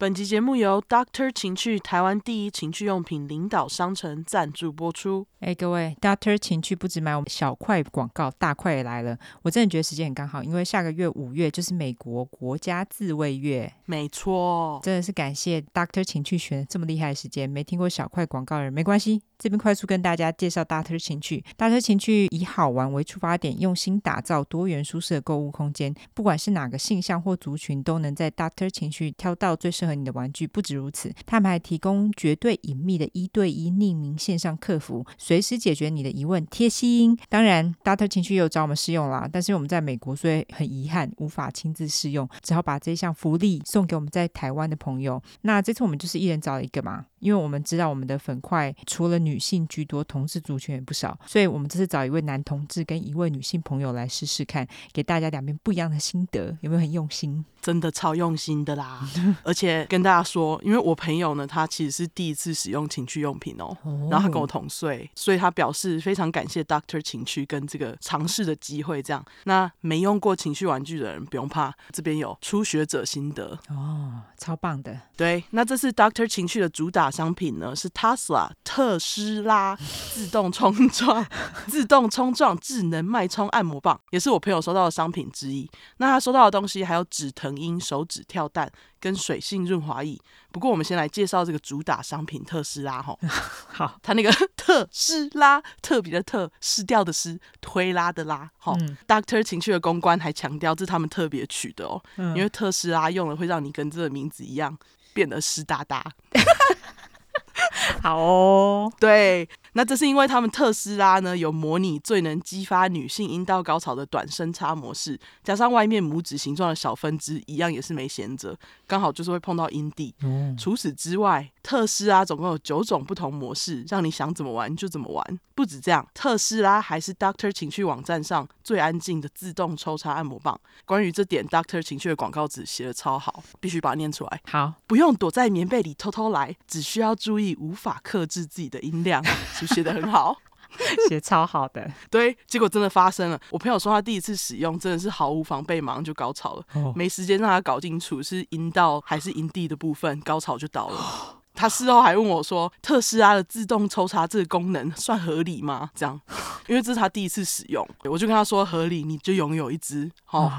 [0.00, 5.26] 本集节目由 Doctor 情趣台湾第一情趣用品领导商城赞助播出。
[5.40, 9.18] 哎，各位，Doctor 情趣不止买我们小块广告，大块也来了。
[9.42, 13.72] 我真的觉得时间很刚好，因为下个月五月就是美国国家自卫月。
[13.86, 17.50] 没错，真的是感谢 Doctor 情趣选这么厉害的时间。
[17.50, 21.44] 没听过小块广告的人没关系，这边快速跟大家介绍 Doctor 情趣。
[21.56, 25.92] Doctor 情趣以好玩为出发点，用心打造多元舒适的购物空间。
[26.14, 37.18] 不管是哪个性向或族群，都能在 Doctor 情趣挑到最适和你的玩具不止如此，他们还提供绝对隐秘的一对一匿名线上客服，随时解决你的疑问，贴心。
[37.28, 45.22] 当然，Doctor 情趣也有找我们试用啦，但是我们在美国，所以很遗憾无法亲自试用，只好把这项福利送给我们在台湾的朋友。
[45.42, 47.06] 那这次我们就是一人找了一个嘛。
[47.20, 57.44] 因为我们知道我们的粉块除了女性居多，同志族群也不少，所以我们这次找一位男同志跟一位女性朋友来试试看，给大家两边不一样的心得，有没有很用心？
[57.60, 59.06] 真的超用心的啦！
[59.42, 69.02] 而且跟大家说，因为我朋友呢，他其实是第一次使用情趣用品哦，哦然后他跟我同岁，所以他表示非常感谢 Doctor 情趣跟这个尝试的机会。
[69.02, 74.98] 这样，那没用过情趣玩具的人不用怕，这边有初学者心得哦，超棒的。
[75.16, 77.07] 对，那这是 Doctor 情趣的主打。
[77.10, 79.76] 商品呢是 Tesla 特斯拉
[80.12, 81.24] 自动冲撞
[81.68, 85.68] 自动冲撞智能脉冲按摩棒，也是我朋友收到的商品之一。
[85.98, 90.18] 那他收到的东西还有止疼音手指跳蛋跟水性润滑液。
[90.50, 93.16] 不过我们先来介绍这个主打商品特斯拉哈。
[93.68, 98.50] 好，他那个 特斯拉特别的特失掉的失推拉的拉。
[98.56, 104.76] 好、嗯、，Doctor 情趣的公关还强调这是他们特别取的哦，嗯、因为特斯拉用了会让你跟这个名字一样
[105.12, 106.04] 变得湿哒哒。
[108.02, 109.48] 好哦，对。
[109.72, 118.56] 那这是因为他们特斯拉呢有模拟最能激发女性阴道高潮的短深插模式，加上外面拇指形状的小分支，一样也是没闲着，
[118.88, 120.12] 刚好就是会碰到阴蒂。
[120.22, 125.40] 嗯、除此之外，特斯拉总共有九种不同模式，让你想怎么玩就怎么玩。
[125.54, 130.58] 不止这样，特斯拉还是 Doctor 情趣网站上最安静的自动抽插按摩棒。
[130.84, 134.40] 关于这点，Doctor 情趣的广告词写的超好，必须把它念出来。
[134.46, 139.22] 好，不用躲在棉被里偷偷来，只需要注意无法克制自己的音量。
[139.60, 140.36] 就写得很好，
[141.08, 141.90] 写超好的。
[142.10, 143.40] 对，结果真的发生了。
[143.50, 150.96] 我朋友说他第一次使用真的是毫无防备，马上就高潮了，哦、没时间让他搞清楚是阴道还是阴蒂的部分，高潮就到了。
[150.96, 156.20] 哦、他事后还问我说：“特斯拉的自动抽查这个功能算合理吗？”这样，
[156.68, 160.50] 因为这是他第一次使用，我就跟他说：“合理，你就拥有一支。”哦，哦，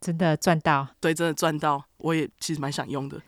[0.00, 1.82] 真的赚到，对，真的赚到。
[1.98, 3.20] 我也其实蛮想用的。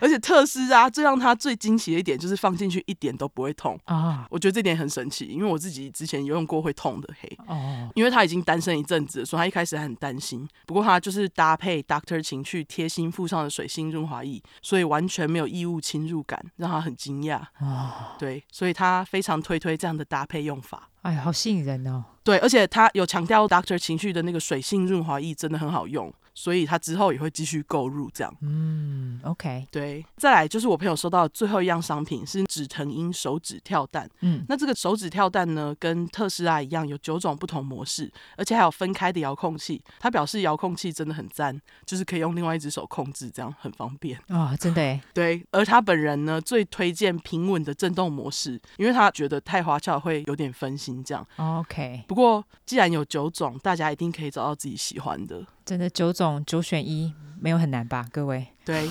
[0.00, 4.26] 而且特斯拉最让他最惊喜的一点就是放进去一点都不会痛啊！
[4.30, 7.88] 我觉得这点很神奇，因为我自己之前有用过会痛的嘿哦。
[7.94, 10.48] 因为他已经单身一阵子，所以他一开始还很担心。
[10.66, 18.16] 不过他就是搭配 Doctor 情趣贴心附上的水性润滑液，所以完全没有异物侵入感，让他很惊讶啊！
[18.18, 20.88] 对，所以他非常推推这样的搭配用法。
[21.02, 22.02] 哎呀，好吸引人哦！
[22.22, 26.12] 对，而且他有强调 Doctor 情趣的那个水性润滑液真的很好用。
[26.34, 28.36] 所以他之后也会继续购入这样。
[28.40, 30.04] 嗯，OK，对。
[30.16, 34.10] 再来就是我朋友收到的最后一样商品是止疼婴手指跳蛋。
[34.20, 39.82] 嗯，那这个手指跳蛋呢，跟特斯拉一样有九种不同模式，而且还有分开的遥控器。
[40.00, 44.18] 他表示遥控器真的很赞，就是可以用另外一只手控制，这样很方便。
[44.28, 45.00] 啊、哦，真的耶。
[45.14, 51.26] 对，而他本人呢，最推荐平稳的震动模式，因为他觉得太花俏会有点分心这样。
[51.36, 52.02] OK。
[52.08, 55.44] 不过既然有九种，大家一定可以找到自己喜欢的。
[55.64, 58.48] 真的九种九选一，没有很难吧，各位？
[58.64, 58.90] 对。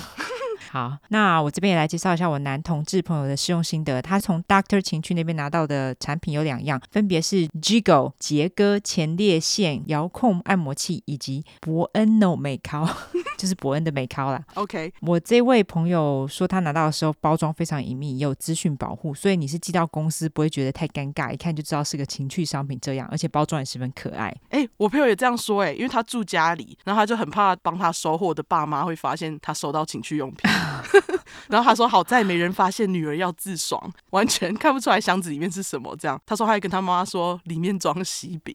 [0.74, 4.02] 好，那我这边也来介绍一下我男同志朋友的试用心得。
[4.02, 12.92] 他从 Doctor 情趣那边拿到的产品有两样，分别是 Jiggle 杰哥前列腺遥控按摩器以及伯恩 No 美尻，
[13.38, 14.42] 就是伯恩的美尻啦。
[14.54, 24.26] OK，我这位朋友说他拿到的时候包装非常隐秘，也有资讯保护，所以你是寄到公司不会觉得太尴尬，一看就知道是个情趣商品这样，而且包装也十分可爱。
[24.48, 30.50] 哎、欸，我朋友也这样说哎、欸，因为他住家里，然后他就很怕帮他收货的爸妈会发现他收到情趣用品。
[31.48, 38.54] 然后他说：“好在没人发现女儿要自爽，完全看不出来箱子里面是什么。”这样，他说他还跟他妈妈说里面装喜饼，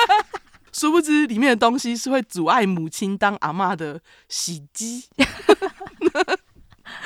[0.72, 5.04] 殊不知里面的东西是会阻碍母亲当阿妈的洗机。，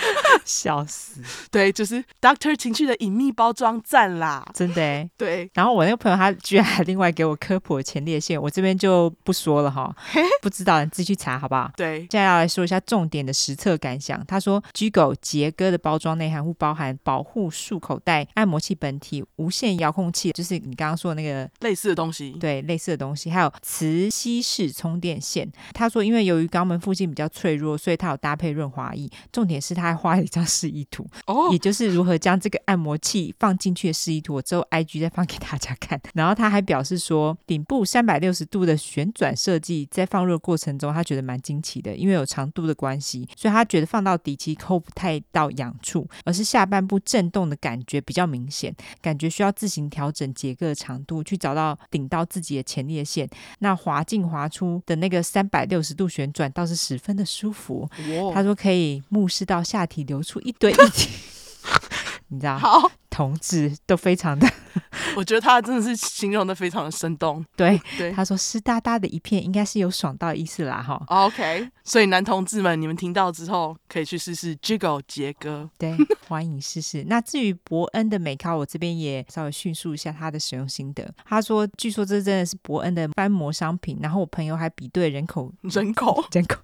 [0.44, 1.20] 笑死！
[1.50, 5.08] 对，就是 Doctor 情绪的隐秘包装赞啦，真的哎。
[5.16, 9.94] 对，然后我那个朋友他居然还另外给我科普前列腺，我这边就不说了哈，
[10.42, 11.70] 不知道你自己去查好不好？
[11.76, 14.24] 对，接下来要来说一下重点的实测感想。
[14.26, 25.50] 他说，Gigo 杰哥的包装内含物包含保护束口袋、按摩器本体、无线遥控器，就是你刚刚说的那个类似的东西，对，类似的东西，还有磁吸式充电线。
[25.72, 29.10] 他说，因为由于肛门附近比较脆弱，所以他有搭配润滑液。
[29.32, 34.34] 重点是他还画了一张示意图，哦，也就是如何将这个按摩器放进去的示意图。
[34.34, 36.00] 我之后 IG 再放给大家看。
[36.14, 53.28] 然后他还表示说，顶部三百六十度的旋转设计，在放入过程中，他觉得蛮惊奇的，因为有长度的关系，所以他觉得放到底期抠不太到痒处，而是下半部震动的感觉比较明显，感觉需要自行调整结构的长度，去找到顶到自己的前列腺。
[53.58, 57.88] 那滑进滑出的那个三百六十度旋转倒是十分的舒服。
[58.20, 60.72] 哦、他说可以目视到下体流出一堆，
[62.28, 62.90] 你知道？
[63.20, 64.48] 同志都非常的。
[65.14, 67.44] 我觉得他真的是形容的非常的生动。
[67.54, 71.02] 对对，他说湿哒哒的一片，应该是有爽到意思啦哈。
[71.08, 75.68] OK，所以男同志们，你们听到之后可以去试试 Gigo 洁歌。
[75.76, 75.94] 对，
[76.28, 77.04] 欢迎试试。
[77.08, 81.06] 那至于伯恩的美咖，我这边也稍微叙述一下他的使用心得。
[81.26, 83.98] 他说，据说这真的是伯恩的翻模商品。
[84.00, 86.56] 然后我朋友还比对人口、人口、人口、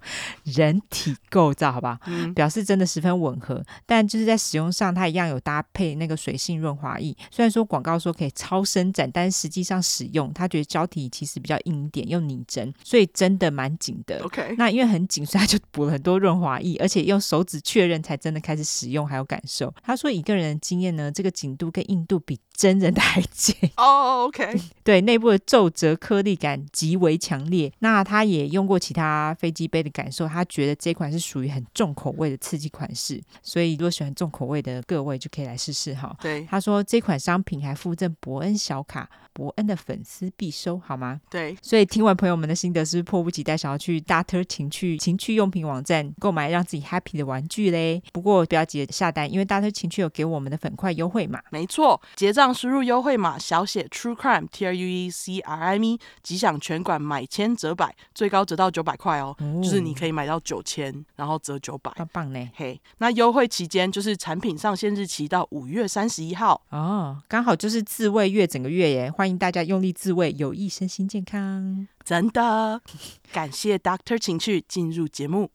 [0.45, 3.63] 人体构造，好吧，嗯，表示真的十分吻合。
[3.85, 7.17] 但就是在使用上，它一样有搭配那个水性润滑液。
[7.31, 8.33] 虽然说广告说可以。
[8.37, 14.21] 超伸展，但实际上使用，他觉得胶体其实比较硬一点，又拟真，所以真的蛮紧的。
[14.23, 19.73] OK，那因为很紧，所以他就补了很多润滑液，而且用手指确认才真的开始使用，还有感受。
[19.83, 23.55] 他说，一个人的经验呢，这个紧度跟硬度比真人的还紧。
[23.79, 24.55] 哦、oh，OK，
[24.85, 27.73] 对，内部的皱褶颗粒感极为强烈。
[27.79, 36.15] 那他也用过其他飞机杯的感受，他觉得这款是属于很重口味的刺激款式，所以如果喜欢重口味的各位就可以来试试哈。
[36.49, 38.07] 他说这款商品还附赠。
[38.21, 41.21] 伯恩小卡，伯恩的粉丝必收，好吗？
[41.29, 48.03] 对，所以听完朋友们的心得，是不是迫不及待想要去 Doctor 情趣情趣用品网站购买让自己 happy 的玩具嘞？
[48.15, 51.43] 不过不要急着下单，因为 Doctor 情趣有给我们的粉块优惠码。
[51.51, 62.51] 没错，结账输入优惠码小写 True Crime T R U E C R I M E，即享全馆买千折百，最高折到九百块哦，哦，就是你可以买到九千，然后折九百，棒棒嘞！
[62.57, 68.07] 嘿、hey，那优惠期间就是产品上线日期到五月三十一号哦，刚好就是自。
[68.07, 71.87] 慰月整个月耶，欢迎大家用力自慰，有益身心健康。
[72.05, 72.81] 真的，
[73.33, 75.51] 感谢 Doctor 情趣进入节目。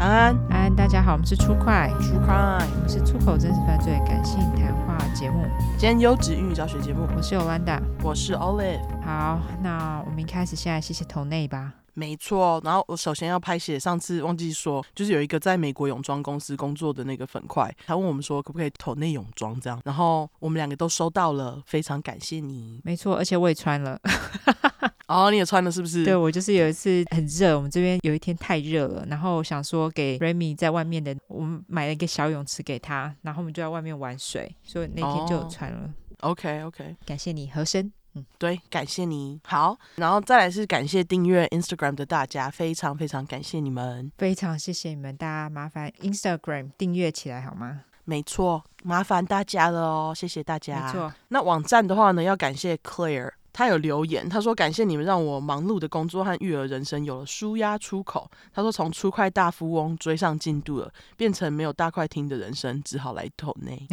[0.00, 2.34] 安安安安，大家好，我们是出快出快，
[2.74, 5.46] 我们是出口真实犯罪感性谈话节目，
[5.78, 7.06] 兼优质英语教学节目。
[7.16, 8.80] 我是 Olanda，我是 Olive。
[9.02, 11.83] 好，那我们一开始先来谢谢抖内吧。
[11.94, 22.80] 没错，然后我首先要拍写，上次忘记说，就是有一个在美国泳装公司工作的那个粉块，他问我们说可不可以投内泳装这样，然后我们两个都收到了，非常感谢你。
[22.84, 23.98] 没错，而且我也穿了。
[25.06, 26.04] 哦，你也穿了是不是？
[26.04, 35.90] 对，我就是有一次很热，我们这边有一天太热了，然后想说给 Remy 在外面的，我们买了一个小泳池给他，然后我们就在外面玩水，所以那天就有穿了。
[36.20, 37.92] 哦、OK OK，感谢你，和珅。
[38.14, 39.40] 嗯，对，感谢你。
[39.44, 47.82] 好，然后再来是感谢订阅 Instagram 的大家，非常非常感谢你们，非常谢谢你们，大家麻烦 Instagram 订阅起来好吗？
[48.04, 50.86] 没错，麻烦大家了哦，谢谢大家。
[50.86, 53.32] 没错，那网站的话呢，要感谢 Claire。
[53.54, 58.28] 他有留言，他说感谢你们让我忙碌的工作和育儿人生有了舒压出口。
[58.52, 63.86] 他说从出快大富翁追上进度了，变成没有大快听的人生，只好来投内。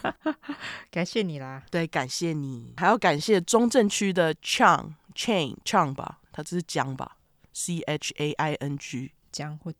[0.90, 7.18] 感谢你啦，对，感谢你，还要感谢中正区的 Chang Chain Chang 吧，他这是江吧
[7.52, 9.70] ，C H A I N G 江或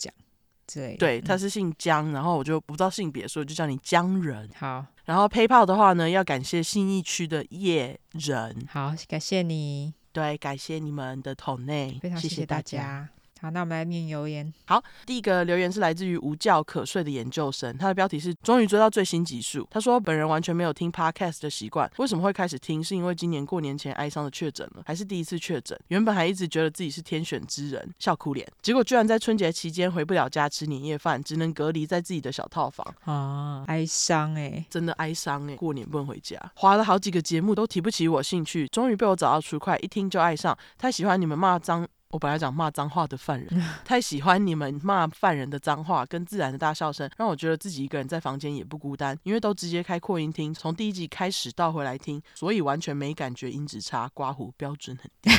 [0.69, 0.97] 蒋。
[0.97, 4.49] 对，他是姓江，嗯，然后我就不知道性别，所以就叫你江人。
[4.55, 8.67] 好，然后 PayPal 的话呢，要感谢信义区的叶人。
[8.69, 9.95] 好，感谢你。
[10.13, 13.09] 对，感谢你们的抖内，非常谢谢大家。
[13.41, 14.53] 好，那我们来念留言。
[14.67, 19.67] 好，第一个留言是来自于无觉可睡的研究生，他的标题是“终于追到最新集数”。
[19.71, 22.83] 他说：“本人完全没有听 podcast 的习惯，为什么会开始听？
[22.83, 25.79] 是因为今年过年前哀伤的确诊了，还是第一次确诊？
[25.89, 28.47] 原本还一直觉得自己是天选之人，笑哭脸。
[28.61, 36.39] 结果居然在春节期间回不了家吃年夜饭，只能隔离在自己的小套房啊，哀伤哎、欸，真的哀伤哎、欸，过年不能回家。
[36.57, 40.57] 划了好几个节目都提不起我兴趣，终于被我找到出快，一听就爱上。
[40.77, 43.49] 太喜欢你们骂脏。”我本来讲骂脏话的犯人，
[43.85, 55.31] 太喜欢你们骂犯人的脏话跟自然的大笑声，让我觉得自己一个人在房间也不孤单，因为都直接开扩音听，从第一集开始倒回来听，所以完全没感觉音质差，刮胡标准很低。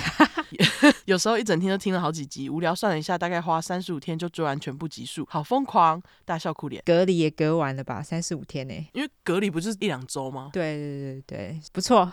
[1.06, 6.84] 有时候一整天都听了好几集，无聊算了一下，大概花三十五天就追完全部集数，好疯狂，大笑哭脸。
[6.86, 8.04] 隔离也隔完了吧？
[8.04, 8.74] 三十五天呢？
[8.94, 10.52] 因为隔离不就是一两周吗？
[10.54, 12.12] 对对对对，不错，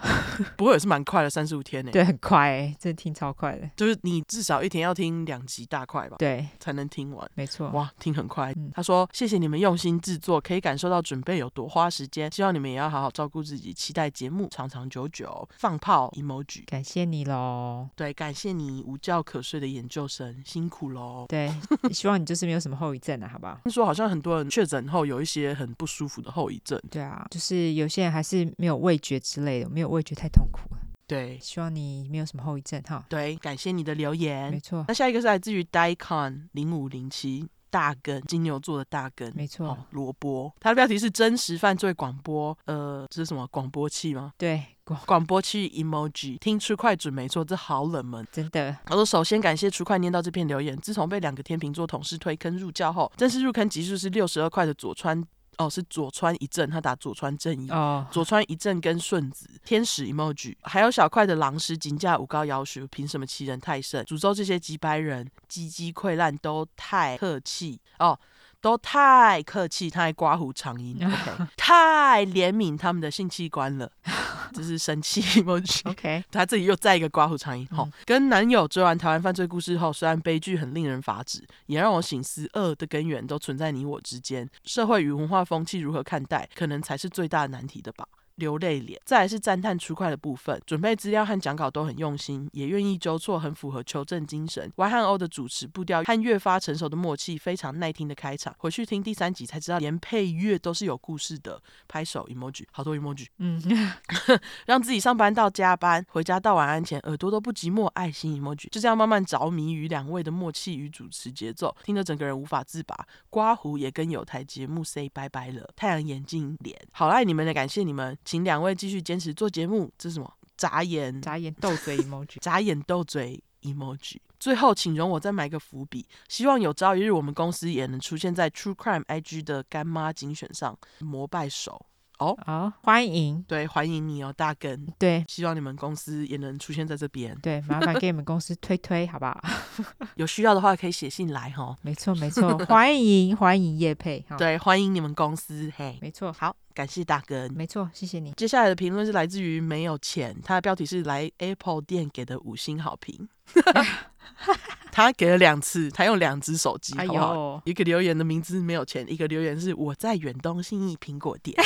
[0.57, 1.91] 不过也是蛮快的，三十五天呢。
[1.93, 3.69] 对，很快哎，真的听超快的。
[3.77, 6.15] 就是你至少一天要听两集大块吧？
[6.21, 7.29] 对，才能听完。
[7.35, 8.53] 没错，哇，听很快。
[8.57, 12.31] 嗯、他说：“谢谢你们用心制作，可以感受到准备有多花时间。
[12.31, 17.89] 希望你们也要好好照顾自己，期待节目长长久久。”放炮 emoji，感谢你喽。
[17.97, 21.27] 对，感谢你无觉可睡的研究生，辛苦喽。
[21.29, 21.53] 对，
[21.91, 23.59] 希望你就是没有什么后遗症啊，好不好？
[23.65, 26.81] 听说好像很多人确诊后有一些很不舒服的后遗症。
[26.89, 30.81] 对啊，就是有些人还是没有味觉之类的，没有味觉太痛苦了。
[31.07, 33.05] 对，希望你没有什么后遗症哈。
[33.09, 34.51] 对，感谢你的留言。
[34.51, 34.85] 没错。
[34.89, 37.47] 那下一个是来自于 Daikon 零五零七。
[37.69, 39.77] 大根，金牛座的大根，没错。
[39.91, 44.33] 萝卜，它的标题是真实犯罪广播，呃，这是什么广播器吗？
[44.39, 46.39] 对，广广播器 emoji。
[46.39, 48.75] 听出快准没错，这好冷门，真的。
[48.87, 50.75] 他说，首先感谢出快念到这篇留言。
[50.79, 55.23] 自从被两个天秤座同事推坑入教后，正式入坑集数是六十二块的左川。
[55.59, 57.71] 哦，是佐川一正，他打佐川正义。
[57.71, 64.05] 哦，佐川一正跟顺子天使 emoji，还有小块的狼师金价五高要求，凭什么欺人太甚？
[64.05, 68.19] 诅咒这些几百人，鸡鸡溃烂都太客气哦，
[68.61, 73.91] 都太客气，太刮胡长音， OK，太怜悯他们的性器官了。
[74.55, 75.81] 这是生气 emoji。
[75.91, 77.69] OK，他自己又再一个刮胡长音。
[77.73, 84.49] 嗯、跟男友追完台湾犯罪故事后，虽然悲剧很令人发指，也让我醒思恶的根源都存在你我之间。
[84.65, 88.07] 社会与文化风气如何看待，可能才是最大的难题的吧。
[88.37, 94.71] 流泪脸，再来是赞叹出快的部分，准备资料和讲稿都很用心，也愿意纠错，很符合求证精神。
[94.77, 98.55] Y 和 O 的主持步调和越发成熟的默契，非常耐听的开场。
[98.59, 101.61] 回去听第三集才知道，连配乐都是有故事的。
[101.89, 103.27] 拍手 emoji，好多 emoji。
[103.39, 103.61] 嗯，
[104.67, 107.87] 让自己上班到加班，回家到晚安前，耳朵都不寂寞。
[107.95, 113.07] 爱心 emoji，就这样慢慢着迷于两位的默契与主持节奏，听得整个人无法自拔。
[113.31, 115.71] 刮胡也跟有台节目 say 拜拜了。
[115.75, 118.19] 太阳眼镜脸，好爱你们的，感谢你们。
[118.27, 119.91] 请两位继续坚持做节目。
[119.97, 120.31] 这是什么？
[120.59, 124.17] 眨眼，眨眼斗嘴 emoji， 眨眼斗嘴 emoji。
[124.39, 130.79] 最后，请容我再埋个伏笔，希望有朝一日我们公司也能出现在 True Crime IG 的干妈精选上。
[130.99, 131.87] 膜拜手
[132.19, 137.37] 哦，好，欢迎，对，欢迎你哦，大根，对，希望你们公司也能出现在这边。
[137.43, 139.43] 对，麻烦给你们公司推推，好不好？
[140.17, 141.77] 有需要的话可以写信来哈。
[141.83, 146.57] 没错，没错，欢迎欢迎叶佩，对，欢迎你们公司，嘿，没错，好。
[146.75, 148.33] 感谢大根，没错，谢谢你。
[148.33, 153.27] 接下来的评论是来自于没有钱，他的标题是来 Apple 店给的五星好评。
[154.93, 156.97] 他给了两次，他用两只手机？
[156.99, 161.57] 哎呦，一个留言的名字没有钱，一个留言是我在远东信义苹果店。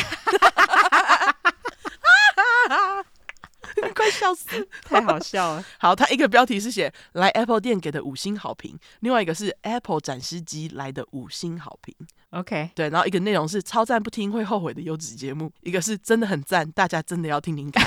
[3.94, 5.64] 快笑死，太好笑了。
[5.78, 11.94] 好，他一个标题是写来 Apple 店给的五星好评，另外一个是 Apple 展示机来的五星好评。
[12.30, 17.86] OK，对，然后一个内容是超赞不听会后悔的优质节目，一个是真的很赞，大家真的要听听看。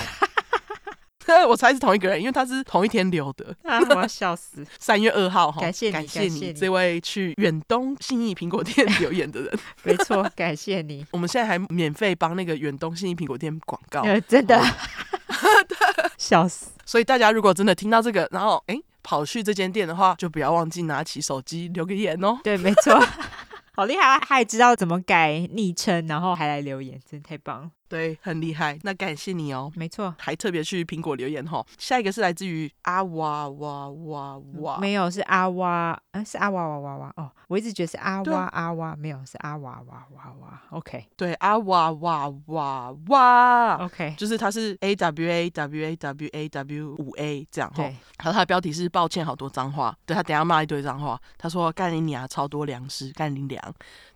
[1.48, 3.56] 我猜是同一个人，因为他是同一天留的。
[3.64, 4.66] 啊，我要笑死！
[4.80, 9.60] 三月二号，感谢你，感谢你这位去远东信义苹果店留言的人。
[9.84, 11.06] 没错，感谢你。
[11.12, 14.62] 我们现在还免费帮那个远东信义苹果店广告，呃、真的。
[16.18, 16.72] 笑死！
[16.86, 22.40] 所以大家如果真的听到这个，然后哎跑去这间店的话，就不要忘记拿起手机留个言哦。
[22.44, 22.98] 对，没错，
[23.76, 24.20] 好厉害啊！
[24.20, 27.72] 他还知道怎么改昵称，然后还来留言，真的太棒了。
[27.94, 28.80] 对，很厉害。
[28.82, 31.64] 那感谢你哦，没错，还特别去苹果留言哈。
[31.78, 37.30] 下一个是来自于阿哇哇哇哇，没有是阿哇，嗯，是阿哇哇哇哇哦。
[37.48, 40.60] 我一直觉得是阿哇阿哇，没有是阿哇哇哇哇。
[40.72, 43.76] OK，对，阿哇哇哇哇。
[43.86, 47.84] OK，就是它是 A W A W A W A W 五 A 这样哈。
[47.84, 51.22] 然后它的标题是抱歉好多脏话，对，他等下骂一堆脏话。
[51.38, 53.62] 他说干你娘超多粮食，干你娘，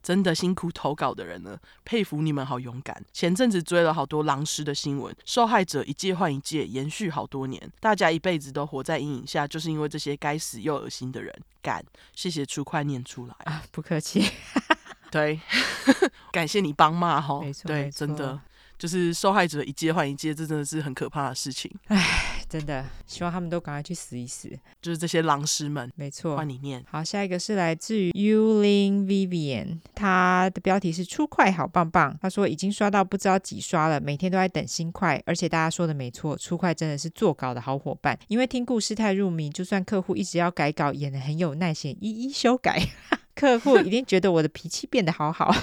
[0.08, 3.04] 真的辛苦投稿的人了，佩服你们好勇敢。
[3.12, 3.58] 前阵子。
[3.68, 11.84] 追了好多狼师的新闻，受害者一届换一届，延续好多年，大家一辈子都活在阴影下，就是因为这些该死又恶心的人干。
[12.16, 14.24] 谢谢出快念出来啊，不客气。
[15.12, 15.42] 对，
[16.32, 18.40] 感谢你帮骂哈，没错，对，真的。
[18.78, 21.70] 就是受害者一届换一届，这真的是很可怕的事情。
[21.88, 24.50] 唉，真的，希望他们都赶快去死一死。
[24.82, 26.36] 就是这些狼师们，没错。
[26.38, 26.84] 换你念。
[26.90, 32.18] 好，下一个是来自于 Yulin Vivian，他的标题是出快好棒棒。
[32.22, 38.18] 他说已经刷到不知道几刷了，每天都在等新快，而且大家说的没错，出快真的是做稿的好伙伴。
[38.28, 42.82] 因为听故事太入迷，就算客户一直要改稿，也能很有耐心一一修改。
[43.36, 45.54] 客户一定觉得我的脾气变得好好。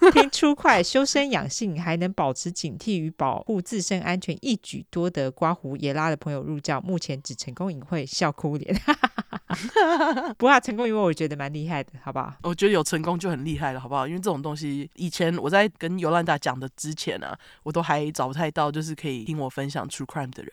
[0.12, 5.30] 听出快修身养性，还能保持警惕与保护自身安全，一举多得。
[5.30, 8.74] 刮胡也拉了朋友入教，目前只成功隐晦，笑哭脸。
[10.38, 12.34] 不过成功隐晦，我觉得蛮厉害的，好不好？
[12.42, 14.06] 我觉得有成功就很厉害了，好不好？
[14.06, 20.50] 因为这种东西，以前我在跟尤兰达讲的之前啊，我都还找不太到，就是可以听我分享 True Crime 的人。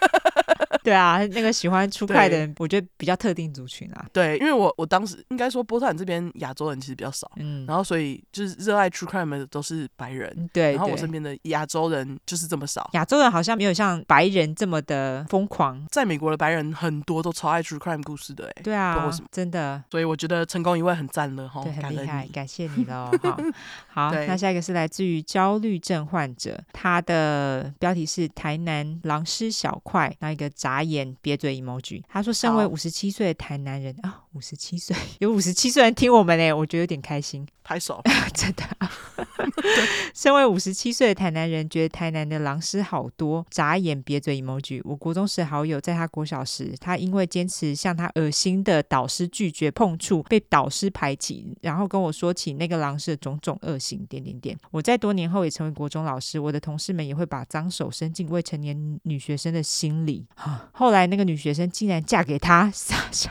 [0.84, 4.06] 对啊，那个喜欢出快的人，我觉得比较特定族群啊。
[4.12, 10.72] 对，因为我我当时应该说波特兰这边亚洲人其实比较少，嗯，然后所以就是热爱 True Crime 的都是白人，对。
[10.72, 15.86] 然后我身边的亚洲人就是这么少，亚洲人好像没有像白人这么的疯狂。
[15.90, 19.82] 在美国的白人很多都超爱 True Crime 故事的，哎，对啊，真的。
[19.90, 23.10] 所以我觉得成功一位很赞了哈，对，很厉害，感谢你喽。
[23.88, 31.50] 好，好，那下一个是来自于焦虑症患者，他的标题是台南狼师小块，那一个眨眼瘪嘴。
[31.50, 38.00] emoji，他说：“身为五十七岁的台南人啊，五十七岁 有五十七岁人听我们呢，我觉得有点开心，拍手，
[38.32, 38.64] 真的。
[40.14, 44.80] 身为五十七岁的台南人，觉得台南的狼师好多，眨眼瘪嘴 emoji。
[44.84, 54.56] 我国中时好友在他国小时，他因为坚持向他恶心的导师拒绝碰触，被导师排挤，然后跟我说起那个狼师的种种恶行，点点点。
[54.70, 60.26] 我在多年后也成为国中老师，我的同事们也会把脏手伸进未成年女学生的心里。
[60.72, 63.30] 后来那个女学生竟然嫁给他，傻笑。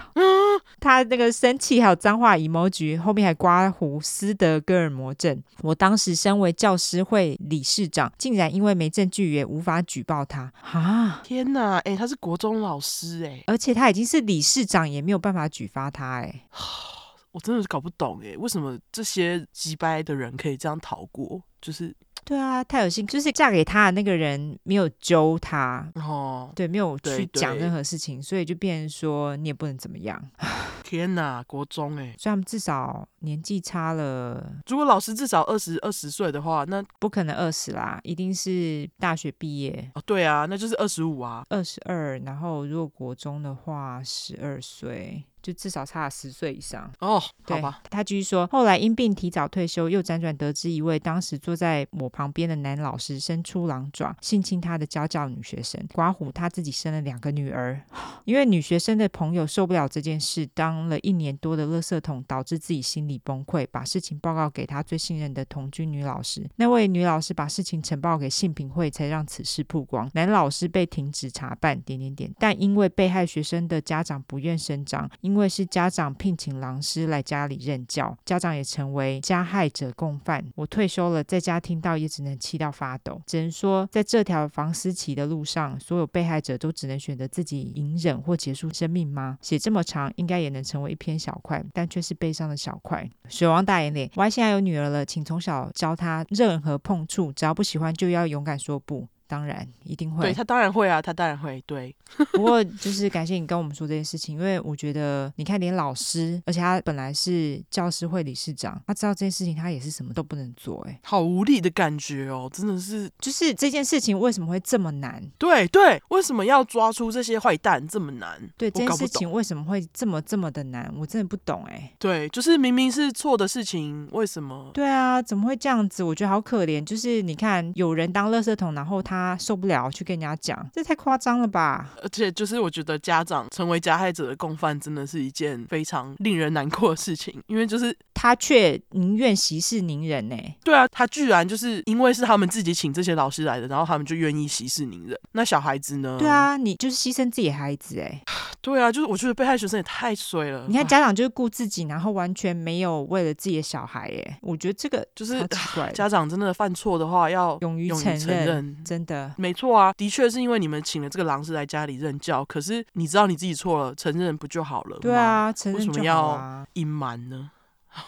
[0.80, 5.42] 他那个生气还有脏话 emoji，后面还刮胡斯德哥尔摩症。
[5.62, 11.22] 我当时身为教师会理事长，竟然因为没证据也无法举报他啊！
[11.24, 16.44] 天哪，哎、欸，他是国中老师哎，而且他已经是理事长，也没有办法举发他哎。
[17.32, 21.42] 我真的是搞不懂哎，为什么这些鸡掰的人可以这样逃过？
[21.62, 21.94] 就是。
[22.24, 23.06] 对啊，太有心！
[23.08, 30.22] 就是嫁给他的那个人没有揪他，哦，对，没有去讲任何事情，所以就变成说你也不能怎么样。
[30.84, 34.52] 天哪，国中哎，所以他们至少年纪差了。
[34.68, 39.92] 如果老师至少二十二十岁的话，那不可能二十啦，一定是大学毕业。
[39.96, 42.18] 哦，对啊，那就是二十五啊，二十二。
[42.20, 45.24] 然后如果国中的话，十二岁。
[45.42, 47.82] 就至少差了十岁以上哦，好吧。
[47.90, 55.80] 他继续说，后来因病提早退休，又辗转得知一位当时坐在我旁边的男老师伸出狼爪，性侵他的娇娇女学生。
[55.94, 57.82] 刮胡他自己生了两个女儿，
[58.26, 66.46] 因为女学生的朋友受不了这件事，当了一年多的垃圾桶，导致自己心理崩溃，把事情报告给他最信任的同居女老师。
[66.58, 70.10] 那位女老师把事情呈报给性平会，才让此事曝光。
[70.14, 72.34] 男老师被停职查办，点点点。
[72.38, 75.10] 但因为被害学生的家长不愿声张。
[75.22, 80.44] 因因为是家长聘请狼师来家里任教，家长也成为加害者共犯。
[80.56, 83.22] 我退休了，在家听到也只能气到发抖。
[83.28, 89.38] 只能说，在这条房思琪的路上，所有被害者都只能选择自己隐忍或结束生命吗？
[89.40, 93.08] 写这么长，应该也能成为一篇小块，但却是悲伤的小块。
[93.28, 99.08] 水王大眼脸，我现在有女儿了，请从小教她任何碰触，只要不喜欢就要勇敢说不。
[99.30, 101.64] 当然一定会，对，他当然会啊，他当然会。
[101.68, 101.96] 对，
[102.34, 115.24] 不过就是感谢你跟我们说这件事情，因为我觉得你看，连老师，而且他本来是教师会理事长，他知道这件事情，他也是什么都不能做，哎，好无力的感觉哦，真的是，就是这件事情为什么会这么难？
[115.38, 118.42] 对对，为什么要抓出这些坏蛋这么难？
[118.58, 120.92] 对，这件事情为什么会这么这么的难？
[120.98, 124.72] 我真的不懂，哎，对，就是明明是错的事情，为什么？
[124.74, 126.02] 对啊，怎么会这样子？
[126.02, 129.19] 我觉得好可怜，就是你看，有人当垃圾桶，然后他。
[129.20, 131.92] 他受不了，去跟人家讲，这太夸张了吧？
[132.02, 137.42] 而且，就是我觉得家长成为加害者的共犯，真的是一件非常令人难过的事情。
[137.48, 140.36] 因为就是他却宁愿息事宁人呢。
[140.64, 145.20] 对啊，他居然就是因为是他们自己请这些老师来的，然后他们就愿意息事宁人。
[145.34, 146.18] 那小孩子呢？
[146.20, 148.22] 对啊，你就是牺牲自己的孩子哎。
[148.62, 150.66] 对啊，就是我觉得被害学生也太衰了。
[150.68, 154.38] 你看家长就是顾自己，然后完全没有为了自己的小孩哎。
[154.42, 155.48] 我觉得这个就是
[155.94, 159.09] 家长真的犯错的话，要勇于承认，真的。
[159.38, 165.00] 没错啊，的确是因为你们请了这个狼师来家里任教，可是你知道你自己错了，承认不就好了吗？
[165.02, 165.86] 对啊，承认啊。
[165.86, 167.52] 为什么要隐瞒呢？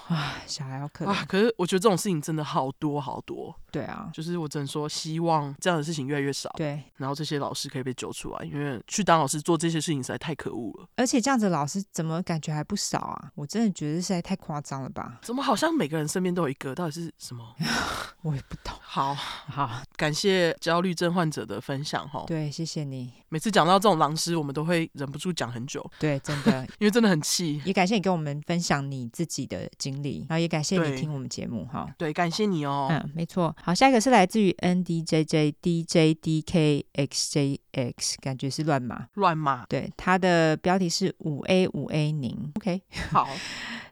[0.07, 1.25] 啊，小孩要可怜啊！
[1.27, 3.55] 可是我觉得这种事情真的好多好多。
[3.71, 6.49] 对啊，就是我只能说，希望这样的事情越来越少。
[6.57, 10.87] 对，然后这些老师可以被揪出来，因为去当老师做这些事情实在太可恶了。
[10.97, 13.31] 而且这样子老师怎么感觉还不少啊？
[13.35, 15.19] 我真的觉得实在太夸张了吧？
[15.21, 16.75] 怎么好像每个人身边都有一个？
[16.75, 17.55] 到底是什么？
[18.21, 18.73] 我也不懂。
[18.81, 22.25] 好好，感谢焦虑症患者的分享哈。
[22.27, 23.13] 对，谢谢你。
[23.29, 25.89] 每次讲到这种狼师，我们都会忍不住讲很久。
[25.97, 27.61] 对，真的，因为真的很气。
[27.63, 31.87] 也感谢你跟我们分享你自己的经历，然后也感谢你听我们节目哈。
[31.97, 32.87] 对，感谢你哦。
[32.91, 33.55] 嗯，没错。
[33.63, 39.07] 好，下一个是来自于 N D J J D J D K X J X，感觉是乱码。
[39.13, 39.65] 乱码。
[39.69, 42.51] 对，它的标题是五 A 五 A 零。
[42.55, 43.27] OK， 好。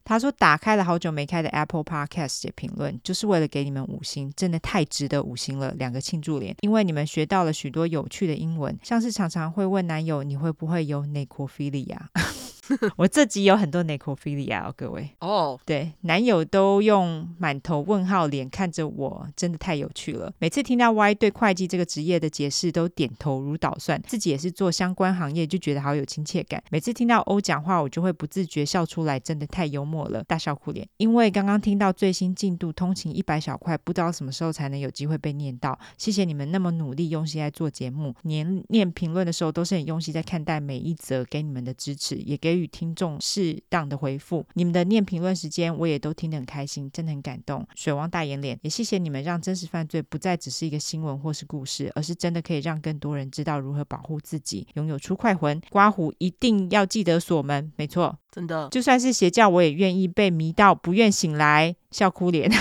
[0.04, 11.96] 他说打开了好久没开的 Apple Podcast 写评论，就是为了给你们五星，真的太值得五星了，两个庆祝脸，因为你们学到了许多有趣的英文，像是常常会问男友你会不会有 necrophilia。
[12.98, 15.60] 我这集有很多 necrophilia 哦，各位哦，oh.
[15.66, 20.32] 对，男友都用满头问号脸看着我，真的太有趣了。
[20.40, 24.02] 每次听到 Y 对会计这个职业的解释，都点头如捣蒜。
[24.06, 26.64] 自己也是做相关行业，就觉得好有亲切感。
[26.70, 30.88] 每次听到 O 讲话，我就会不自觉笑出来，真的太幽默了，大笑哭脸。
[30.98, 35.78] 因为刚刚听到最新进度，通勤一百小块，不知道什么时候才能有机会被念到。
[35.98, 42.59] 谢谢你们那么努力用心在做节目，连念评论的时候都是很用心在看待每一则给你们的支持，也给予。
[42.60, 47.66] 与听众适当的回复，你们的念评论时间我也都听得很开心，真的很感动。
[47.76, 55.60] 水王大眼脸，也谢谢你们让真实犯罪不再只是一个新闻或是故事，而是真的可以让更多人知道如何保护自己，拥有出快魂。
[55.70, 62.52] 刮胡一定要记得锁门，没错，真的，就算是邪教，我也愿意被迷到不愿醒来，笑哭脸。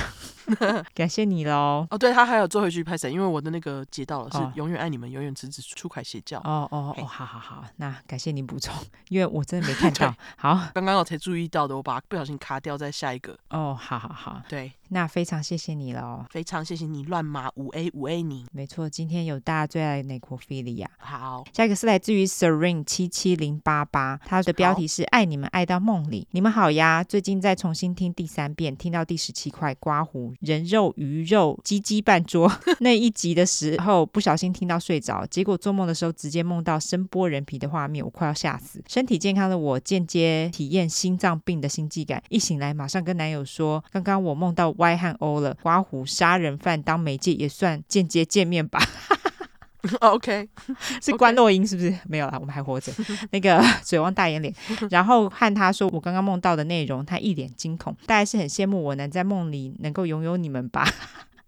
[0.94, 1.86] 感谢你喽！
[1.90, 6.38] 哦，对，他还有最后一句拍谁，因为我的那个截到了，是永远爱你们，永远支持出凯邪教。
[6.40, 8.74] 哦哦哦，好好好，那感谢你补充，
[9.08, 10.14] 因为我真的没看到。
[10.36, 13.36] 好，刚刚我才注意到的，我把不小心卡掉在下一个。
[13.50, 14.72] 哦，好好好，对。
[14.90, 20.86] 那非常谢谢你了，非常谢谢你乱码五 A 五 A 你，没错，今天有大家最爱的 necrophilia。
[20.96, 27.04] 好，下一个是来自于 Serene 七七零八八，它的标题是爱你们爱到梦里，你们好呀！
[27.04, 38.82] 最近在重新听第三遍，听到第十七块刮胡人肉鱼肉鸡鸡半桌 那一集的时候，不小心听到睡着，结果做梦的时候直接梦到声剥人皮的画面，我快要吓死。
[38.88, 44.74] 身体健康的我间接体验心脏病的心悸感，一醒来马上跟男友说，刚刚我梦到。
[44.78, 48.80] Y 和 O 了，刮胡杀人犯当媒介也算间接见面吧。
[50.00, 50.48] OK，
[51.02, 51.92] 是关洛英是不是？
[52.06, 52.92] 没有啦，我们还活着。
[53.30, 54.54] 那个水汪大眼脸，
[54.90, 60.86] 然后和他说我刚刚梦到的内容，他一脸惊恐，大概是很羡慕我能在梦里能够拥有你们吧。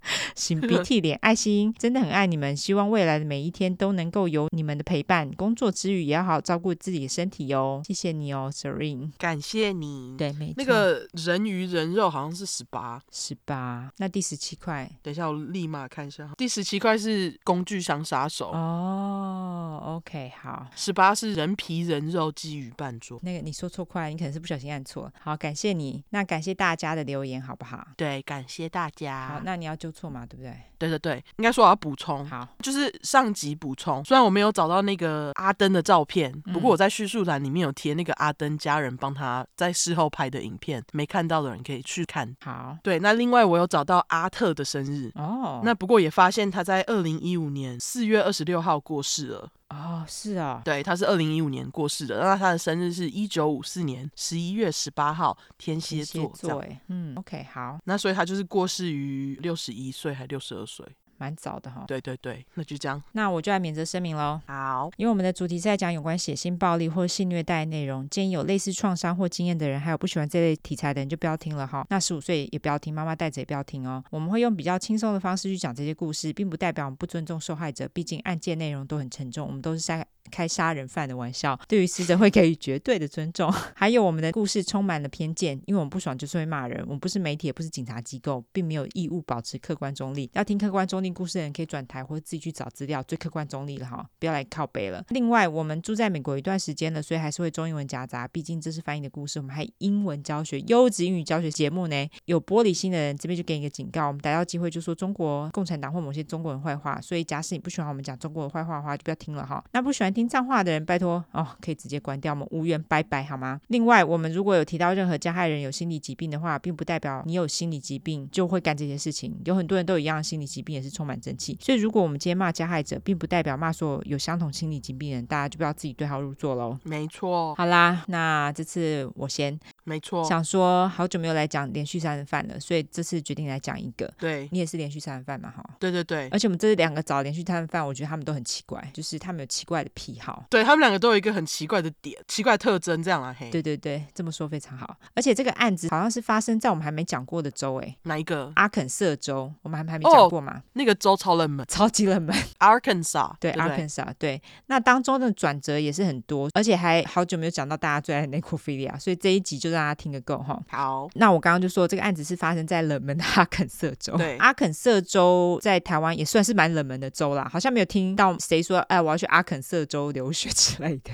[0.35, 5.31] 擤鼻涕脸爱心，真的很爱你们，希望未来的每一天都能够有你们的陪伴。
[5.33, 7.83] 工作之余也要好好照顾自己的身体哦。
[7.85, 10.17] 谢谢你哦，Serene，感谢你。
[10.17, 10.55] 对，没错。
[10.57, 13.91] 那个人鱼人肉好像是十八，十八。
[13.99, 16.31] 那第十七块，等一下我立马看一下。
[16.39, 18.51] 第十七块是工具箱杀手。
[18.51, 20.67] 哦，OK，好。
[20.75, 23.19] 十八是人皮人肉鲫鱼半桌。
[23.23, 25.13] 那个你说错块，你可能是不小心按错。
[25.21, 26.03] 好，感谢你。
[26.11, 27.87] 那感谢大家的留言，好不好？
[27.97, 29.29] 对，感谢大家。
[29.29, 30.70] 好，那你要就错嘛，对不对？
[30.81, 34.03] 对对对，应该说我要补充，好，就是上集补充。
[34.03, 42.35] 虽然我没有找到那个阿登的照片，不过我在叙述栏里面有贴那个阿登家人帮他在事后拍的影片，没看到的人可以去看。
[42.43, 49.51] 好，对，那另外我有找到阿特的生日哦，那不过也发现他在二零一五年四月二十六号过世了。
[49.69, 60.70] 哦，是啊，对，他是二零一五年过世的，那他的生日是一九五四年十一月十八号，天蝎座，座，嗯，OK，好，那所以他就是过世于六十一岁还六十二岁。
[60.71, 61.10] say.
[61.21, 64.41] 蛮早的哈，对对对，那就这样，那我就来免责声明喽。
[64.47, 71.87] 好，因为我们的主题是在讲有关血腥暴力或性虐待的内容，建议有类似创伤或经验的人，还有不喜欢这类题材的人就不要听了哈。
[71.91, 74.03] 那十五岁也不要听，妈妈带着也不要听哦。
[74.11, 83.53] 我们会用比较轻松的方式去讲这些故事，并不代表我们不尊重受害者，毕竟案件内容都很沉重，我们都是在开杀人犯的玩笑，对于死者会给予绝对的尊重。
[83.75, 90.31] 还有我们的故事充满了偏见，因为我们不爽就是会骂人，我们不是媒体，也不是警察机构，并没有义务保持客观中立。
[90.35, 95.05] 要听客观中立故事的人可以转台或者自己去找资料，最客观中立了哈，不要来靠北了。
[95.11, 99.39] 另外，我们住在美国一段时间了，所以还是会中英文夹杂，毕竟这是翻译的故事。
[99.39, 102.09] 我们还英文教学，优质英语教学节目呢。
[102.27, 107.01] 有玻璃心的人，这边就给你一个警告：我们逮到机会就说中国共产党或某些中国人坏话。
[107.01, 109.63] 所以，假使你不喜欢我们讲中国的坏话的话，就不要听了哈。
[109.73, 113.61] 那不喜欢听脏话的人，拜托哦，可以直接关掉，我们无缘拜拜好吗？
[113.69, 119.37] 另外，我们如果有提到任何加害人有心理疾病的话，并不代表你有心理疾病就会干这些事情。
[119.45, 121.57] 有很多人都有一样的心理疾病，也是充满正气。
[121.59, 126.79] 所以，如果我们今天骂加害者，并不代表骂所有有相同心理疾病的人，大家就不要自己对号入座喽。
[126.85, 127.55] 没错。
[127.55, 129.59] 好啦，那这次我先。
[129.91, 134.09] 没错，想说好久没有来讲连续杀人犯了，所以这次决定来讲一个。
[134.17, 135.51] 对，你也是连续杀人犯嘛？
[135.51, 136.29] 哈，对对对。
[136.29, 140.47] 而且我们这两个找连续杀人犯，我觉得他们都很奇怪，就是他们有奇怪的癖好。
[140.49, 143.35] 对，他们两个都有一个很奇怪的点，奇怪特征，这样啊？
[143.37, 144.97] 嘿，对对对，这么说非常好。
[145.15, 148.53] 而且这个案子好像是发生在我们还没讲过的州，哎，哪一个？
[148.55, 150.59] 阿肯色州，我们还还没讲过吗？
[150.59, 152.33] 哦，那个州超冷门，超级冷门。
[152.61, 154.41] Arkansas，对，Arkansas，对。
[154.67, 160.61] 那当中的转折也是很多，而且还好久没有讲到大家最爱的 necrophilia，所以这一集就让大家听个够哈。
[160.69, 164.15] 好，那我刚刚就说这个案子是发生在冷门的阿肯色州。
[164.19, 171.11] 对，阿肯色州在台湾也算是蛮冷门的州啦，好像没有听到谁说，哎，我要去阿肯色州留学之类的。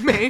[0.00, 0.28] 没。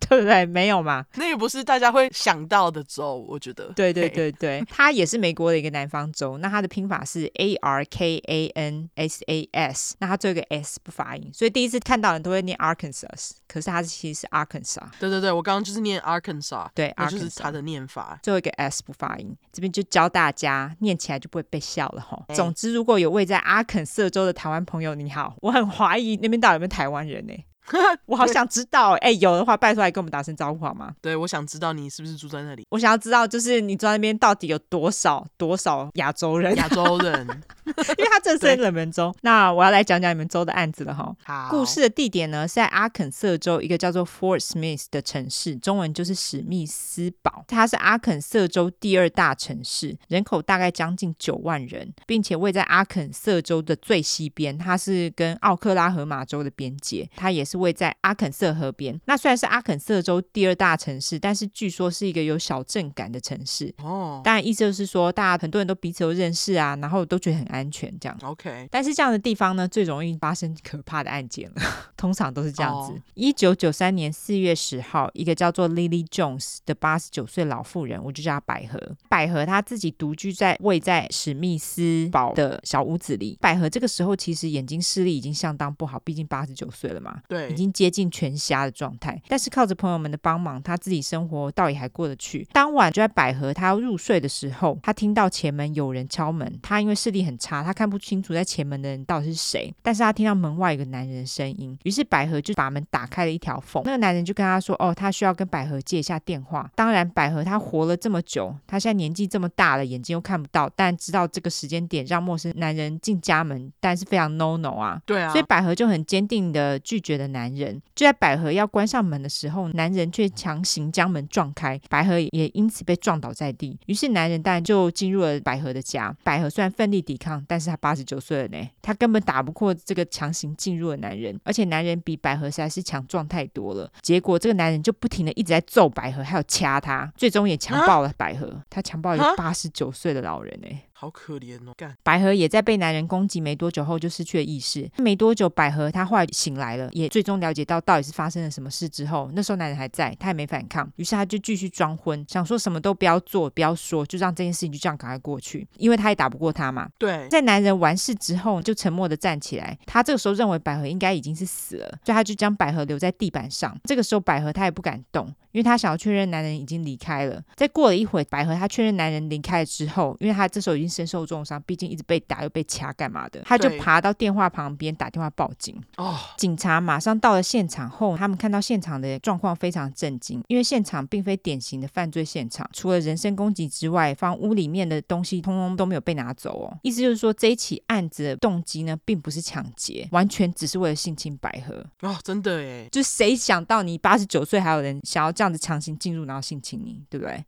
[0.00, 0.44] 对不对？
[0.46, 1.04] 没有嘛？
[1.14, 3.72] 那个不是大家会想到的州，我觉得。
[3.74, 6.38] 对对对对， 它也是美国的一个南方州。
[6.38, 14.82] 那它的拼法是 A R K A N S A S，那它最后一个 S 不发音，所以第一次看到人都会念 Arkansas，可是它其实是 Arkansas。
[15.00, 19.36] 对对对，我刚刚就是念 Arkansas，对，那就是它的念法，最后一个 S 不发音。
[19.52, 22.22] 这边就教大家念起来就不会被笑了哈。
[22.34, 27.32] 总之，如果有位在阿肯色州的台湾朋友，你好，我很怀疑那边到底有没有台湾人呢？
[28.06, 30.94] 我好想知道，哎、欸，有的话拜托来跟我们打声招呼好吗？
[31.00, 32.64] 对，我想知道你是不是住在那里。
[32.70, 36.54] 我想要知道，就是你住在那边到底有多少多少亚洲人？
[36.56, 37.26] 亚洲人，
[37.66, 39.12] 因为他这是冷门州。
[39.22, 41.14] 那我要来讲讲你们州的案子了哈。
[41.24, 47.44] 好，故事的地点呢是在阿肯色州一个叫做 Fort Smith 的城市，中文就是史密斯堡。
[47.48, 57.55] 它是阿肯色州第二大城市，人口大概将近九万人，并且位在阿肯色州的最西边，它是跟奥克拉荷马州的边界，它也是。
[57.56, 63.74] 位在阿肯色河边，那虽然是阿肯色州第二大城市，但是据说是一个有小镇感的城市。
[63.78, 68.18] 哦，当然意思就是说，大家很多人都彼此都认识啊，然后都觉得很安全这样。
[68.22, 71.62] OK，但是这样的地方呢，最容易发生可怕的案件了，
[71.96, 73.00] 通常都是这样子。
[73.14, 78.80] 一九九三年四月十号，一个叫做 Lily Jones 的八十九岁老妇人，我就叫她百合。
[79.08, 83.38] 百合她自己独居在位在史密斯堡的小屋子里。
[83.40, 87.20] 百合这个时候其实眼睛视力已经相当不好，毕竟八十九岁了嘛。
[87.28, 87.45] 对。
[87.50, 92.46] 已经接近全瞎的状态，但是靠着朋友们的帮忙，他自己生活倒也还过得去。
[92.52, 96.58] 当晚就在百合他要入睡的时候，他听到前门有人敲门。
[96.62, 103.82] 他因为视力很差，他看不清楚在前门的人到底是谁，但是他听到门外有个男人的声音，于是百合就把门打开了一条缝。
[103.84, 115.00] 那个男人就跟他说：“哦，他需要跟百合借一下电话。”当然，百合她活了这么久，他现在年纪这么大了，眼睛又看不到，但知道这个时间点让陌生男人进家门，但是非常 no no 啊。
[115.06, 117.80] 对啊，所以百合就很坚定的拒绝了男人。
[117.94, 123.78] 就在百合要关上门的时候，男人却强行将门撞开，百合也因此被撞倒在地。
[123.86, 126.14] 于是男人当然就进入了百合的家。
[126.24, 133.90] 百合虽然奋力抵抗，但是他八十九岁了呢，他根本打不过这个强行进入的男人，而且男人比百合实在是强壮太多了。
[134.00, 138.62] 结果这个男人就不停的一直在揍百合，还有掐他，最终也强暴了百合。
[138.70, 140.68] 他强暴一个八十九岁的老人呢。
[140.98, 141.74] 好可怜哦！
[141.76, 144.90] 干，百合也在被男人攻击没多久后就失去了意识。
[144.96, 156.88] 没多久，百合她后来醒来了，也最终了解到到底是发生了什么事之后，那时候男人还在，她也没反抗，于是她就继续装昏，想说什么都不要做，不要说，就让这件事情就这样赶快过去，因为她也打不过他嘛。
[156.96, 159.78] 对，在男人完事之后，就沉默的站起来。
[159.84, 163.78] 他这个时候认为百合应该已经是死了，所以他就将百合留在地板上。
[163.84, 165.30] 这个时候，百合她也不敢动。
[165.52, 167.42] 因为她想要确认男人已经离开了。
[167.54, 173.42] 再过了一会，百合她确认男人离开了之后，因为她这时候已经身受重伤，毕竟一直被打又被掐，干嘛的？
[173.44, 175.80] 他就爬到电话旁边打电话报警。
[175.98, 186.78] 哦，警察马上到了现场后，他们看到现场的状况非常震惊，因为现场并非典型的犯罪现场，除了人身攻击之外，房屋里面的东西通通都没有被拿走哦。
[186.82, 191.84] 意思就是说，这一起案子的动机呢，并不是抢劫，完全只是为了性侵百合。
[192.00, 192.88] 哦，真的耶！
[192.90, 195.36] 就谁想到你八十九岁还有人想要？
[195.36, 197.44] 这样子强行进入，然后性侵你，对不对？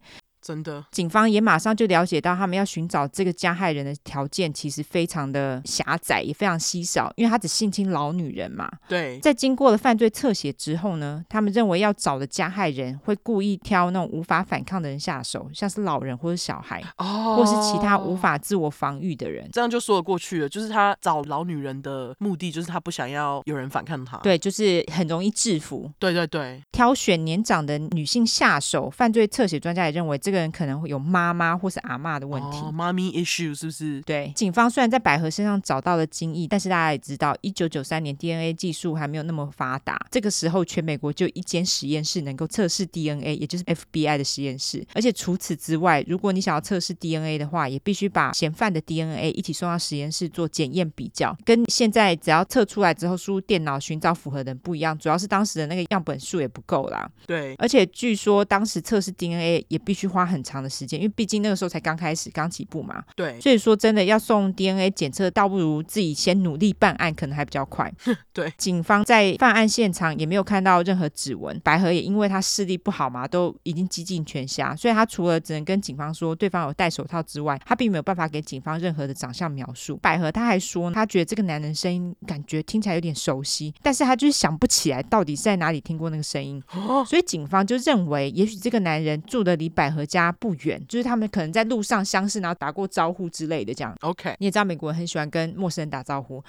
[0.48, 8.66] 真的，警方也马上就了解到，他们要寻找这个加害人的条件其实非常的狭窄，也非常稀少，因为他只性侵老女人嘛。
[8.88, 20.48] 对，在经过了犯罪侧写之后呢，他们认为要找的加害人会故意挑那种无法反抗的人下手，像是老人或者小孩，哦，或是其他无法自我防御的人，这样就说得过去了。
[20.48, 25.90] 就是他找老女人的目的，就是他不想要有人反抗他，对，就是很容易制服。
[25.98, 30.37] 对对对，挑选年长的女性下手，犯罪侧写专家也认为这个。
[30.38, 34.00] 人可能会有妈妈或是阿妈的问题，妈咪 issue 是不是？
[34.02, 39.98] 对，警方虽然在百合身上找到了精液，但是大家也知道，一九九三年 DNA 技术还没有那么发达。
[40.10, 44.86] 这个时候，全美国就一间实验室能够测试 DNA，也就是 FBI 的实验室。
[44.94, 54.96] 而且除此之外，如果你想要测试 DNA 的话，也必须把嫌犯的 DNA 一起送到实验室做检验比较，跟现在只要测出来之后输入电脑寻找符合的人不一样。
[54.98, 57.08] 主要是当时的那个样本数也不够啦。
[57.26, 63.02] 对，而且据说当时测试 DNA 也必须花很长的时间，因为毕竟那个时候才刚开始、刚起步嘛。
[63.16, 67.92] 对，所以说真的要送 DNA 检测，倒不如自己先努力办案，可能还比较快。
[68.32, 71.58] 对，警方在犯案现场也没有看到任何指纹。
[71.60, 79.96] 百合也因为他视力不好嘛，都已经几近全瞎，所以他除了只能跟警方说对方有戴手套之外，他并没有办法给警方任何的长相描述。
[79.98, 86.62] 百合他还说，他觉得这个男人声音感觉听起来有点熟悉，但是他就是想不起来到底是在哪里听过那个声音。
[87.06, 93.94] 所以警方就认为，也许这个男人住的离百合家不远，就是他们可能在路上相识，然后打过招呼之类的这样。
[94.00, 96.42] OK，你也知道美国人很喜欢跟陌生人打招呼。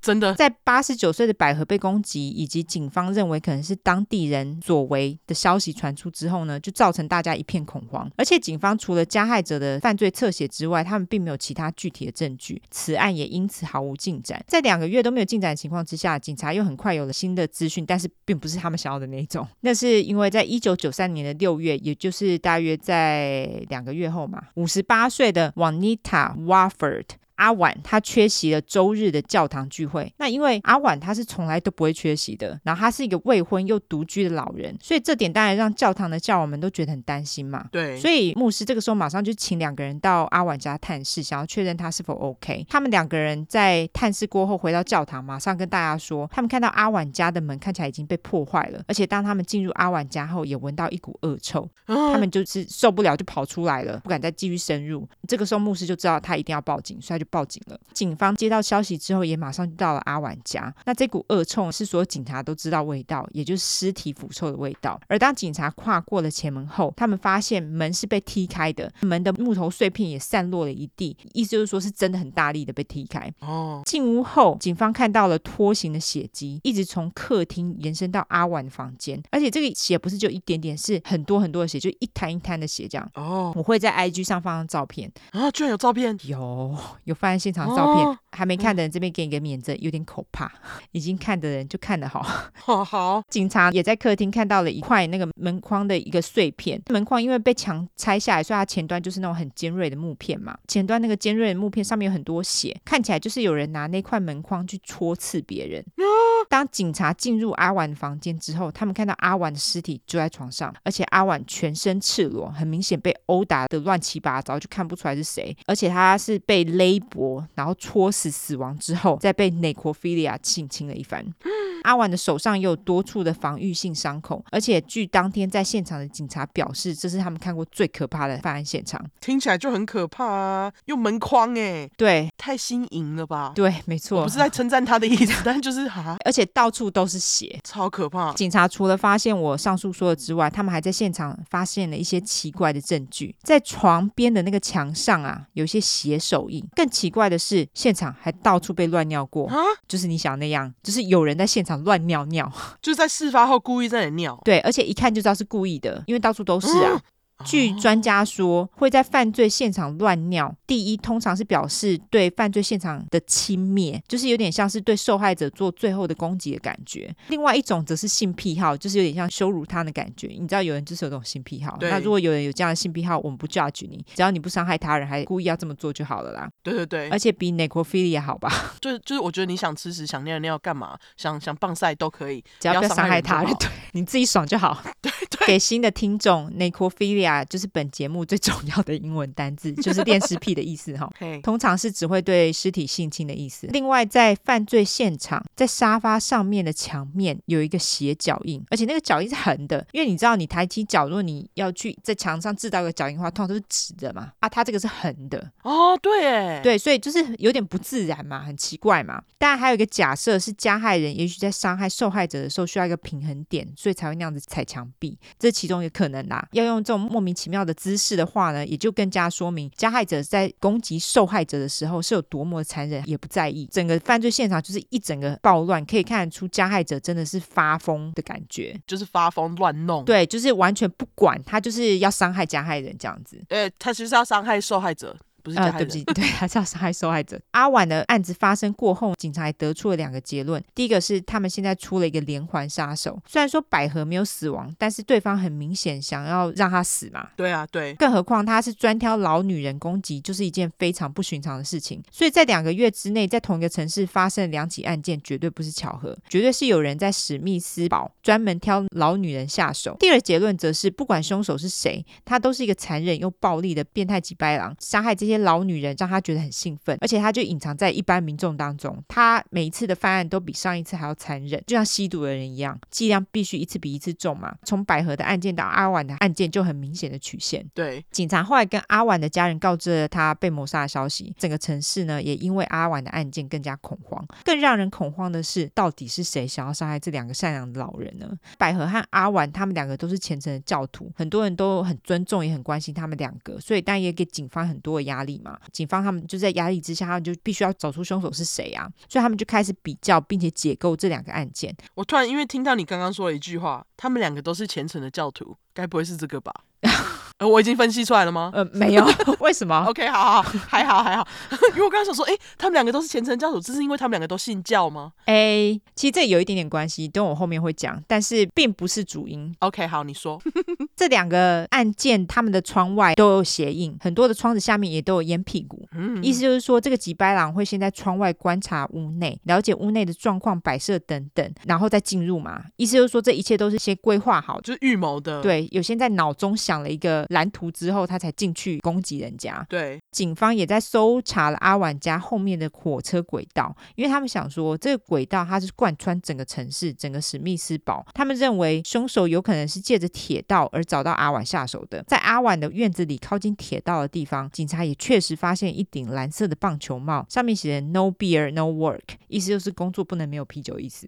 [0.00, 8.10] 真的，在八十九岁的百合被攻击，以及警方认为可能是当地人所为的消息传出之后呢，就造成大家一片恐慌。
[8.16, 14.42] 而且警方除了加害者的犯罪侧写之外，他们并没有其他具体的证据，此案也因此毫无进展。
[14.46, 19.46] 在两个月都没有进展的情况之下，警察又很快有了新的资讯，但是并不是他们想要的那种。
[19.60, 27.04] 那是因为在一九九三年的六月，也就是大约在两个月后嘛，五十八岁的 Juanita Wofford。
[27.40, 30.12] 阿婉他缺席了周日的教堂聚会。
[30.18, 37.66] 那因为阿婉他是从来都不会缺席的，然后他是一个未婚又独居的老人，所以这点当然让教堂的教友们都觉得很担心嘛。
[37.72, 42.66] 对，所以牧师这个时候马上就请两个人到阿婉家探视，想要确认他是否 OK。
[42.68, 55.08] 他们两个人在探视过后回到教堂，马上跟大家说，他们看到阿婉家的门看起来已经被破坏了，而且当他们进入阿婉家后，也闻到一股恶臭，他们就是受不了就跑出来了，不敢再继续深入。
[55.26, 57.29] 这个时候牧师就知道他一定要报警，所以他就。
[57.30, 57.78] 报警了。
[57.92, 60.74] 警方接到消息之后，也马上就到了阿婉家。
[60.84, 65.00] 那这股恶臭是所有警察都知道味道，也就是尸体腐臭的味道。
[65.06, 73.32] 而当警察跨过了前门后，他们发现门是被踢开的，门的木头碎片也散落了一地，意思就是说是真的很大力的被踢开。
[73.40, 73.82] 哦。
[73.84, 83.10] 进屋后，警方看到了拖行的血迹，一直从客厅延伸到阿婉的房间，而且这个血不是就一点点，是很多很多的血，就一滩一滩的血这样。
[83.14, 83.52] 哦。
[83.54, 87.16] 我会在 IG 上放上照片啊，居然有照片，有有。
[87.20, 90.50] 发现现场照片，哦、还没看的人这边给你个免责，有点可怕。
[90.92, 92.22] 已经看的人就看得好。
[92.54, 96.80] 好 好，警察也在客厅看到了一块那个门框的一个碎片。
[96.88, 100.56] 门框因为被墙拆下来，所以它前端就是那种很尖锐的木片嘛。
[100.66, 105.82] 前端那个尖锐的木片上面有很多血，看起来就是有人拿那块门框去戳刺别人。
[105.98, 106.04] 哦、
[106.48, 115.54] 当警察进入阿婉的房间之后，他们看到阿婉的尸体就在床上，而且阿婉全身赤裸，很明显被殴打的乱七八糟，就看不出来是谁。
[115.66, 116.99] 而且他是被勒。
[117.00, 121.24] 脖，然后戳死死亡之后，再被 necrophilia 性侵了一番。
[121.82, 129.04] 阿婉的手上也有多处的防御性伤口，而且据当天在现场的警察表示，这是他们看过最可怕的犯案现场。
[129.20, 130.72] 听起来就很可怕啊！
[130.86, 133.52] 用门框哎，对，太新颖了吧？
[133.54, 138.32] 对，没错，我不是在称赞他的意思， 但就是哈，而且到处都是血，超可怕。
[138.34, 146.62] 警察除了发现我上述说的之外，他们还在现场发现了一些奇怪的证据，在床边的那个墙上啊，有些血手印。
[146.74, 149.56] 更奇怪的是，现场还到处被乱尿过，啊，
[149.88, 151.69] 就是你想那样，就是有人在现场。
[151.84, 154.40] 乱尿尿， 就是在事发后故意在那里尿。
[154.44, 156.92] 对，而且一看就知道是故意的，因为到处都是啊。
[156.94, 157.00] 嗯
[157.44, 170.28] 据专家说，会在犯罪现场乱尿，第一通常是表示对犯罪现场的轻蔑，就是有点像是对受害者做最后的攻击的感觉；另外一种则是性癖好，就是有点像羞辱他的感觉。
[170.28, 176.48] 你知道有人就是有这种性癖好，那如果有人有这样的性癖好，我们不 judge 你，只要你不伤害他人，还故意要这么做就好了啦。
[176.62, 178.50] 对对对，而且比 necrophilia 好吧？
[178.80, 180.96] 就是就是，我觉得你想吃屎、想尿尿干嘛？
[181.16, 184.82] 想想棒赛都可以，只要不要伤害他人，对，你自己爽就好。
[185.00, 188.24] 对对，给新的听众，necrophilia 就是本节目。
[188.24, 191.10] 最重要的英文单字就是恋尸癖的意思哈，
[191.42, 193.66] 通常是只会对尸体性侵的意思。
[193.72, 204.32] 另外，在犯罪现场，在沙发上面的墙面有一个斜脚印，而且那个脚印是横的，因为你知道，你抬起脚，如果你要去在墙上制造一个脚印的话，通常都是直的嘛。
[204.38, 209.22] 啊，它这个是横的哦，对，哎，对，所以就是有点不自然嘛，很奇怪嘛。
[209.38, 216.46] 当然，还有一个假设是加害人也许在伤害受害者的时候需要一个平衡点，所以才会那样子踩墙壁，这是其中一个可能啦。
[216.52, 218.16] 要用这种莫名其妙的姿势。
[218.16, 223.68] 的话呢，也就更加说明加害者在攻击受害者的时候是有多么的残忍，也不在意。
[223.70, 230.04] 整个犯罪现场就是一整个暴乱，可以看得出加害者真的是发疯的感觉，就是发疯乱弄。
[230.04, 233.38] 对，就是完全不管他，就是要伤害加害人这样子。
[233.50, 235.14] 呃，他其实是要伤害受害者。
[235.42, 237.40] 不是加害人，呃，对不起， 对，他是要伤害受害者。
[237.52, 240.62] 阿婉的案子发生过后，警察还得出了两个结论。
[240.74, 247.28] 第一个是他们现在出了一个连环杀手，虽然说百合没有死亡，但是对方很明显想要让他死嘛。
[247.36, 247.94] 对啊，对。
[247.94, 252.02] 更何况他是专挑老女人攻击，就是一件非常不寻常的事情。
[252.10, 259.96] 所以在两个月之内，在同一个城市发生了两起案件，绝对不是巧合，绝对是有人在史密斯堡专门挑老女人下手。
[259.98, 265.29] 第二结论则是，不管凶手是谁，他都是一个残忍又暴力的变态级白狼，杀害这些。
[265.30, 269.00] 这些老女人让他觉得很兴奋，而且他就隐藏在一般民众当中。
[269.06, 274.52] 他每一次的犯案都比上一次还要残忍，就像吸毒的人一样，剂量必须一次比一次重嘛。
[274.64, 277.64] 从百合的案件到阿婉的案件，就很明显的曲线。
[277.72, 284.26] 对，警察后来跟阿婉的家人告知了他被谋杀的消息，整个城市呢也因为阿婉的案件更加恐慌。
[284.44, 288.28] 更让人恐慌的是，到底是谁想要杀害这两个善良的老人呢？
[288.58, 295.19] 百合和阿婉他们两个都是虔诚的教徒，很多人都很尊重也很关心他们两个，所以但也给警方很多的压。
[295.20, 295.58] 压力嘛。
[295.72, 301.74] 警方他们就在压力之下，他们就必须要找出凶手是谁啊，所以他们就开始比较，并且解构这两个案件。
[301.94, 306.52] 我突然因为听到你刚刚说了一句话，他们两个都是虔诚的教徒，该不会是这个吧？
[307.40, 308.50] 呃，我已经分析出来了吗？
[308.54, 309.04] 呃，没有，
[309.40, 311.26] 为什么？OK，好好，还好还好，
[311.72, 315.12] 因为我刚刚想说，哎、欸，他们两个都是虔诚教徒，这是因为他们两个都信教吗？
[315.24, 319.54] 哎、欸，其实这有一点点关系，等我后面会讲，但是并不是主因。
[319.60, 320.38] OK，好，你说，
[320.94, 332.62] 这两个案件，他们的窗外都有鞋印，很多的窗子下面也都有烟屁股，嗯，意思就是说，这个吉白朗会先在窗外观察屋内，了解屋内的状况、摆设等等，然后再进入嘛。
[332.76, 337.26] 意思就是说，这一切都是先规划好，就是预谋的，对，有先在脑中想了一个。
[337.30, 339.66] 蓝图之后，他才进去攻击人家。
[339.68, 348.04] 对，警方也在搜查了阿婉家后面的火车轨道，因为他们想说，这个轨道它是贯穿整个城市，整个史密斯堡。
[348.14, 352.02] 他们认为凶手有可能是借着铁道而找到阿婉下手的。
[352.08, 361.06] 在阿婉的院子里，靠近铁道的地方，警察也确实发现一顶蓝色的棒球帽，上面写着 “No beer, no work”，意思就是工作不能没有啤酒意思。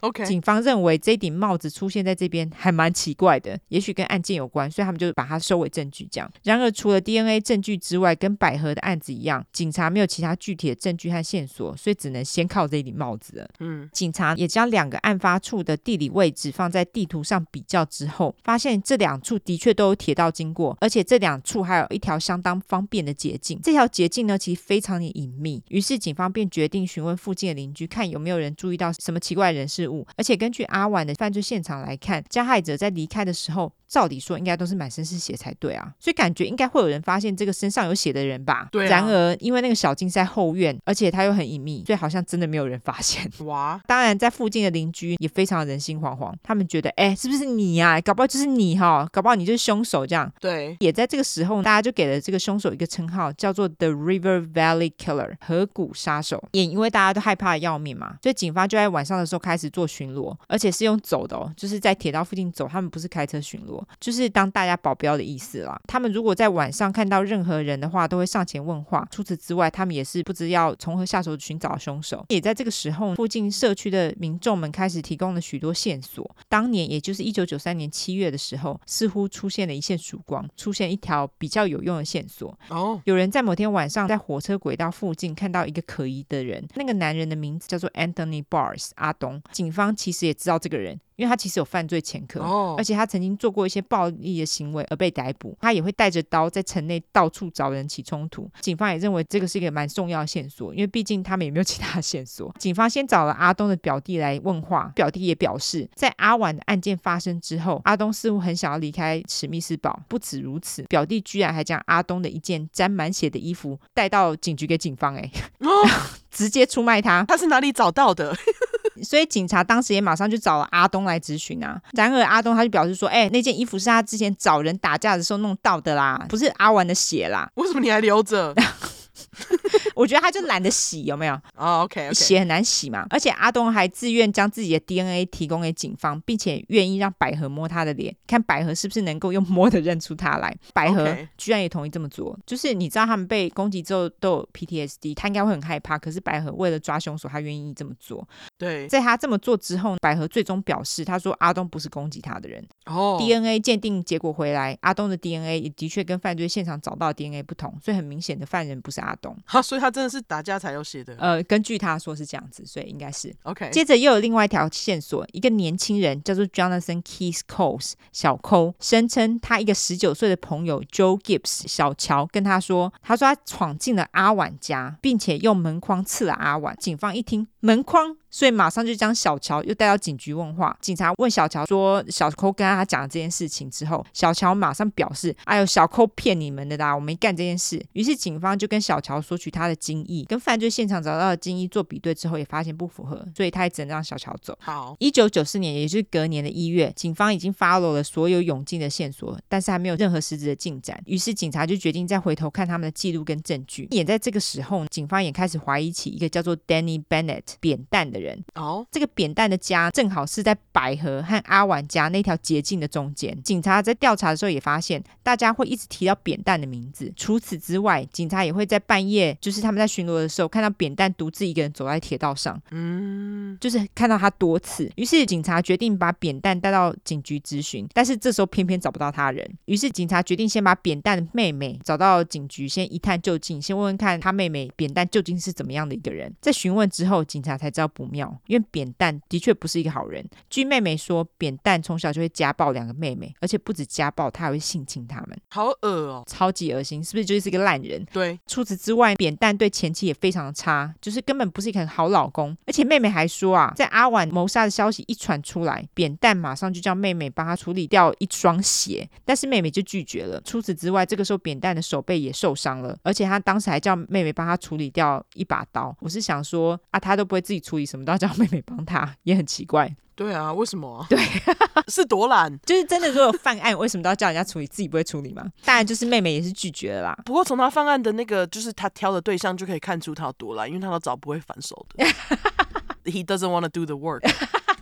[0.00, 5.36] OK，警方认为这顶帽子出现在这边还蛮奇怪的，也许跟案件有关，所以他们就把它。
[5.46, 6.28] 收为证据，这样。
[6.42, 13.48] 然而，除了 DNA 证据之外，跟百合的案子一样，警察没有其他具体的证据和线索，所以只能先靠这一顶帽子了。
[13.60, 23.60] 嗯，警察也将两个案发处的地理位置放在地图上比较之后，发现这两处的确都有铁道经过，而且这两处还有一条相当方便的捷径。
[23.62, 25.62] 这条捷径呢，其实非常的隐秘。
[25.68, 30.06] 于是，警方便决定询问附近的邻居，看有没有人注意到什么奇怪的人事物。
[30.16, 33.72] 而且，根据阿婉的犯罪现场来看，加害者在离开的时候。
[33.88, 38.68] 照理说应该都是满身是血才对啊，所以感觉应该会有人发现这个身上有血的人吧？
[38.72, 38.90] 对啊。
[38.90, 43.30] 然而因为那个小径在后院，而且它又很隐秘，所以好像真的没有人发现。
[43.44, 43.80] 哇！
[43.86, 48.00] 当然，在附近的邻居也非常人心惶惶，他们觉得，哎，是不是你呀？
[48.00, 50.30] 搞不好就是你哈，搞不好你就是凶手这样。
[50.40, 50.76] 对。
[50.80, 56.42] 也在这个时候，大家就给了这个凶手一个称号，叫做 The River Valley Killer，河谷杀手。
[56.52, 63.75] 也因为大家都害怕的要命嘛，所以警方就在晚上的时候开始做巡逻，而且是用走的哦，就是在铁道附近走，他们不是开车巡逻。
[64.00, 65.80] 就是当大家保镖的意思啦。
[65.86, 69.06] 他们如果在晚上看到任何人的话，都会上前问话。
[69.10, 72.24] 除此之外，他们也是不知要从何下手寻找凶手。
[72.28, 76.28] 也在这个时候，附近社区的民众们开始提供了许多线索。
[76.48, 82.56] 当年，也就是一九九三年七月的时候，似乎出现了一线曙光，出现一条比较有用的线索。
[82.68, 86.66] 哦，有人在某天晚上在火车轨道附近看到一个可疑的人。
[86.74, 89.42] 那个男人的名字叫做 Anthony Bars 阿东。
[89.52, 91.00] 警方其实也知道这个人。
[91.16, 92.78] 因为他其实有犯罪前科，oh.
[92.78, 95.56] 而且他曾经做过一些暴力的行为而被逮捕。
[95.60, 98.48] 他也会带着刀在城内到处找人起冲突。
[98.60, 102.54] 警方也认为这个是一个蛮重要的线索，因为毕竟他们也没有其他线索。
[102.58, 109.98] 警方先找了阿东的表弟来问话，表弟也表示，在阿婉的案件发生之后，阿东似乎很想要离开史密斯堡。
[110.08, 115.90] 不止如此，表弟居然还将阿东的一件沾满血的衣服带到警局给警方，哎，oh.
[116.36, 117.24] 直接出卖他。
[117.26, 118.36] 他是哪里找到的？
[119.02, 121.80] 所以警察当时也马上就找了阿东来咨询啊。
[121.92, 127.48] 然而阿东他就表示说：“哎、欸，那件衣服是他之前找人打架的时候弄到的啦，不是阿文的血啦。
[127.54, 128.54] 为什么你还留着？”
[129.94, 131.34] 我觉得他就懒得洗，有没有？
[131.56, 132.38] 哦、oh,，OK，血、okay.
[132.40, 133.06] 很难洗嘛。
[133.10, 140.54] 而且阿东还自愿将自己的 DNA 提供给警方，并且愿意让百合摸他的脸，看百合是不是能够用摸的认出他来。
[140.74, 142.38] 百合居然也同意这么做。
[142.46, 145.98] 就是你知道他们被攻击之后都有 PTSD，他应该会很害怕。
[145.98, 148.26] 可是百合为了抓凶手，他愿意这么做。
[148.58, 152.62] 对，在他这么做之后，百合最终表示，他说阿东不是攻击他的人。
[152.86, 159.36] 哦、oh.，DNA 鉴定结果回来，阿东的 DNA 也的确跟犯罪现场找到的 DNA 不同，所以很明显的犯人不是阿东。
[159.44, 161.14] 哈，所以他真的是打架才有写的。
[161.18, 163.70] 呃，根据他说是这样子，所以应该是 OK。
[163.70, 176.76] 接着又有另外一条线索，一个年轻人叫做 Jonathan Keith Coles 小抠，声称他一个十九岁的朋友 Joe Gibbs 小乔跟他说，他说他闯进了阿婉家，并且用门框刺了阿婉。
[176.78, 178.16] 警方一听门框。
[178.30, 180.76] 所以马上就将小乔又带到警局问话。
[180.80, 194.56] 警察问小乔说：“小抠跟他讲了这件事情之后，小乔马上表示：‘哎呦，小抠骗你们的啦，我没干这件事。’于是警方就跟小乔索取他的精液，跟犯罪现场找到的精液做比对之后，也发现不符合，所以他也只能让小乔走。
[194.60, 201.00] 好，一九九四年，也就是隔年的一月，警方已经 follow 了所有涌进的线索，但是还没有任何实质的进展。
[201.06, 203.88] 于是警察就决定再回头看他们的记录跟证据。
[203.90, 208.15] 也在这个时候，警方也开始怀疑起一个叫做 Danny Bennett 扁担的。
[208.16, 208.42] 的人。
[208.54, 213.36] 哦，这个扁担的家正好是在百合和阿婉家那条捷径的中间。
[213.42, 217.12] 警察在调查的时候也发现，大家会一直提到扁担的名字。
[217.16, 222.60] 除此之外，警察也会在半夜，就是他们在巡逻的时候，看到扁担独自一个人走在铁道上。
[222.70, 224.90] 嗯，就是看到他多次。
[224.96, 229.48] 于是警察决定把扁担带到警局咨询，但是这时候偏偏找不到他人。
[229.66, 236.32] 于是警察决定先把扁担的妹妹找到警局，先一探究竟，先问问看他妹妹扁担究竟是怎么样的一个人。
[236.40, 240.24] 在询问之后，警察才知道不妙，因为扁担的确不是一个好人。
[240.48, 248.04] 据妹妹说，扁担从小就会家暴两个妹妹，而且不止家暴，他还会性侵他们，好恶哦，超级恶心，是不是就是一个烂人？
[248.12, 248.38] 对。
[248.46, 252.56] 除此之外，扁担对前妻也非常的差，就是根本不是一个很好老公。
[252.66, 260.40] 而且妹妹还说啊，在阿婉谋杀的消息一传出来，扁担马上就叫妹妹帮他处理掉一双鞋，但是妹妹就拒绝了。
[260.44, 265.94] 除此之外，这个时候扁担的手背也受伤了，而且他当时还叫妹妹帮他处理掉一把刀。
[266.00, 269.94] 我是想说啊，他都不会自己处理，什么都要叫妹妹帮他，也很奇怪。
[270.14, 271.04] 对啊，为什么？
[271.10, 271.18] 对，
[271.88, 272.58] 是多懒。
[272.60, 275.44] 就是真的，如果有犯案，为什么都要叫人家处理，自己不会处理吗？
[275.64, 277.18] 当然，就是妹妹也是拒绝了啦。
[277.26, 282.04] 不过从他犯案的那个，就是他挑的对象，就可以看出他有多懒，因为他都找不会反手的。
[283.04, 284.22] He doesn't want to do the work。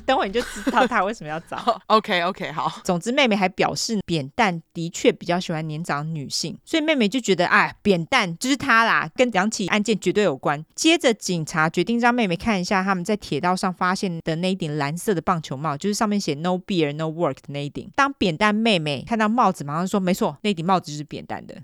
[0.06, 1.80] 等会你就知道他为什么要找。
[1.88, 2.80] OK OK，好。
[2.84, 10.64] 总之，妹妹还表示扁担的确比较喜欢年长女性，所以妹妹就觉得，哎，扁担就是他啦，跟两起案件绝对有关。
[10.74, 17.90] 接着，警察决定让妹妹看一下他们在铁道上发现的那一顶蓝色的棒球帽，就是上面写 “No beer, no work” 的那一顶。
[17.94, 21.54] 当扁担妹妹看到帽子，马上说：“没错，那顶帽子就是扁担的。”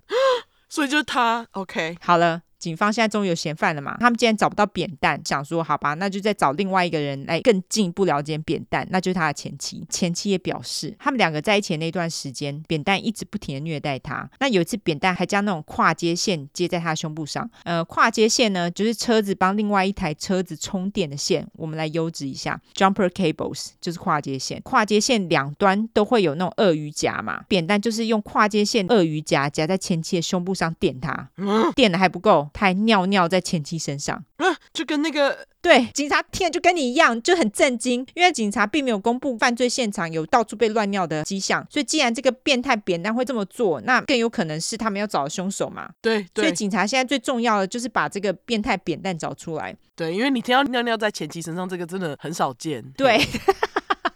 [0.68, 1.46] 所以就是他。
[1.52, 2.42] OK，好了。
[2.60, 3.96] 警方现在终于有嫌犯了嘛？
[3.98, 9.84] 他们既然找不到扁担，想说好吧，那就再找另外一个人来更进一步了解扁担，那就是他的前妻。
[9.88, 14.28] 前妻也表示，他们两个在一起的那段时间，扁担一直不停的虐待他。
[14.38, 17.50] 那有一次，扁担还将那种跨接线接在他胸部上。
[17.64, 21.48] 呃，跨接线呢，就是车子帮另外一台车子充电的线。
[21.54, 24.60] 我们来优质一下，jumper cables 就是跨接线。
[24.62, 27.42] 跨接线两端都会有那种鳄鱼夹嘛？
[27.48, 32.49] 扁担就是用跨接线鳄鱼夹夹在前妻的胸部上电他，嗯，电的还不够。
[32.52, 45.90] 他还尿尿在前妻身上，啊，就跟那个对警察听了就跟你一样，就很震惊，因为警察并没有公布犯罪现场有到处被乱尿的迹象，所以既然这个变态扁担会这么做，那更有可能是他们要找的凶手嘛。
[46.00, 49.76] 对，对，所以警察现在最重要的就是把这个变态扁担找出来。
[49.94, 52.82] 对，因为你听到尿尿在前妻身上，这个真的很少见。
[52.96, 53.20] 对。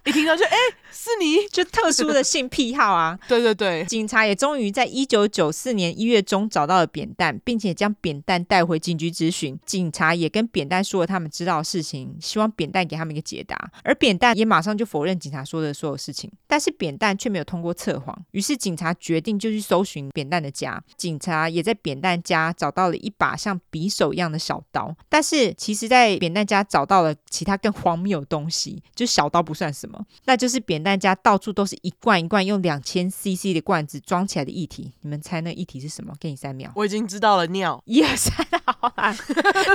[0.04, 3.18] 一听到就哎、欸，是你，就特殊的性癖好啊！
[3.26, 9.58] 对对对，警察也终于在一九九四年一月中找到了扁担，并且将扁担带回警局咨询。
[9.64, 13.56] 警察也跟扁担说了他们知道的事情，希望扁担给他们一个解答。
[13.82, 18.14] 而扁担也马上就否认警察说的所有事情，但是扁担却没有通过测谎。
[18.32, 20.82] 于是警察决定就去搜寻扁担的家。
[20.98, 29.93] 警察也在扁担家找到了一把像匕首一样的小刀，但是其实在扁担家找到了其他更荒谬的东西，就小刀不算什么。
[30.24, 36.14] 那就是扁担家到处都是一罐一罐用两千 CC 的罐子装起来的液体，你们猜那液体是什么？
[36.18, 36.70] 给你三秒。
[36.74, 37.82] 我已经知道了，尿。
[37.86, 38.34] 一二三，
[38.64, 39.14] 好啦，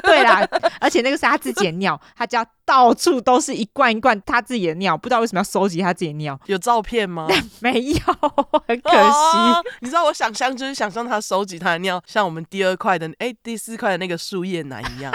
[0.03, 0.47] 对啦，
[0.79, 6.39] 而且那个是他自己的尿，他家到处都是一罐一罐他自己的尿，不知道为什么要收集他自己的尿。
[6.45, 7.27] 有照片吗？
[7.61, 7.99] 没有，
[8.67, 8.97] 很可惜。
[8.97, 15.13] 哦，你知道我想象就是想象他收集他的尿，像我们第二块的哎第四块的那个树叶男一样。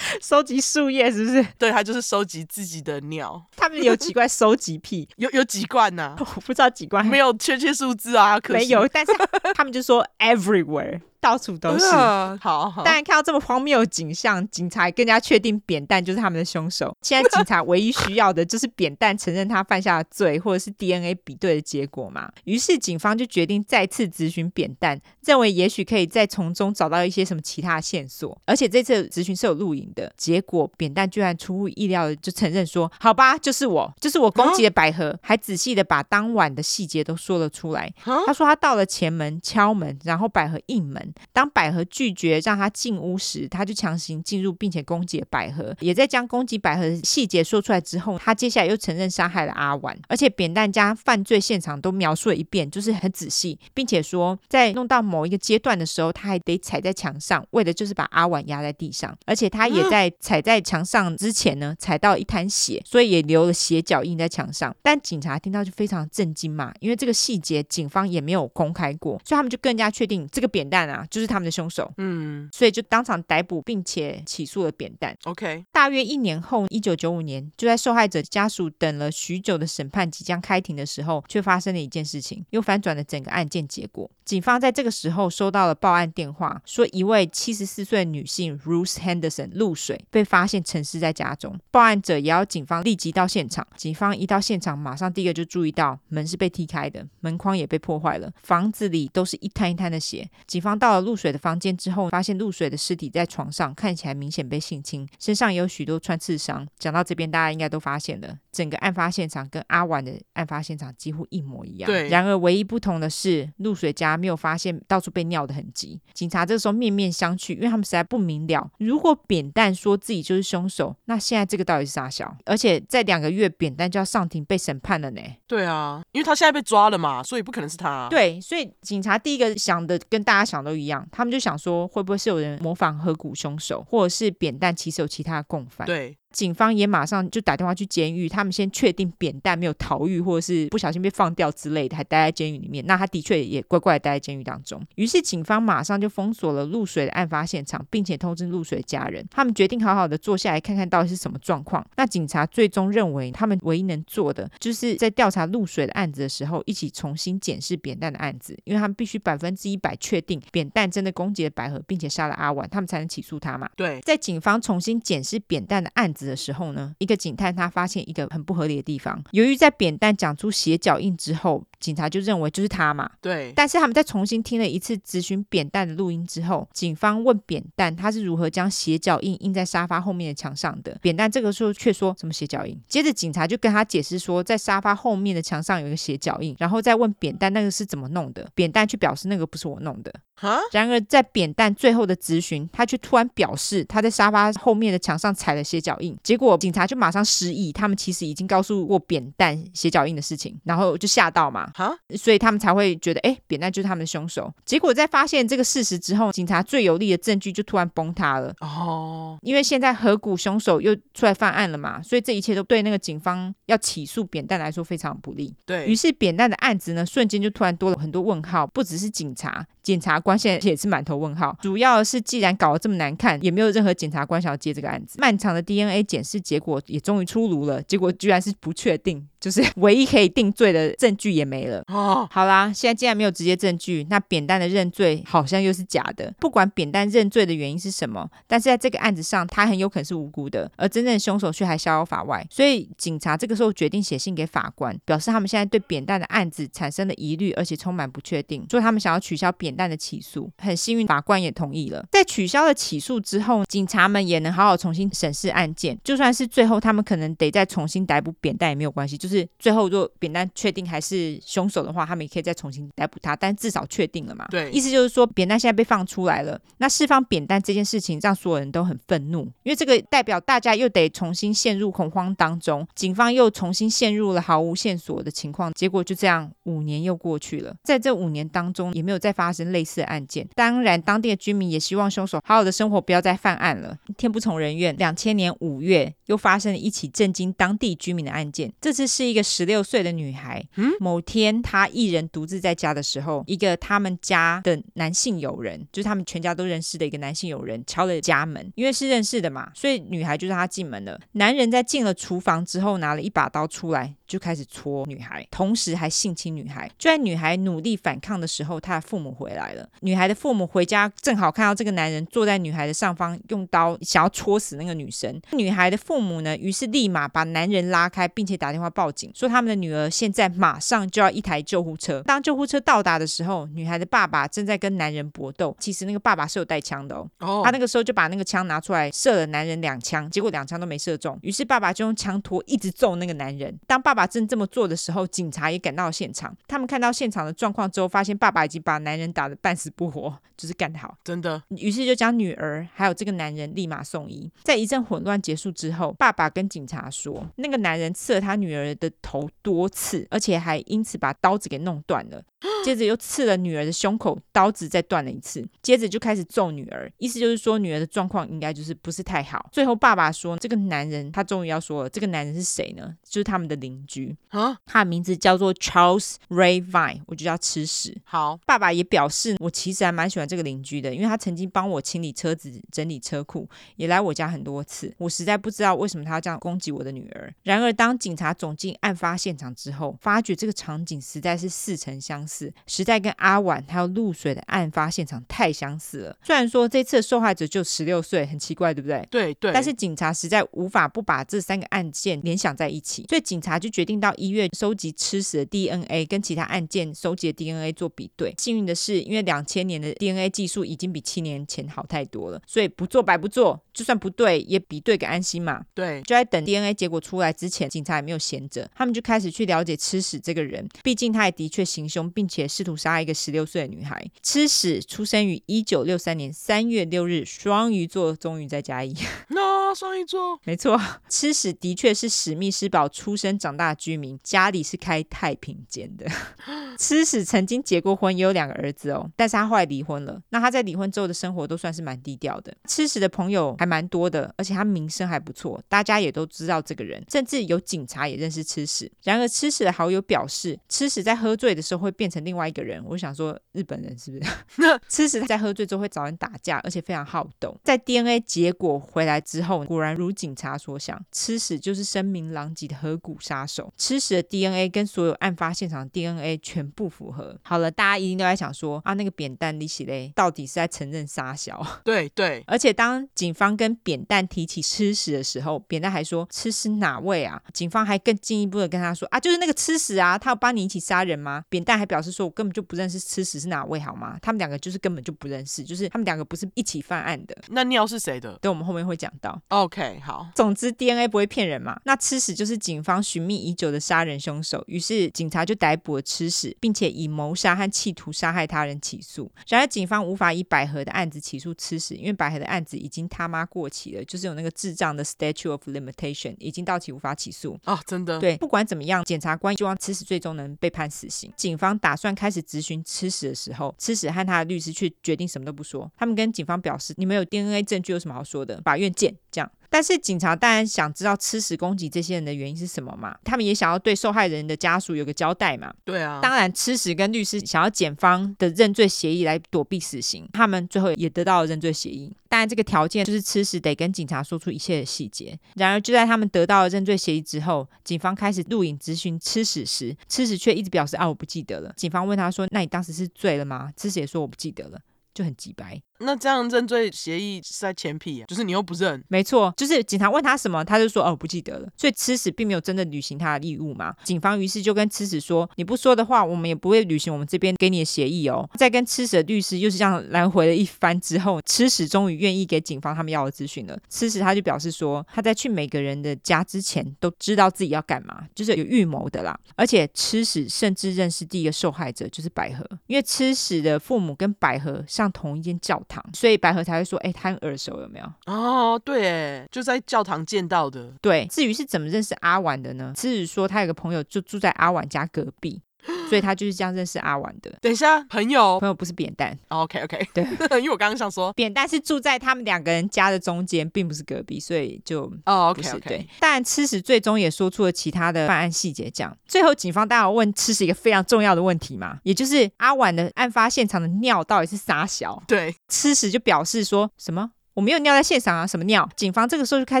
[0.20, 1.46] 收集树叶是不是？
[1.58, 3.42] 对，他就是收集自己的尿。
[3.56, 5.08] 他们有几罐收集癖？
[5.16, 6.16] 有有几罐呢、啊？
[6.36, 8.38] 我不知道几罐，没有确切数字啊。
[8.40, 9.12] 可没有，但是
[9.54, 11.00] 他们就说 everywhere。
[11.22, 12.82] 到处都是，呃、好，好。
[12.82, 16.94] 当然看到这么荒谬的景象，警察更加确定扁担就是他们的凶手。
[17.00, 22.28] 现在警察唯一需要的就是扁担承认他犯下的罪，或者是 DNA 比对的结果嘛。
[22.42, 28.36] 于是警方就决定再次咨询扁担，认为也许可以再从中找到一些什么其他线索。
[28.44, 37.88] 而且这次咨询是有录影的，结果扁担居然出乎意料的就承认说：“好吧，就是我，就是我攻击了百合。”还仔细的把当晚的细节都说了出来。
[38.26, 41.11] 他说他到了前门敲门，然后百合应门。
[41.32, 45.74] 当百合拒绝让他进屋时，他就强行进入，并且攻击百合。
[45.80, 59.16] 也在将攻击百合的细节说出来之后，他接下来又承认杀害了阿婉，而且扁担将犯罪现场都描述了一遍，就是很仔细，并且说在弄到某一个阶段的时候，他还得踩在墙上，为的就是把阿婉压在地上。
[59.26, 64.74] 而且他也在踩在墙上之前呢，踩到一滩血，所以也留了血脚印在墙上。
[64.82, 71.01] 但警察听到就非常震惊嘛，因为这个细节警方也没有公开过，所以他们就更加确定这个扁担啊。
[71.02, 71.92] 啊，就是他们的凶手。
[71.96, 75.16] 嗯所以就当场逮捕，并且起诉了扁担。
[75.24, 84.10] ，OK，大约一年后，一九九五年，就在受害者家属等了许久的审判即将开庭的时候，却发生了一件事情，又反转了整个案件结果。
[84.24, 91.58] 警方在这个时候收到了报案电话，说一位七十四岁女性 Ruth Henderson 露水被发现沉尸在家中。
[91.70, 93.66] 报案者也要警方立即到现场。
[93.76, 100.28] 警方一到现场，马上第一个就注意到门是被踢开的，门框也被破坏了，房子里都是一滩一滩的血。
[100.46, 106.66] 警方到了露水的房间之后，发现露水的尸体在床上，看起来明显被性侵，身上也有许多穿刺伤。
[106.78, 111.86] 讲到这边，大家应该都发现了，整个案发现场跟阿婉的案发现场几乎一模一样。
[111.86, 116.00] 对然而唯一不同的是，露水家没有发现到处被尿的痕迹。
[116.12, 122.36] 警察这个时候面面相觑，因为他们实在不明了，如果扁担说自己就是凶手，那现在这个到底是啥小？
[122.44, 125.20] 而且在两个月，扁担就要上庭被审判了呢。
[125.48, 127.90] 对啊，因为他现在被抓了嘛，所以不可能是他。
[127.90, 135.86] 啊对，所以警察第一个想的跟大家想的都一样，他们就想说，会不会是有人模仿河谷凶手，或者是扁担其实有其他的共犯？
[135.86, 136.16] 对。
[136.32, 142.84] 警方也马上就打电话去监狱，他们先确定扁担没有逃狱，或者是不小心被放掉之类的，还待在监狱里面。
[142.86, 144.80] 那他的确也乖乖的待在监狱当中。
[144.96, 149.24] 于是警方马上就封锁了露水的案发现场，并且通知露水的家人。
[149.30, 151.86] 他们决定好好的坐下来看看到底是什么状况。
[151.96, 163.68] 那警察最终认为，他们唯一能做的，就是在调查露水的案子的时候，一起重新检视扁担的案子，因为他们必须百分之一百确定扁担真的攻击了百合，并且杀了阿婉，他们才能起诉他嘛。
[163.76, 169.22] 对，在警方重新检视扁担的案子的时候呢，一个警探他发现一个很不合理的地方。
[169.32, 173.10] 由于在扁担讲出鞋脚印之后，警察就认为就是他嘛。
[173.20, 180.96] 对，但是他们在重新听了一次咨询扁担的录音之后，警方问扁担他是如何将斜脚印印在沙发后面的墙上的。
[181.02, 182.80] 扁担这个时候却说什么斜脚印？
[182.88, 188.48] 接着警察就跟他解释说，在沙发后面的墙上有一个斜脚印，然后再问扁担那个是怎么弄的。
[188.54, 190.12] 扁担却表示那个不是我弄的。
[190.34, 196.16] 哈，然而在扁担最后的咨询，他却突然表示他在沙发后面的墙上踩了斜脚印。
[196.22, 204.52] 结果警察就马上失忆，他们其实已经告诉过扁担斜脚印的事情，然后就吓到嘛，哈，所以他们才会觉得，哎，扁担就是他们的凶手。
[204.64, 208.54] 结果在发现这个事实之后，警察最有力的证据就突然崩塌了。
[208.60, 215.54] 哦，因为现在河谷凶手又出来犯案了嘛，所以这一切都对那个警方要起诉扁担来说非常不利。
[215.66, 219.66] 对，于是扁担的案子呢，瞬间就突然多了很多问号，不只是警察。
[219.82, 225.18] 检察官现在也是满头问号，主要是既然搞得这么难看，也没有任何检察官想要接这个案子。
[225.18, 231.82] 漫长的 DNA 检视结果也终于出炉了，结果居然是不确定， 就是唯一可以定罪的证据也没了。
[231.88, 236.32] 哦，好啦，现在既然没有直接证据，那扁担的认罪好像又是假的。
[236.38, 242.46] 不管扁担认罪的原因是什么，但是在这个案子上，他很有可能是无辜的，而真正的凶手却还逍遥法外。
[242.50, 250.50] 所以警察这个时候决定写信给法官，表示他们现在对扁担的案子产生了疑虑，而且充满不确定，说他们想要取消扁担的起诉。
[250.58, 252.04] 很幸运，法官也同意了。
[252.10, 255.98] 在取消了起诉之后，警察们也能好好重新审视案件。
[256.04, 263.34] 就算是最后他们可能得再重新逮捕扁担也没有关系，就是最后如果扁担确定还是凶手的话，他们也可以再重新逮捕他。
[263.34, 264.46] 但至少确定了嘛？
[264.50, 266.60] 对，意思就是说扁担现在被放出来了。
[266.78, 275.72] 那释放扁担这件事情让所有人都很愤怒，因为这个代表大家又得重新陷入恐慌当中，警方又重新陷入了毫无线索的情况。
[275.72, 280.48] 结果就这样，五年又过去了，在这五年当中也没有再发生类似的案件。
[280.54, 283.96] 当然，当地的居民也希望凶手好好的生活，不要再犯案了。
[284.16, 288.72] 天不从人愿，两千年五月又发生了一起震惊当地居民的案件。
[288.80, 298.72] 这次是一个十六岁的女孩，嗯，某天她一人独自在家的时候，一个他们家的男性友人，就是他们全家都认识的一个男性友人，敲了家门。
[298.74, 301.20] 因为是认识的嘛，所以女孩就让他进门了。
[301.32, 306.90] 男人在进了厨房之后，拿了一把刀出来，就开始戳女孩，同时还性侵女孩。
[306.98, 309.88] 就在女孩努力反抗的时候，她的父母回来了。
[310.00, 315.40] 女孩的父母回家，正好看到这个男人坐在女孩的上方，用刀想要戳死那个女生。
[315.52, 322.22] 女孩的父母呢，于是立马把男人拉开，并且打电话报警，说他们的女儿现在马上就要一台救护车。
[322.22, 325.76] 当救护车到达的时候，女孩的爸爸正在跟男人搏斗。
[325.78, 331.38] 其实那个爸爸是有带枪的哦，哦，他那个时候就把那个枪拿出来射了男人两枪，结果两枪都没射中。
[331.42, 333.76] 于是爸爸就用枪托一直揍那个男人。
[333.86, 336.54] 当爸爸正这么做的时候，警察也赶到了现场。
[336.66, 341.16] 他们看到现场的状况之后，发现爸爸已经把男人打得半死不活，就是干得好。
[341.24, 344.50] 真的，于是就将女儿还有这个男人立马送医。
[344.62, 352.42] 在一阵混乱结束之后，爸爸跟警察说，那个男人刺了他女儿的的头多次，而且还因此把刀子给弄断了。
[352.84, 355.66] 接着又刺了女儿的胸口，刀子再断了一次。
[355.82, 359.68] 接着就开始揍女儿，意思就是说女儿的状况应该就是不是太好。
[359.72, 363.16] 最后爸爸说，这个男人他终于要说了，这个男人是谁呢？
[363.24, 368.16] 就是他们的邻居啊，他的名字叫做 Charles Ray Vine，我就叫吃屎。
[368.24, 375.12] 好，爸爸也表示，我其实还蛮喜欢这个邻居的，因为他曾经帮我清理车子、整理车库，也来我家很多次。
[375.18, 377.52] 我实在不知道为什么他要这样攻击我的女儿。
[377.62, 382.72] 然而，当警察走进案发现场之后，发觉这个场景实在是似曾相识。
[382.86, 386.36] 实在跟阿婉还有露水的案发现场太相似了。
[386.42, 389.26] 虽然说这次的受害者就十六岁，很奇怪，对不对？
[389.30, 389.72] 对对。
[389.72, 398.54] 但是警察实在无法不把这三个案件联想在一起，所以警察就决定到医院收集吃死的 DNA，跟其他案件收集的 DNA 做比对。
[398.58, 405.82] 幸运的是，因为两千年的 DNA 技术已经比七年前好太多了，所以不做白不做，就算不对也比对个安心嘛。
[405.94, 406.20] 对。
[406.22, 412.62] 就在等 DNA 结果出来之前，警察也没有闲着，他们就开始去了解吃屎这个人，毕竟他也的确行凶，并且。
[412.72, 414.24] 试图杀一个十六岁的女孩。
[414.40, 419.14] 吃屎出生于一九六三年三月六日，双鱼座，终于在加一。
[419.50, 426.26] 那双鱼座，没错，吃屎的确是史密斯堡出生长大的居民，家里是开太平间的。
[426.98, 430.40] 吃屎曾经结过婚，也有两个儿子哦，但是他后来离婚了。
[430.50, 432.74] 那他在离婚之后的生活都算是蛮低调的。
[432.88, 439.10] 吃屎的朋友还蛮多的，而且他名声还不错，大家也都知道这个人，甚至有警察也认识吃屎。
[439.24, 443.02] 然而，吃屎的好友表示，吃屎在喝醉的时候会变成另外一个人。
[443.04, 444.50] 我想说，日本人是不是？
[445.08, 447.76] 吃屎在喝醉之后会找人打架，而且非常好斗。
[447.82, 453.92] 在 DNA 结果回来之后，果然如警察所想，吃屎就是声名狼藉的河谷杀手。
[453.96, 457.58] 吃屎的 DNA 跟所有案发现场的 DNA 全部符合。
[457.64, 461.84] 好了，大家一定都在想说啊，那个扁担利息嘞，到底是在承认杀小？
[462.04, 462.62] 对对。
[462.66, 467.60] 而且当警方跟扁担提起吃屎的时候，扁担还说吃屎哪位啊？
[467.72, 471.64] 警方还更进一步的跟他说啊，就是那个吃屎啊，他要帮你一起杀人吗？
[471.68, 474.38] 扁担还表示说，我根本就不认识吃屎是哪位好吗？
[474.42, 477.56] 他们两个就是根本就不认识，就是他们两个不是一起犯案的。
[477.68, 478.58] 那尿是谁的？
[478.60, 479.60] 等我们后面会讲到。
[479.68, 480.48] OK，好。
[480.54, 482.00] 总之 DNA 不会骗人嘛。
[482.04, 489.50] 那吃屎就是警方寻觅已久的杀人凶手，于是警察就逮捕了吃屎，并且以谋杀和企图杀害他人起诉。
[489.68, 497.78] 然而警方无法以百合的案子起诉吃屎，因为百合的案子已经他妈过期了，就是有那个智障的 statute of limitation 已经到期无法起诉。
[497.84, 498.38] 哦，真的。
[498.38, 501.52] 对，不管怎么样，检察官希望吃屎最终能被判死刑。
[501.56, 506.10] 警方打算开始质询吃屎的时候，吃屎和他的律师却决定什么都不说。
[506.16, 508.80] 他们跟警方表示：“你们有 DNA 证据，有什么好说的？
[508.82, 509.70] 法院见。”这样。
[509.92, 513.36] 但是警察当然想知道吃屎攻击这些人的原因是什么嘛？
[513.44, 515.92] 他们也想要对受害人的家属有个交代嘛？
[516.02, 516.40] 对啊。
[516.42, 522.34] 当然，吃屎跟律师想要检方的认罪协议来躲避死刑，他们最后也得到了认罪协议。
[522.48, 525.58] 当然，这个条件就是吃屎得跟警察说出一切的细节。
[525.74, 531.92] 然而，就在他们得到了认罪协议之后，警方开始录影咨询吃屎时，吃屎却一直表示啊，我不记得了。
[531.98, 534.98] 警方问他说：“那你当时是醉了吗？”吃屎也说：“我不记得了。”
[535.34, 535.98] 就很机掰。
[536.22, 539.22] 那这样认罪协议是在前屁啊，就是你又不认。
[539.28, 541.88] 没错，就是警察问他什么，他就说哦，不记得了。
[541.96, 544.14] 所以吃屎并没有真的履行他的义务嘛。
[544.24, 548.68] 警方于是就跟吃屎说，你不说的话，我们也不会履行我们这边给你的协议哦。
[548.76, 553.98] 在跟吃屎的律师又是这样来回了一番之后，吃屎终于愿意给警方他们要的资讯了。
[554.08, 559.58] 吃屎他就表示说，他在去每个人的家之前都知道自己要干嘛，就是有预谋的啦。
[559.76, 566.98] 而且吃屎甚至认识第一个受害者就是百合，因为吃屎的父母跟百合上同一间教堂，所以百合才。
[566.98, 568.32] 会说，哎，他很耳熟，有没有？
[568.46, 571.12] 哦，对，就在教堂见到的。
[571.20, 573.12] 对，至于是怎么认识阿婉的呢？
[573.16, 575.80] 其实说他有个朋友就住在阿婉家隔壁。
[576.28, 577.70] 所以他就是这样认识阿婉的。
[577.80, 579.56] 等一下，朋友，朋友不是扁担。
[579.68, 580.44] Oh, OK OK，对，
[580.80, 586.00] 因为我刚刚想说， 扁担是住在他们两个人家的中间，并不是隔壁，所以就哦、oh, OK OK。
[586.08, 589.10] 对，但吃屎最终也说出了其他的犯案细节。
[589.10, 595.42] 这样，最后警方当然问吃屎一个非常重要的问题嘛，也就是阿婉的案发现场的尿到底是啥小？
[595.46, 599.08] 对，吃屎就表示说什么我没有尿在现场啊，什么尿？
[599.16, 600.00] 警方这个时候就开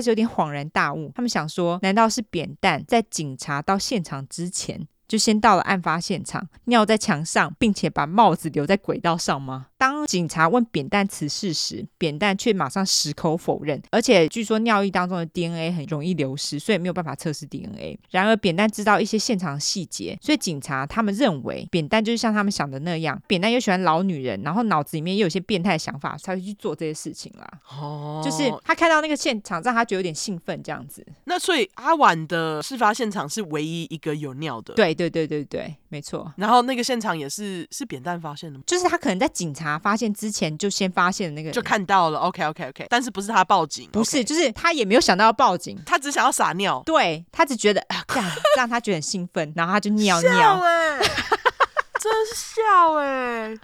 [0.00, 4.86] 始有点恍然大悟，他们想说，难道是扁担在警察到现场之前？
[5.12, 9.66] 就先到了案发现场，尿在墙上，并且把帽子留在轨道上吗？
[9.82, 17.98] 当警察问扁担此事时，扁担却马上矢口否认，而且据说尿液当中的 DNA 很容易流失，所以没有办法测试 DNA。
[18.12, 27.50] 然而扁担知道一些现场细节，所以警察他们认为扁担就是像他们想的那样，扁担又喜欢老女人，然后脑子里面又有些变态想法，才会去做这些事情啦。
[27.76, 31.04] 哦，就是他看到那个现场，让他觉得有点兴奋这样子。
[31.24, 34.74] 那所以阿婉的事发现场是唯一一个有尿的。
[34.74, 36.32] 对对对对对，没错。
[36.36, 38.62] 然后那个现场也是是扁担发现的吗？
[38.64, 39.71] 就是他可能在警察。
[39.72, 42.18] 察发现之前就先发现的那个人，就看到了。
[42.20, 43.88] OK OK OK，但是不是他报警？
[43.90, 50.60] 不是就是他也没有想到要报警，他只想要撒尿，对他只觉得啊， 这样让他觉得很兴奋，然后他就尿笑尿。
[50.62, 50.98] 哎、
[51.98, 53.54] 真是笑哎、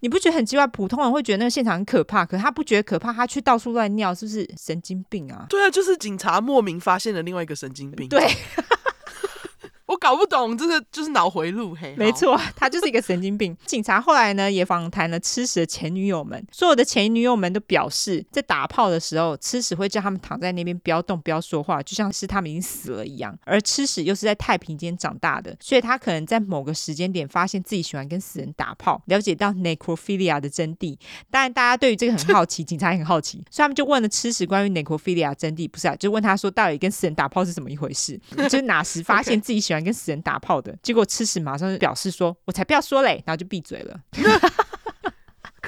[0.00, 0.66] 你不觉得很奇怪？
[0.66, 5.46] 普通人会觉得那个现场很可怕，可是他不觉得可怕，他去到处乱尿，是不是神经病啊？
[5.48, 8.08] 对啊，就是警察莫名发现了另外一个神经病。
[8.08, 8.28] 对。
[9.88, 13.56] 我搞不懂这个就是脑回路，嘿，没错，他就是一个神经病。
[13.64, 23.34] 警察后来呢也访谈了吃屎的前女友们，所有的前女友们都表示，在打炮的时候，吃屎会叫他们躺在那边不要动、不要说话，就像是他们已经死了一样。
[23.44, 30.98] 而吃屎又是在太平间长大的，所以他可能在某个时间点发现自己喜欢跟死人打炮，了解到 necrophilia 的真谛。
[31.30, 38.20] 当然，大家对于这个很好奇， 警察也很好奇，所以他们就问了吃屎关于 necrophilia 真谛，不是啊，就问他说到底跟死人打炮是怎么一回事？
[38.36, 40.76] 就是哪时发 现自己喜欢跟死人打炮的？
[40.82, 44.00] 结果吃屎马上就表示说：“我才不要说嘞！”然后就闭嘴了。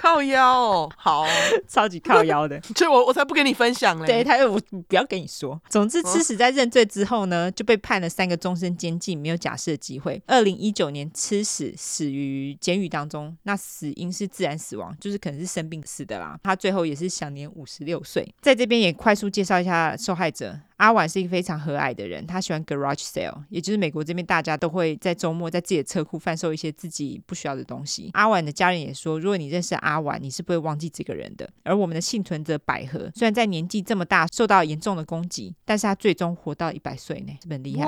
[0.00, 1.26] 靠腰哦，好，
[1.68, 4.06] 超级靠腰的， 所以我我才不跟你分享嘞。
[4.06, 5.60] 对他，我不要跟你说。
[5.68, 10.22] 总之，吃屎在认罪之后呢，就被判了三个终身监禁，没有假释的机会。
[10.26, 16.40] 二零一九年，吃屎死于监狱当中，那死因是自然死亡，就是可能是生病死的啦。
[16.42, 18.26] 他最后也是享年五十六岁。
[18.40, 20.58] 在这边也快速介绍一下受害者。
[20.80, 28.08] 阿婉是一个非常和蔼的人，他喜欢 garage sale，也就是美国这边大家都会在周末在自己的车库贩售一些自己不需要的东西。
[28.14, 31.48] 阿婉的家人也说，如果你认识阿婉，你是不会忘记这个人的。
[31.64, 37.86] 而我们的幸存者百合，虽然在年纪这么大受到严重的攻击，但是他最终活到一百岁呢，是不是很厉害？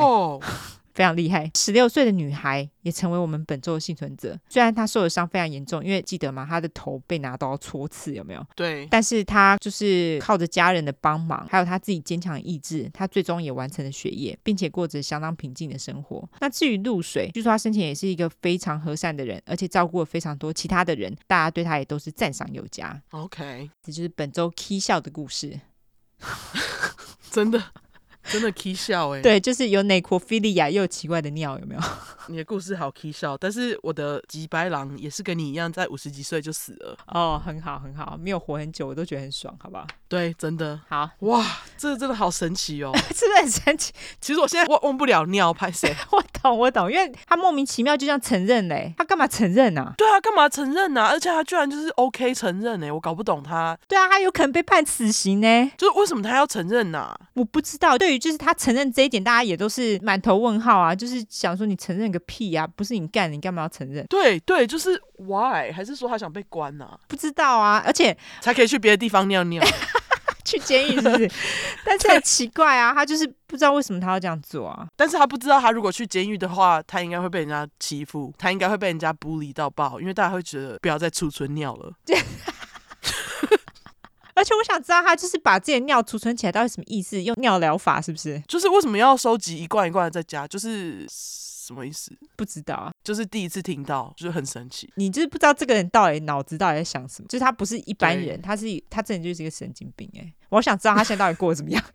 [0.94, 4.38] 非常厉害，十六岁的女孩也成为我们本周的幸存者。
[4.48, 6.46] 虽然她受的伤非常严重，因为记得吗？
[6.48, 8.46] 她的头被拿刀戳刺，有没有？
[8.54, 8.86] 对。
[8.90, 16.28] 但是她就是靠着家人的帮忙，还有她自己坚强的意志，她最终也完成了学业，并且过着相当平静的生活。
[16.40, 23.00] 那至于露水，据说她生前也是一个非常和善的人，而且照顾了非常多其他的人，大家对她也都是赞赏有加。
[23.10, 25.58] OK，这就是本周 K 笑的故事，
[27.30, 27.62] 真的。
[28.24, 31.80] 真的 k 笑哎、欸，对，就是有 necrophilia 又有奇怪的尿，有没有？
[32.28, 36.96] 你的故事好 k 笑，但是我的吉白狼也是跟你一样，在五十几岁就死了。
[37.06, 39.86] 哦，很好很好，没有活很久，我都觉得很爽，好不好？
[40.08, 41.44] 对，真的好哇，
[41.76, 43.92] 这个真的好神奇哦， 是不是很神奇？
[44.20, 49.94] 其实我现在忘忘不了尿拍谁， 我懂我懂，因为他莫名其妙就这样承认嘞，他干嘛承认呢、啊？
[49.96, 51.08] 对啊，干嘛承认呢、啊？
[51.10, 53.76] 而且他居然就是 OK 承认呢，我搞不懂他。
[53.88, 57.20] 对啊，他有可能被判死刑呢，就是为什么他要承认呢、啊？
[57.34, 57.96] 我不知道。
[57.96, 64.06] 对于就是他承认这一点，大家也都是满头问号啊，就是想说你承认个屁啊，不是你干，你干嘛要承认？
[64.06, 65.72] 对对，就是 why？
[65.72, 67.00] 还是说他想被关呢、啊？
[67.08, 69.64] 不知道啊，而且才可以去别的地方尿尿。
[70.44, 71.30] 去监狱是不是？
[71.86, 74.86] 但是很奇怪啊，他就是不知道为什么他要这样做啊。
[74.96, 81.92] 但是他不知道，他如果去监狱的话，他应该会被人家欺负，他应该会被人家 bully 到爆，因为大家会觉得不要再储存尿了。
[84.34, 87.22] 而且我想知道，他就是把自己的尿储存起来，到底什么意思？
[87.22, 88.42] 用尿疗法是不是？
[88.48, 90.44] 就是为什么要收集一罐一罐的在家？
[90.48, 91.06] 就是。
[91.66, 92.10] 什么意思？
[92.36, 94.92] 不知道啊，就是第一次听到，就是很神奇。
[94.96, 97.28] 你就是不知道这个人到底脑子到底在想什么？
[97.28, 100.32] 就是他不是一般人，他是他真的就是一个神经病哎、欸！
[100.48, 101.82] 我想知道他现在到底过得怎么样。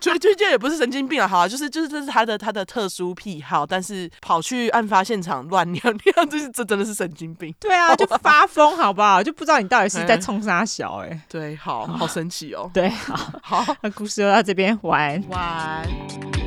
[0.00, 7.54] 就就这也不是神经病啊，好啊，就是就是这是他的他的特殊癖好，但是跑去案发现场乱尿尿， 这是这真的是神经病。
[7.60, 9.22] 对啊，就 发疯好不好？
[9.22, 11.20] 就不知道你到底是在冲啥小哎、欸。
[11.28, 12.68] 对，好好神奇哦。
[12.74, 16.41] 对，好，好，那故事就到这边，晚安，晚安。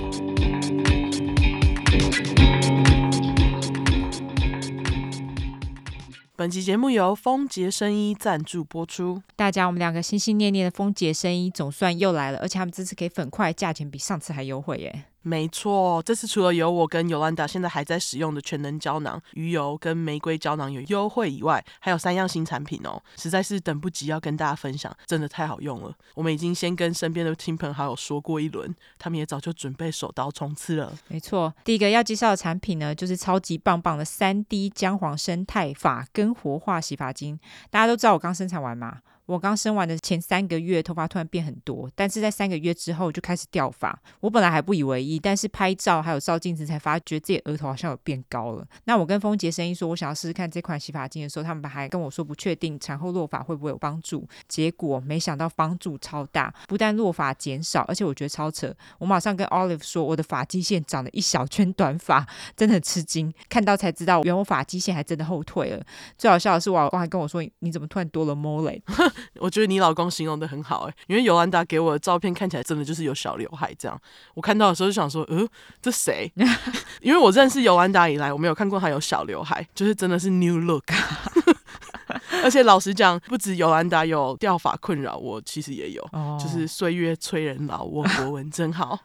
[6.38, 9.22] 本期节目由丰杰生衣赞助播出。
[9.38, 15.06] 大家，我们两个心心念念的丰杰生衣总算又来了，而且他们这次给粉块，价钱比上次还优惠耶。
[15.28, 25.92] 没错，这次除了有我跟尤兰达现在还在使用的全能胶囊、鱼油跟玫瑰胶囊有优惠以外，还有三样新产品哦，实在是等不及要跟大家分享，真的太好用了。
[26.14, 30.96] 我们已经先跟身边的亲朋好友说过一轮，他们也早就准备手刀冲刺了。
[31.08, 37.40] 没错，第一个要介绍的产品呢，就是超级棒棒的三 D 姜黄生态发根活化洗发精。
[37.72, 39.00] 大家都知道我刚生产完嘛。
[39.26, 43.98] 我刚生完的前三个月，头发突然变很多，但是在三个月之后就开始掉发。
[44.20, 48.66] 我本来还不以为意，但是拍照还有照镜子才发觉自己额头好像有变高了。
[48.84, 54.28] 那我跟丰杰声音说，我想要试试看这款洗发精的时候，他们还跟我说不确定产后落发会不会有帮助。
[54.48, 58.72] 结果没想到帮助超大，不但落发减少，而且我觉得超扯。
[59.00, 63.34] 我马上跟 Olive 说，我的发际线长了一小圈短发，真的很吃惊。
[63.50, 65.84] 看到才知道，原来我发际线还真的后退了。
[66.18, 68.80] 最好笑的是，我老公还跟我说，你怎么突然多了 mole？
[69.36, 74.00] 我觉得你老公形容的很好哎，因为尤兰达给我的照片看起来真的就是有小刘海这样。
[74.34, 75.48] 我看到的时候就想说，呃，
[75.82, 76.32] 这谁？
[77.02, 80.84] 因为我认识尤兰达以来，我没有看过他有小刘海，就是真的是 new look。
[82.44, 89.00] 而且老实讲，不止尤兰达有掉发困扰，我其实也有，哦、就是岁月催人老，我国文真好。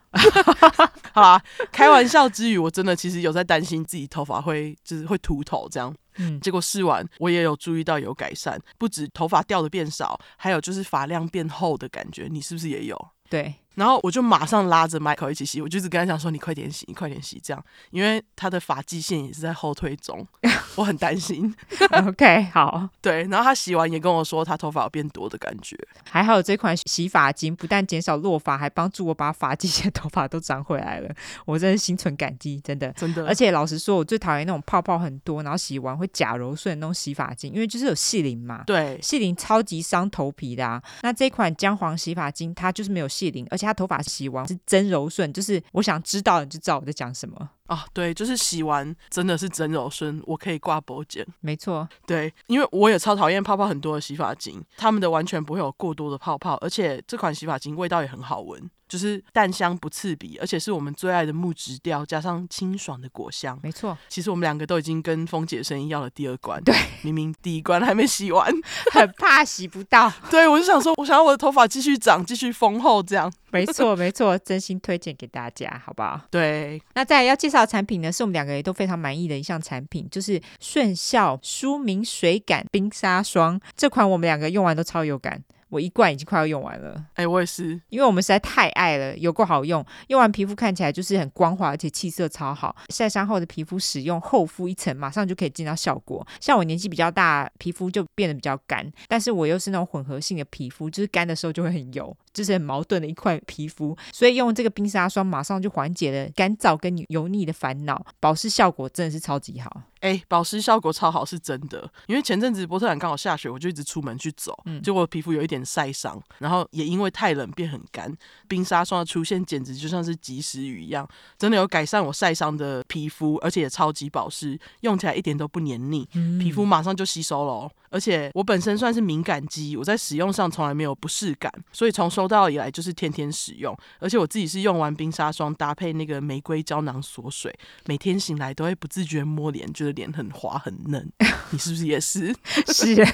[1.13, 1.43] 好啦，
[1.73, 5.95] 开玩笑之余，我真的其实有在担心自己头发会就是会秃头这样。
[6.21, 12.29] 嗯，结果试完，我也有注意到有改善，不止头发掉的变少，还有就是发量变厚的感觉。
[12.31, 13.09] 你是不是也有？
[13.29, 13.55] 对。
[13.75, 20.27] 然后我就马上拉着 Michael 一起洗，我就一直跟他讲说：“你快点洗，你快点洗。”这样，因为他的发际线也是在后退中，
[20.77, 21.55] 我很担心。
[21.91, 23.23] OK，好， 对。
[23.25, 25.79] 然后他洗完也跟我说，他头发有变多的感觉。
[26.11, 31.11] 还好有这款洗发精不但减少落发，还帮助我把发际线头发都长回来了。
[31.47, 33.27] 我真的心存感激，真的，真的。
[33.27, 38.65] 而且老实说，我最讨厌那种泡泡很多，然后洗完会假柔顺的那种洗发精，因为就是有细鳞嘛。
[38.67, 40.83] 对，细鳞超级伤头皮的啊。
[41.03, 44.49] 那这款姜黄洗发精，它就是没有细鳞，而其他头发洗完。
[44.49, 47.89] 是真柔顺，就是我想知道你就知道我在讲什么啊、哦。
[47.93, 51.27] 对，就是洗完真的是整柔顺，我可以挂脖剪。
[51.41, 58.71] 没错，对，因为我也超讨厌泡泡很多的洗发精，他们的完全不会有过多的泡泡，而且这款洗发精味道也很好闻。
[58.91, 63.57] 就是淡香不刺鼻，而且是我们最爱的木质调，加上清爽的果香。
[63.63, 66.61] 没错，其实我们两个都已经跟风姐声音要了第二关。
[66.67, 68.53] 对，明明第一关还没洗完，
[68.93, 70.13] 很怕洗不到。
[70.29, 73.33] 对，我就想说，我想要我的头发继续长，继续丰厚，这样。
[73.53, 76.21] 没错，没错，真心推荐给大家，好不好？
[76.29, 76.83] 对。
[76.95, 83.61] 那再来要介绍的产品呢，是我们两个也都非常满意的一项产品，就是顺效舒明水感冰沙霜。
[83.77, 85.43] 这款我们两个用完都超有感。
[85.69, 92.75] 我一罐已经快要用完了，哎、欸，我也是，因为我们实在太爱了，有够好用，用完皮肤看起来就是很光滑，而且气色超好。
[92.89, 96.27] 晒伤后的皮肤使用厚敷一层，马上就可以见到效果。
[96.41, 103.97] 像我年纪比较大，皮肤就变得比较干，但是我又是那种混合性的皮肤，就是干的时候就会很油，就是很矛盾的一块皮肤。
[104.13, 109.83] 所以用这个冰沙霜，马上就缓解了干燥跟油腻的烦恼，保湿效果真的是超级好。
[110.01, 118.11] 哎、欸，保湿效果超好是真的，因为前阵子波特兰刚好下雪，我就一直出门去走，嗯、结果皮肤有一点晒伤，然后也因为太冷变很干。
[118.49, 121.07] 冰沙霜的出现简直就像是及时雨一样，
[121.37, 127.71] 真的有改善我晒伤的皮肤，而且也超级保湿，用起来一点都不黏腻，嗯、皮肤马上就吸收了哦。
[127.91, 133.77] 而且我本身算是敏感肌，我在使用上从来没有不适感，所以从收到以来就是天天使用。
[133.99, 137.55] 而且我自己是用完冰沙霜搭配那个玫瑰胶囊锁水，
[137.87, 141.11] 每天醒来都会不自觉摸脸，觉得脸很滑很嫩。
[141.51, 142.35] 你是不是也是？
[142.73, 143.05] 是。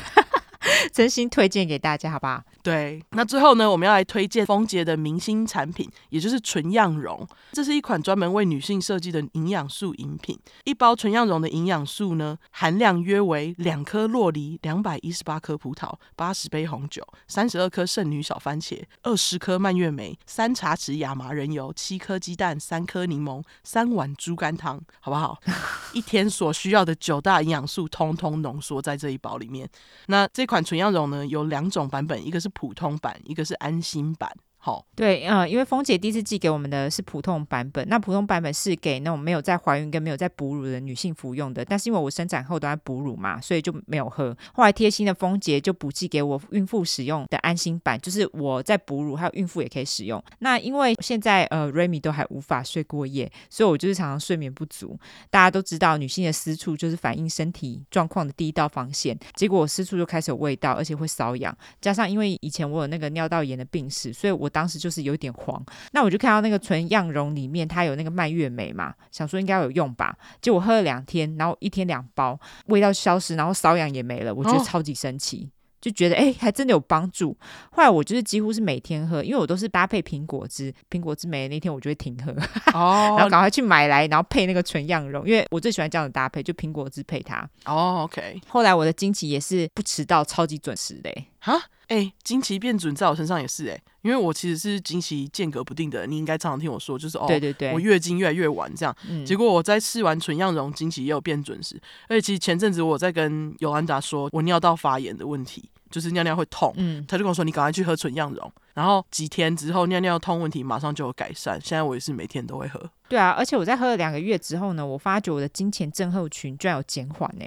[0.92, 2.42] 真心推荐给大家，好不好？
[2.62, 7.26] 对，那最后呢，我们要来推荐丰洁的明星产品，也就是纯样绒。
[7.52, 10.38] 这是一款专门为女性设计的营养素饮品。
[10.64, 25.38] 一包纯样绒的营养素呢，含量约为两颗洛梨、两百一十八颗葡萄、八十杯红酒、三十二颗圣女小番茄、二十颗蔓越莓、三茶匙亚麻仁油、七颗鸡蛋、三颗柠檬、三碗猪肝汤，好不好？
[25.94, 29.68] 一天所需要的九大营养素，通通浓缩在这一包里面。
[30.06, 34.34] 那这款款纯羊绒呢，有两种版本，一个是普通版，一个是安心版。
[34.66, 41.64] 好，对，嗯，因为蜂姐第一次寄给我们的是普通版本，那普通版本是给那种没有在怀孕跟没有在哺乳的女性服用的。
[41.64, 44.36] 但是因为我生产后都在哺乳嘛，所以就没有喝。
[44.54, 50.20] 后来贴心的蜂姐就补寄给我孕妇使用的安心版，就是我在哺乳还有孕妇也可以使用。
[50.40, 54.98] 那因为现在呃瑞米都还无法睡过夜，所以我就是常常睡眠不足。
[55.30, 59.16] 大家都知道，女性的私处就是反映身体状况的第一道防线。
[59.36, 64.50] 结果我私处就开始有味道，而且会瘙痒，加上因为以前我有那个尿道炎的病史，所以我。
[64.56, 75.50] 当时就是有点慌，那我就看到那个纯样溶里面它有那个蔓越莓嘛，想说应该有用吧，结果喝了两天，然后一天两包，味道消失，然后瘙痒也没了，我觉得超级神奇。
[75.50, 77.36] 哦就觉得哎、欸，还真的有帮助。
[77.70, 82.32] 后来我就是几乎是每天喝，因为我都是搭配苹果汁，苹果汁没了那天我就会停喝，
[82.72, 87.48] 哦， 然后赶快去买来，然后配那个纯样容，因为我最喜欢这样的搭配，就苹果汁配它。
[87.66, 88.40] 哦，OK。
[88.48, 91.10] 后来我的经期也是不迟到，超级准时的。
[91.46, 98.92] 哈，哎、欸，经期变准在我身上也是哎，因为我其实是经期间隔不定的，你应该常常听我说，就是哦，对对对，我月经越来越晚这样。
[99.08, 101.80] 嗯、结果我在试完纯漾溶，经期也有变准时。
[102.08, 105.70] 而且其实前阵子我在跟尤安达说我尿道发炎的问题。
[105.88, 111.60] 就是尿尿会痛，嗯，他就跟我说，你赶快去喝纯漾溶，然后几天之后尿尿痛问题马上就有改善。
[111.62, 112.90] 现在我也是每天都会喝。
[113.08, 117.44] 对啊，而且我在喝了两个月之后呢，我发觉我的经前症候群居然有减缓呢。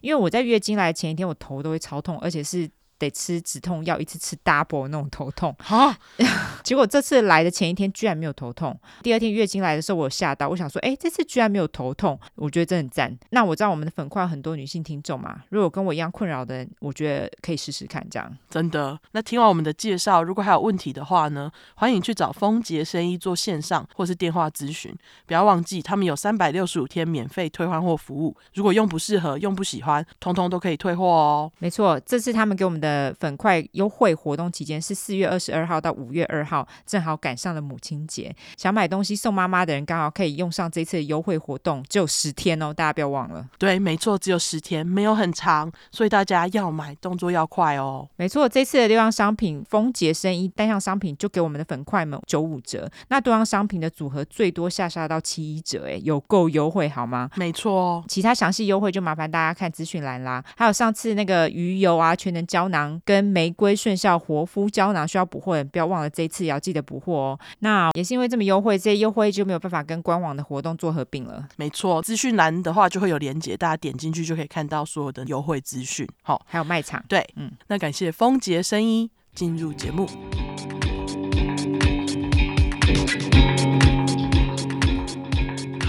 [0.00, 2.68] 因为我在月经来前一天我头都会超痛，而且是
[3.02, 5.54] 得吃止痛药，一次吃 double 那种头痛。
[5.58, 5.96] 哈，
[6.62, 13.18] 结果这次来的前一天居然没有头痛，第二天月经来的时候我吓到，我想说，哎，这次居然没有头痛，我觉得真的很赞。
[13.30, 18.38] 那我知道我们的粉块很多女性听众嘛，如果跟我一样困扰的人，我觉得可以试试看这样。
[18.48, 18.98] 真的。
[19.12, 24.94] 那听完我们的介绍，如果还有问题的话呢，欢迎去找丰杰生医做线上或是电话咨询。
[25.26, 31.50] 不要忘记，他们有三百六十五天免费退换货服务，如果用不适合、用不喜欢，通通都可以退货哦。
[31.58, 43.46] 没错，这是他们给我们的粉块优惠活动期间是四月二十二号到五月二号，正好赶上了母亲节，想买东西送妈妈的人刚好可以用上这次的优惠活动，只有十天哦，大家不要忘了。
[43.58, 48.08] 对，没错，只有十天，没有很长，所以大家要买动作要快哦。
[48.16, 57.30] 没错，这次的六样商品，丰杰生衣单项商品就给我们的粉块们九五折，那多样商品的组合最多下杀到七一折，哎，有够优惠好吗？
[57.36, 60.42] 没错，其他详细优惠就麻烦大家看资讯栏啦。
[60.56, 67.40] 还有上次那个鱼油啊、全能胶囊跟玫瑰炫效活肤胶囊需要补货的，不要忘了这一次也要记得补货哦。
[67.58, 71.46] 那也是因为这么优惠，这些优惠就没有办法跟官网的活动做合并了。
[71.56, 76.08] 没错，资讯栏的话就会有连接，大家点进去就可以看到所有的优惠资讯。
[76.22, 77.04] 好，还有卖场。
[77.08, 80.06] 对，嗯，那感谢风杰声音进入节目。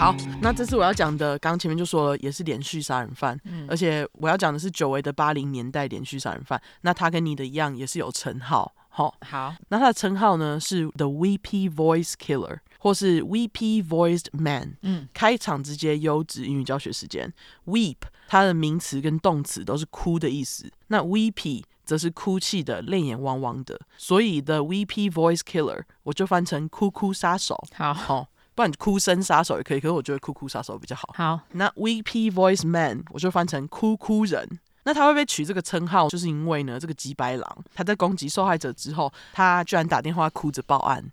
[0.04, 6.62] 好，那这次我要讲的，刚刚前面就说了，也是连续杀人犯，嗯，而且我要讲的是久违的八零年代连续杀人犯。
[6.82, 14.76] 那他跟你的一样，也是有称号，好，好，那他的称号呢是 The Weepy Voice Killer，或是 Weepy Voiced Man。
[14.82, 17.34] 嗯，开场直接优质英语教学时间
[17.68, 17.96] ，Weep
[18.28, 27.58] 它的名词跟动词都是哭的意思，那 Weepy 则是哭泣的、泪眼汪汪的，所以 The Weepy Voice Killer 我就翻成哭哭杀手。
[27.74, 28.28] 好，好。
[28.56, 31.10] 不然哭声杀手也可以，可是我觉得哭哭杀手比较好。
[31.16, 34.60] 好，那 Weepy Voice Man 我就翻成哭哭人。
[34.86, 41.04] 那他会被取这个称号，就是因为呢，这个吉白狼他在攻击受害者之后，他居然打电话哭着报案。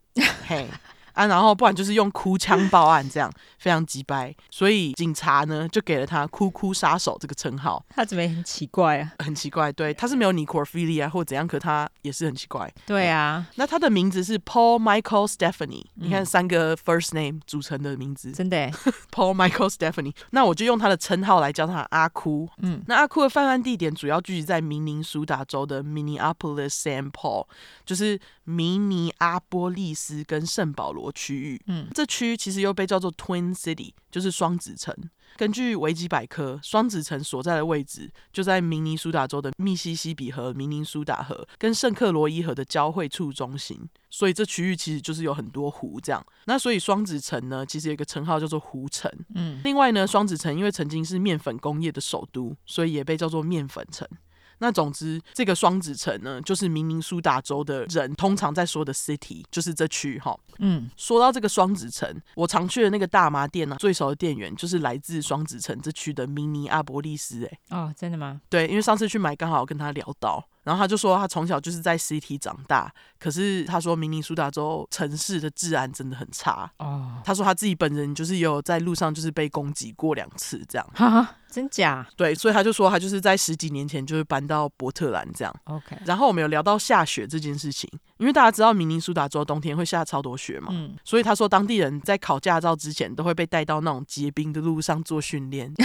[0.46, 0.68] 嘿。
[1.20, 7.84] 啊，然后不然就是用哭腔报案，这样非常急掰，所以警察呢就给了他“哭哭杀手”这个称号。
[7.90, 9.12] 他怎么也很奇怪啊？
[9.18, 12.72] 很奇怪，对，他是没有 necrophilia 或怎样，可他也是很奇怪。
[12.86, 18.70] 对啊，那他的名字是 Paul Michael Stephanie，嗯，你看三个 first name 组成的名字，真的
[19.12, 20.14] Paul Michael Stephanie。
[20.30, 22.48] 那我就用他的称号来叫他阿哭。
[22.62, 27.46] 嗯，那阿哭的犯案地点主要聚集在明尼苏达州的 Minneapolis-Saint Paul，
[27.84, 31.60] 就是明尼阿波利斯跟圣保罗区域。
[31.66, 31.86] 嗯。
[31.94, 34.94] 这区其实又被叫做 Twin City，就是双子城。
[35.36, 46.22] 根据维基百科，双子城所在的位置就在明尼苏达州的密西西比河、明尼苏达河跟圣克罗伊河的交汇处中心，所以这区域其实就是有很多湖这样。
[46.46, 49.10] 那所以双子城呢，其实有一个称号叫做湖城。
[49.36, 54.06] 嗯，另外呢，双子城因为曾经是面粉工业的首都，所以也被叫做面粉城。
[54.60, 60.38] 那总之，这个双子城呢，就是明尼苏达州的人通常在说的 city，就是这区哈。
[60.58, 67.44] 嗯，说到这个双子城，我常去的那个大麻店呢、啊，最熟的店员就是来自双子城这区的明尼阿波利斯。
[67.44, 68.40] 哎，哦，真的吗？
[68.48, 70.46] 对，因为上次去买，刚好跟他聊到。
[70.62, 76.70] 然后他就说，他从小就是在 city 长大，可是他说明尼苏达州城市的治安真的很差。
[76.78, 80.86] 哦，他说他自己本人就是有在路上就是被攻击过两次这样。
[80.94, 82.06] 哈哈， 真假？
[82.16, 85.54] 对，所以他就说他就是在十几年前就是搬到波特兰这样。
[85.64, 95.72] OK，然后我们有聊到下雪这件事情，因为大家知道明尼苏达州冬天会下超多雪嘛，嗯，所以他说当地人在考驾照之前都会被带到那种结冰的路上做训练。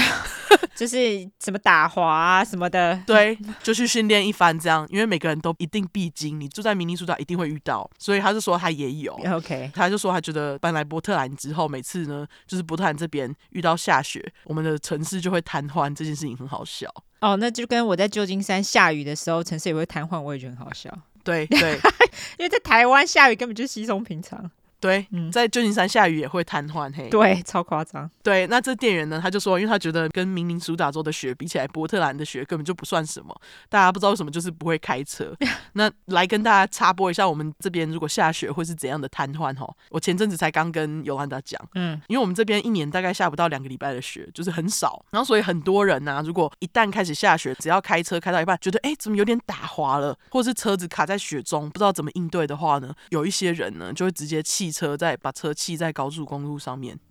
[0.76, 0.98] 就是
[1.42, 16.92] 什么打滑啊什么的，对，就去训练一番这样，因为每个人都一定必经，你住在明尼苏达一定会遇到，所以他就说他也有，OK，他就说他觉得搬来波特兰之后，每次呢就是波特兰这边遇到下雪，我们的城市就会瘫痪，这件事情很好笑。
[17.22, 20.92] 哦，那就跟我在旧金山下雨的时候，城市也会瘫痪，我也觉得很好笑。
[21.24, 21.80] 对对，
[22.38, 24.50] 因为在台湾下雨根本就稀松平常。
[24.80, 28.10] 对，在旧金山下雨也会瘫痪，嘿，对，超夸张。
[28.22, 33.36] 对，那这店员呢，他就说，因为他觉得跟明尼苏达州的雪比起来，波特兰的雪根本就不算什么。
[33.70, 35.36] 大家不知道为什么就是不会开车。
[35.74, 39.68] 那来跟大家插播一下，我们这边如果下雪会是怎样的瘫痪哈？
[39.90, 45.04] 我前阵子才刚跟尤安达讲，嗯，因为我们这边一年大概下不到两个礼拜的雪，就是很少。
[45.12, 55.54] 然后所以很多人呢、啊，如果一旦开始下雪，只要开车开到一半，觉得哎怎么有点打滑了，或者是车子卡在雪中，不知道怎么应对的话呢，有一些人呢就会直接汽车，在把车。
[55.56, 57.00] 弃在高速公路上面，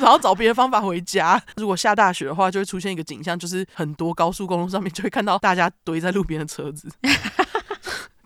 [0.00, 1.40] 然后找别的方法回家。
[1.56, 6.90] 如果下大雪的话，就会出现一个景象，就是很多高速公路上面就会看到大家堆在路边的车子。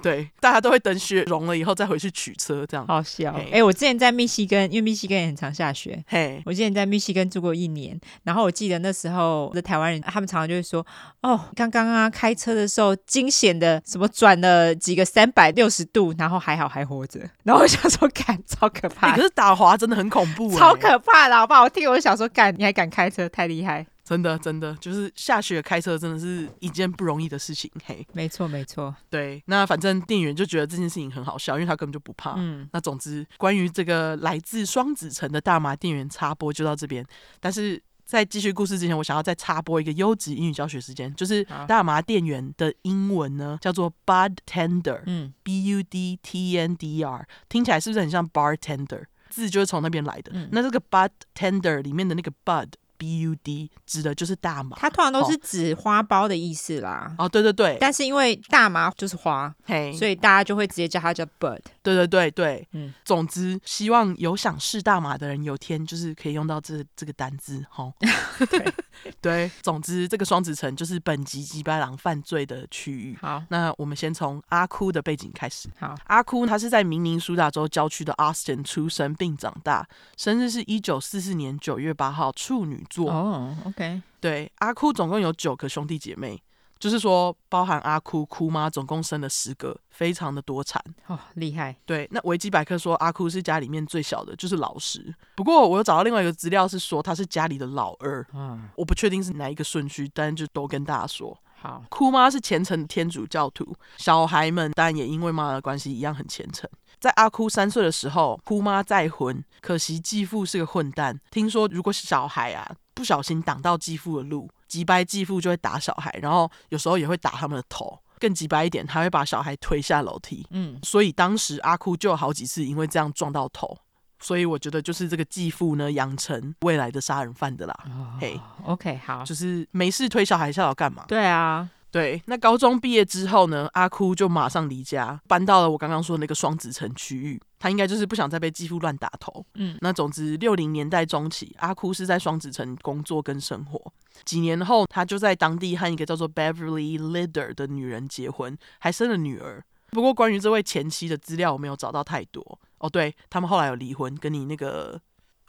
[0.03, 3.33] 对， 大家都会等雪融了以后再回去取车，这样好笑。
[3.33, 6.03] 哎、欸，我之前在密西根，因为密西根也很常下雪。
[6.07, 10.85] 嘿，我之前在密西根住过一年，然后我记得那时候的台湾人，他们常常就会说
[11.23, 19.15] ：“哦，刚刚啊，开车的时候惊险的什么转了几个三百六十度，然后还好还活着。”然后我想说，干，超可怕、欸！
[19.17, 21.63] 可是打滑真的很恐怖、欸，超可怕的，好不好？
[21.63, 23.87] 我听我想说，干，你还敢开车，太厉害！
[24.13, 27.71] 真的，真的，就是下雪开车真的是一件不容易的事情。
[27.87, 28.95] 嘿，没错，没错。
[29.09, 32.35] 对，那反正店员就觉得这件事情很好笑，因为他根本就不怕。
[32.37, 37.03] 嗯，那总之，关于这个来自双子城的大麻店员插播就到这边。
[37.41, 49.05] 但是在继续故事之前，我想要再插播一个优质英语教学时间，就是大麻店员的英文呢叫做 bud tender，嗯，b u d t e n d e r，听起来是不是很像 bartender？
[49.31, 50.31] 字就是从那边来的。
[50.35, 52.69] 嗯，那这个 bud tender 里面的那个 bud。
[53.03, 57.13] B U D 指的就是大麻，它通常都是指花苞的意思啦。
[57.19, 61.59] 哦，对对对，但是因为大麻就是花，嘿，所以大家就会直接叫它叫 bud。
[61.83, 67.93] 对对对对，嗯，总之希望有想试大麻的人有天就是可以用到这这个单字，齁。
[68.49, 68.73] 对
[69.21, 73.19] 对，总之这个双子城就是本集吉白狼犯罪的区域。
[73.21, 75.69] 好，那我们先从阿库的背景开始。
[75.77, 79.85] 好，阿库他是在明尼苏达州郊区的 Austin 出生并长大，
[80.17, 82.87] 生日是一九四四年九月八号，处女。
[83.01, 86.41] 哦、oh，OK，对，阿哭总共有九个兄弟姐妹，
[86.79, 91.75] 就是说包含阿哭哭妈，总共生了十个，非常的多产哦，厉害。
[91.87, 95.15] 对，那维基百科说阿哭是家里面最小的，就是老十。
[95.35, 101.37] 不过我有找到另外一个资料是说他是家里的老二，嗯，我不确定是哪一个顺序，但就都跟大家说。
[101.61, 106.69] 好，哭妈是虔诚的天主教徒，小孩们当然也因为妈妈的关系一样很虔诚。
[106.99, 111.21] 在阿哭三岁的时候，哭妈再婚，可惜继父是个混蛋。
[111.31, 117.99] 听说如果小孩啊不小心挡到继父的路，急掰继父就会打小孩，然后有时候也会打他们的头。
[118.19, 120.47] 更急掰一点，他会把小孩推下楼梯。
[120.51, 123.77] 嗯，所以当时阿哭就有好几次因为这样撞到头。
[124.21, 127.77] 所以我觉得就是这个继父呢，养成未来的杀人犯的啦。
[128.21, 131.05] 嘿、oh, OK，好，就是没事推小孩下楼干嘛？
[131.09, 131.69] 对啊。
[131.91, 137.43] 对，那高中毕业之后呢，阿哭就马上离家，搬到了我刚刚说的那个双子城区域。
[137.63, 139.47] 他应该就是不想再被继父乱打头。
[139.55, 143.81] 嗯，那总之，六零年代中期，阿库是在双子城工作跟生活。
[144.25, 149.63] 几年后，他就在当地和一个叫做 Beverly Lider 的女人结婚，还生了女儿。
[149.93, 152.59] 不过，关于这位前妻的资料，我没有找到太多。
[152.79, 155.01] 哦，对，他们后来有离婚，跟你那个。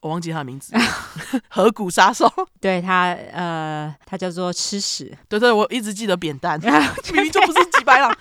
[0.02, 0.76] 我忘记他的名字，
[1.48, 2.30] 河谷杀手。
[2.60, 5.18] 对他，呃，他叫做吃屎。
[5.30, 6.60] 对对，我一直记得扁担，
[7.14, 8.14] 明明就不是几白狼。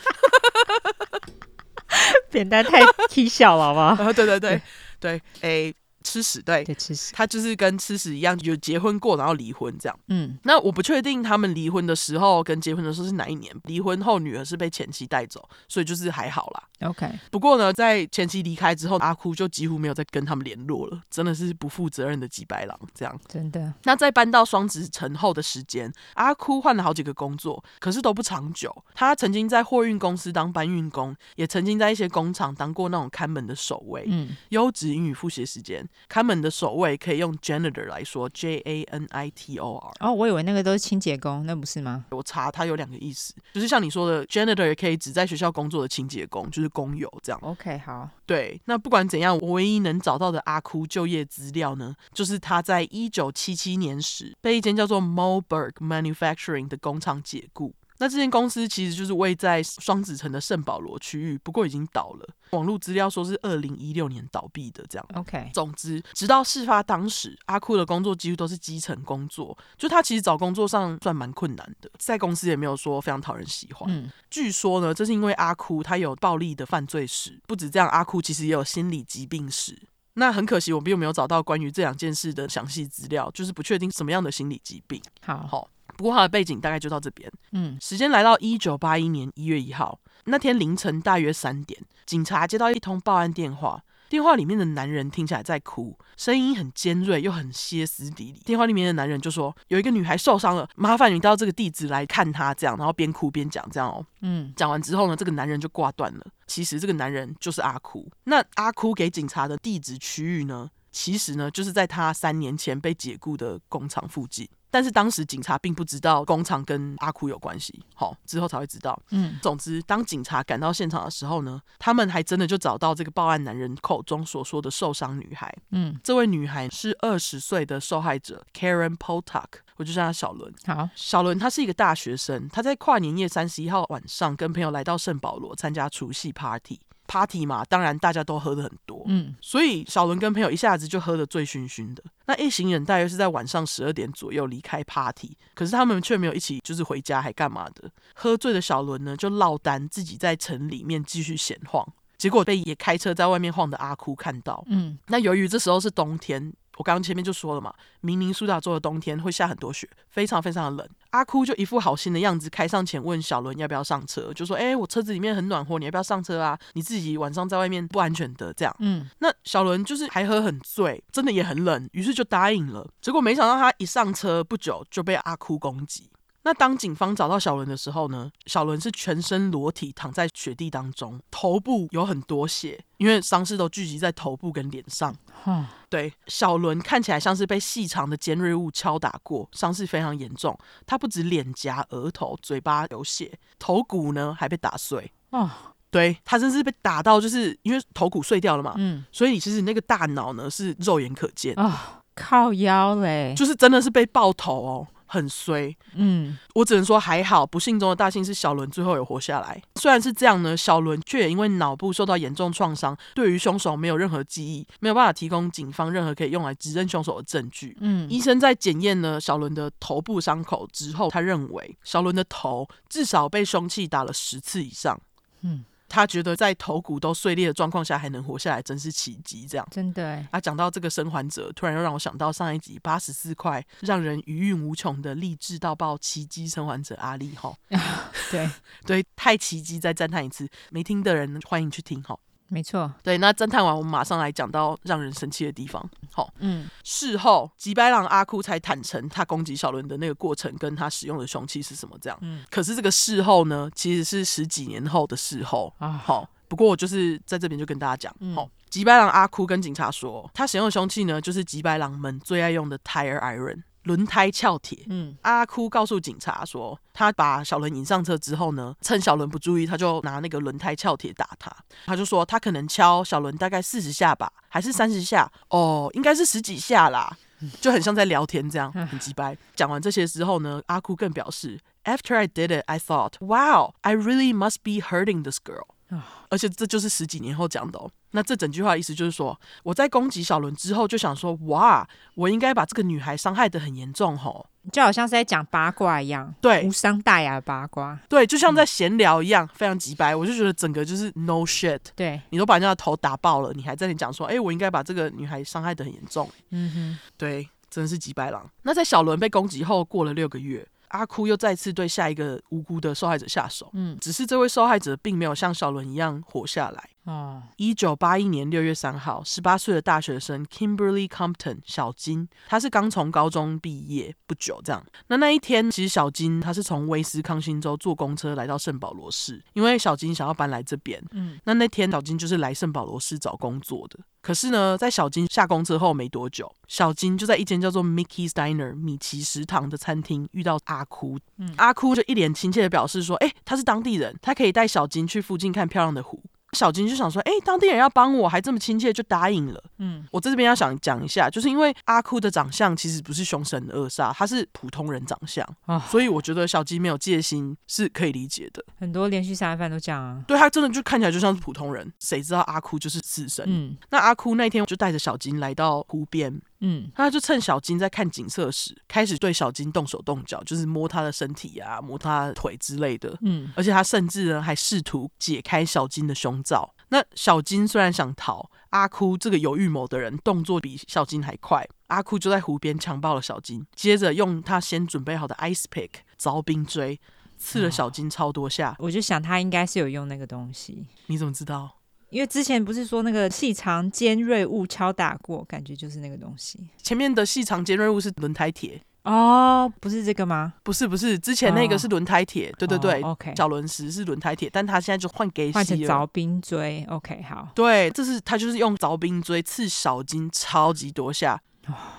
[2.32, 2.80] 扁担太
[3.10, 4.09] 踢小了，好不好？
[4.09, 4.60] 啊，对对对
[4.98, 5.74] 对，哎。
[6.02, 7.12] 吃屎，对，对，吃屎。
[7.14, 9.98] 他就是跟吃屎一样，有结婚过，然后离婚这样。
[10.08, 13.54] 嗯，那我不确定他们离婚的时候跟结婚的时候是哪一年。
[13.64, 16.88] 离婚后，女儿是被前妻带走，所以就是还好啦。
[16.88, 17.08] OK。
[17.30, 23.20] 不过呢，在前妻离开之后，阿哭就几乎没有再跟他们联络了，真的是不负责任的几白狼这样。
[23.28, 23.72] 真的。
[23.84, 28.84] 那在搬到双子城后的时间，阿哭换了好几个工作，可是都不长久。
[28.94, 34.04] 他曾经在货运公司当搬运工，也曾经在一些工厂当过那种看门的守卫。
[34.08, 35.88] 嗯，优质英语复习时间。
[36.09, 39.93] 看门的守卫可以用 janitor 来说，J A N I T O R。
[40.01, 42.05] 哦，我以为那个都是清洁工，那不是吗？
[42.10, 47.40] 我查它有两个意思，就是像你说的 janitor 也可以指在学校工作的清洁工，就是工友这样。
[47.43, 48.09] OK，好。
[48.27, 57.74] 对，那不管怎样，我唯一能找到的阿库就业资料呢，就是他在一九七七年时被一间叫做 Moberg Manufacturing 的工厂解雇。
[58.02, 62.28] 那这间公司其实就是位在双子城的圣保罗区域，不过已经倒了。
[62.50, 65.08] 网络资料说是二零一六年倒闭的，这样。
[65.14, 65.48] OK。
[65.54, 73.88] 总之，直到事发当时，阿库的工作几乎都是基层工作，就他其实找工作上算蛮困难的，在公司也没有说非常讨人喜欢。
[73.88, 74.10] 嗯。
[74.28, 79.80] 据说呢，这是因为阿库他有暴力的犯罪史，不止这样，阿库其实也有心理疾病史。
[80.14, 85.00] 那很可惜，我并没有找到关于这两件事的详细资料，就是不确定什么样的心理疾病。
[85.24, 85.46] 好。
[85.46, 85.68] 好。
[86.02, 87.30] 不过他的背景大概就到这边。
[87.52, 98.40] 嗯，时间来到一九八一年一月一号那天凌晨大约三点，警察接到一通报案电话，电话里面的男人听起来在哭，声音很尖锐又很歇斯底里。
[98.44, 104.04] 电话里面的男人就说：“有一个女孩受伤了，麻烦你到这个地址来看她。”这样，然后边哭边讲这样哦。
[104.22, 106.26] 嗯，讲完之后呢，这个男人就挂断了。
[106.48, 108.10] 其实这个男人就是阿哭。
[108.24, 114.48] 那阿哭给警察的地址区域呢，其实呢就是在他三年前被解雇的工厂附近。
[114.72, 118.98] 但是当时警察并不知道工厂跟阿哭有关系，好，之后才会知道。
[119.10, 125.54] 嗯，总之，当警察赶到现场的时候呢，他们还真的就找到这个报案男人口中所说的受伤女孩。
[125.72, 129.44] 嗯，这位女孩是二十岁的受害者 Karen Poltak，
[129.76, 130.50] 我就叫她小伦。
[130.64, 136.80] 好，小伦她是一个大学生，她在跨年夜三十一号晚上跟朋友来到圣保罗参加除夕 party。
[137.12, 142.02] Party 嘛，当然大家都喝的很多，嗯，所以小伦跟朋友一下子就喝得醉醺醺的。
[142.24, 147.90] 那一行人大约是在晚上十二点左右离开 party，可是他们却没有一起就是回家，还干嘛的？
[148.14, 151.86] 喝醉的小伦呢，就落单自己在城里面继续闲晃，
[152.16, 156.55] 结果被也开车在外面晃的阿哭看到，嗯，那由于这时候是冬天。
[156.78, 160.90] 我刚刚前面就说了嘛，明尼苏达州的冬天会下很多雪，非常非常的冷。
[161.10, 166.58] 阿哭就一副好心的样子，开上前问小伦要不要上车，就说：“哎，我车子里面很暖和，你要不要上车啊？
[166.72, 172.88] 你自己晚上在外面不安全的。”这样，嗯，那小伦就是还喝很醉，真的也很冷，于是就答应了。
[173.00, 176.08] 结果没想到他一上车不久就被阿哭攻击。
[176.44, 185.14] 那当警方找到小伦的时候呢，小伦是全身裸体躺在雪地当中，头部有很多血，因为伤势都聚集在头部跟脸上。
[185.44, 190.59] 哦，对，小伦看起来像是被细长的尖锐物敲打过，伤势非常严重。
[190.85, 195.12] 他不止脸颊、额头、嘴巴有血，头骨呢还被打碎。
[195.31, 195.48] 哦，
[195.93, 198.74] 对，他真是被打到，就是因为头骨碎掉了嘛。
[198.78, 201.55] 嗯，所以其实那个大脑呢是肉眼可见。
[201.56, 201.73] 哦，
[202.16, 204.89] 靠腰嘞，就是真的是被爆头哦。
[205.12, 209.62] 很衰，嗯，我只能说还好，不幸中的大幸是小伦最后有活下来。
[209.74, 217.76] 虽然是这样呢，小伦却也因为脑部受到严重创伤，对于凶手没有任何记忆，没有办法提供警方任何可以用来指认凶手的证据。
[217.80, 224.98] 嗯，医生在检验了小伦的头部伤口之后，他认为小伦的头至少被凶器打了十次以上。
[225.43, 225.66] 嗯。
[225.93, 229.47] 他觉得在头骨都碎裂的状况下还能活下来，真是奇迹。
[229.47, 230.27] 这样真的哎。
[230.31, 237.55] 啊，讲到这个生还者，突然又让我想到上一集八十四块让人余韵无穷的励志到爆奇迹生还者阿力哈。
[238.32, 238.51] 对
[238.86, 240.48] 对，太奇迹，再赞叹一次。
[240.70, 242.19] 没听的人欢迎去听哈。
[242.52, 245.82] 没错，对，那侦探完，我们马上来讲到让人生气的地方。
[246.10, 251.96] 好，嗯，事后吉白朗阿哭才坦诚他攻击小伦的那个过程，跟他使用的凶器是什么？
[251.98, 255.92] 这样，嗯，可是这个事后呢，其实是十几年后的事后啊。
[255.92, 263.62] 好，不过我就是在这边就跟大家讲，嗯、好，吉白朗阿哭跟警察说，他使用的凶器呢，就是吉白狼们最爱用的 tire iron。
[263.84, 264.84] 轮胎撬铁。
[264.88, 271.50] 嗯，阿哭告诉警察说，他把小伦引上车之后呢，趁小伦不注意，他就拿那个轮胎撬铁打他。
[271.86, 275.30] 他就说，他可能敲小伦大概四十下吧，还是三十下？
[275.48, 277.16] 哦，应该是十几下啦，
[277.60, 279.36] 就很像在聊天这样， 很机掰。
[279.54, 285.66] 讲完这些之后呢，阿哭更表示，After I did it, I thought, wow, I really must be hurting this girl。
[286.30, 287.90] 而且这就是十几年后讲的哦。
[288.12, 300.14] 那这整句话的意思就是说，我在攻击小伦之后就想说，哇，我应该把这个女孩伤害的很严重吼，就好像是在讲八卦一样，对，无伤大雅的八卦，对，就像在闲聊一样，嗯、非常直白。
[300.14, 308.48] 我就觉得整个就是 no shit，对，你都把人家的头打爆了，你还在那里讲说，哎，我应该把这个女孩伤害的很严重，嗯哼，对，真的是几白狼。
[308.62, 310.66] 那在小伦被攻击后，过了六个月。
[310.93, 316.90] 阿哭又再次对下一个无辜的受害者下手，嗯，只是这位受害者并没有像小伦一样活下来。
[317.04, 324.84] 哦，一九八一年六月三号，十八岁的大学生 Kimberly Compton 小金，他是刚从高中毕业不久，这样。
[325.08, 331.02] 那那一天，其实小金他是从威斯康星州坐公车来到圣保罗市，因为小金想要搬来这边。
[331.10, 333.98] 嗯，那那天小金就是来圣保罗市找工作的。
[334.20, 341.18] 可是呢，在小金下公车后没多久，小金就在一间叫做 Mickey's Diner 米奇食堂的餐厅遇到阿哭。
[341.38, 346.22] 嗯，阿哭就一脸亲切的表示说：“哎，他是当地人，他可以带小金去附近看漂亮的湖。”
[346.52, 349.64] 小金就想说，哎，当地人要帮我，还这么亲切，就答应了。
[349.78, 358.64] 嗯，我在这边要想讲一下，就是因为阿哭的长相其实不是凶神恶煞，他是普通人长相啊，所以我觉得小金没有戒心是可以理解的。
[358.78, 363.44] 很多连续杀人犯都这样啊，对，他真的就看起来就像是普通人，谁知道阿哭就是死神？
[363.48, 366.40] 嗯，那阿哭那天就带着小金来到湖边。
[366.62, 373.18] 嗯，他就趁小金在看景色时，开始对小金动手动脚，就是摸他的身体啊，摸他的腿之类的。
[373.22, 376.74] 嗯，而且他甚至呢还试图解开小金的胸罩。
[376.89, 381.68] 那小金虽然想逃，阿哭这个有预谋的人动作比小金还快。
[381.89, 387.01] 阿哭就在湖边强暴了小金，接着用他先准备好的 ice pick 凿冰锥
[387.36, 388.76] 刺了小金超多下。
[388.78, 390.86] 我就想他应该是有用那个东西。
[391.06, 391.78] 你怎么知道？
[392.12, 396.60] 因为之前不是说那个细长尖锐物敲打过，感觉就是那个东西。
[396.82, 400.52] 前面的细长尖锐物是轮胎铁哦，不是这个吗？
[400.62, 411.40] 不是不是，之前那个是轮胎铁，哦、对对对、哦、，OK，小轮石是轮胎铁，但他现在就换给换成凿冰锥，OK，好，对，这是他就是用凿冰锥刺小金超级多下。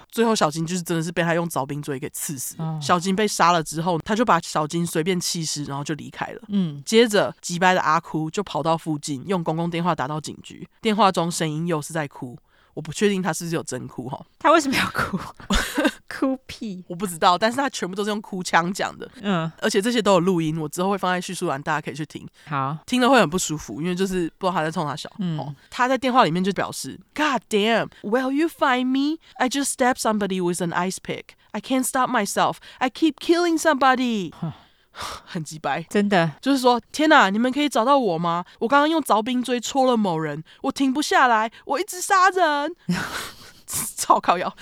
[0.10, 2.56] 最后小金就是真的是被他用凿冰锥给刺死。
[2.60, 6.42] 哦小金被杀了之后，他就把小金随便弃尸，然后就离开了。
[6.50, 10.68] 嗯，接着，急掰的阿哭就跑到附近，用公共电话打到警局。
[10.82, 12.38] 电话中声音又是在哭，
[12.74, 15.20] 我不确定他是不是有真哭哈，他为什么要哭？
[16.10, 16.84] 哭屁！
[16.88, 22.28] 我不知道，但是他全部都是用哭腔讲的，嗯，而且这些都有录音，我之后会放在叙述栏，大家可以去听。
[22.46, 25.12] 好，听了会很不舒服，因为就是不知道他在冲他笑。
[25.20, 29.18] 嗯哦，他在电话里面就表示：“God damn, will you find me?
[29.36, 31.36] I just stabbed somebody with an ice pick.
[31.52, 32.58] I can't stop myself.
[32.78, 34.32] I keep killing somebody.”
[34.94, 38.46] 很鸡掰，真的，就是说，天哪，你们可以找到我吗？
[38.60, 42.76] 我刚刚用凿冰锥戳了某人，我停不下来，我一直杀人，
[43.98, 44.56] 超靠腰，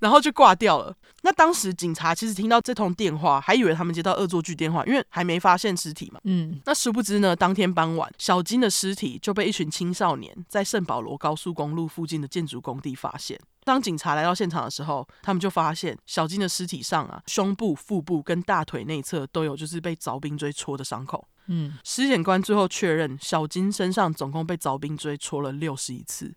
[0.00, 0.94] 然后就挂掉了。
[1.22, 6.20] 那当时警察其实听到这通电话，还以为他们接到恶作剧电话，因为还没发现尸体嘛。
[6.24, 13.38] 嗯，那殊不知呢，当天傍晚，小金的尸体就被一群青少年在圣保罗高速公路附近的建筑工地发现。
[13.66, 21.26] 当警察来到现场的时候，他们就发现小金的尸体上啊，胸部、腹部跟大腿内侧都有就是被凿冰锥戳的伤口。
[21.46, 26.32] 嗯，尸检官最后确认，小金身上总共被凿冰锥戳了六十一次，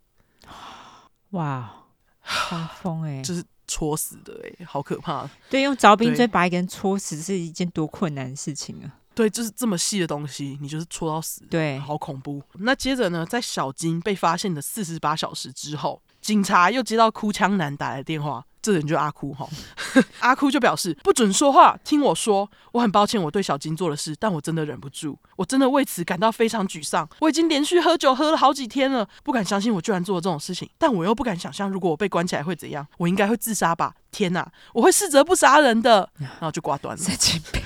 [1.30, 1.86] 哇，
[2.24, 3.22] 发疯哎！
[3.24, 5.30] 就是戳死的哎、欸，好可怕！
[5.52, 8.98] 对，用凿冰锥把一个人戳死是一件多困难的事情啊！
[9.14, 12.42] 对，就是这么细的东西，你就是戳到死，对，好恐怖。
[12.54, 19.48] 那接着呢，在小金被发现的四十八小时之后，警察又接到哭腔男打来的电话，这人就是阿哭哈。
[20.20, 27.08] 阿哭就表示不准说话，听我说，我很抱歉我对小金做的事，但我真的忍不住，我真的为此感到非常沮丧。
[27.20, 33.96] 我已经连续喝酒喝了好几天了，不敢相信我居然做了这种事情，但我又不敢想象如果我被关起来会怎样，我应该会自杀吧？
[34.12, 37.62] 天哪，我会试着不杀人的，然后就挂断了，神经病，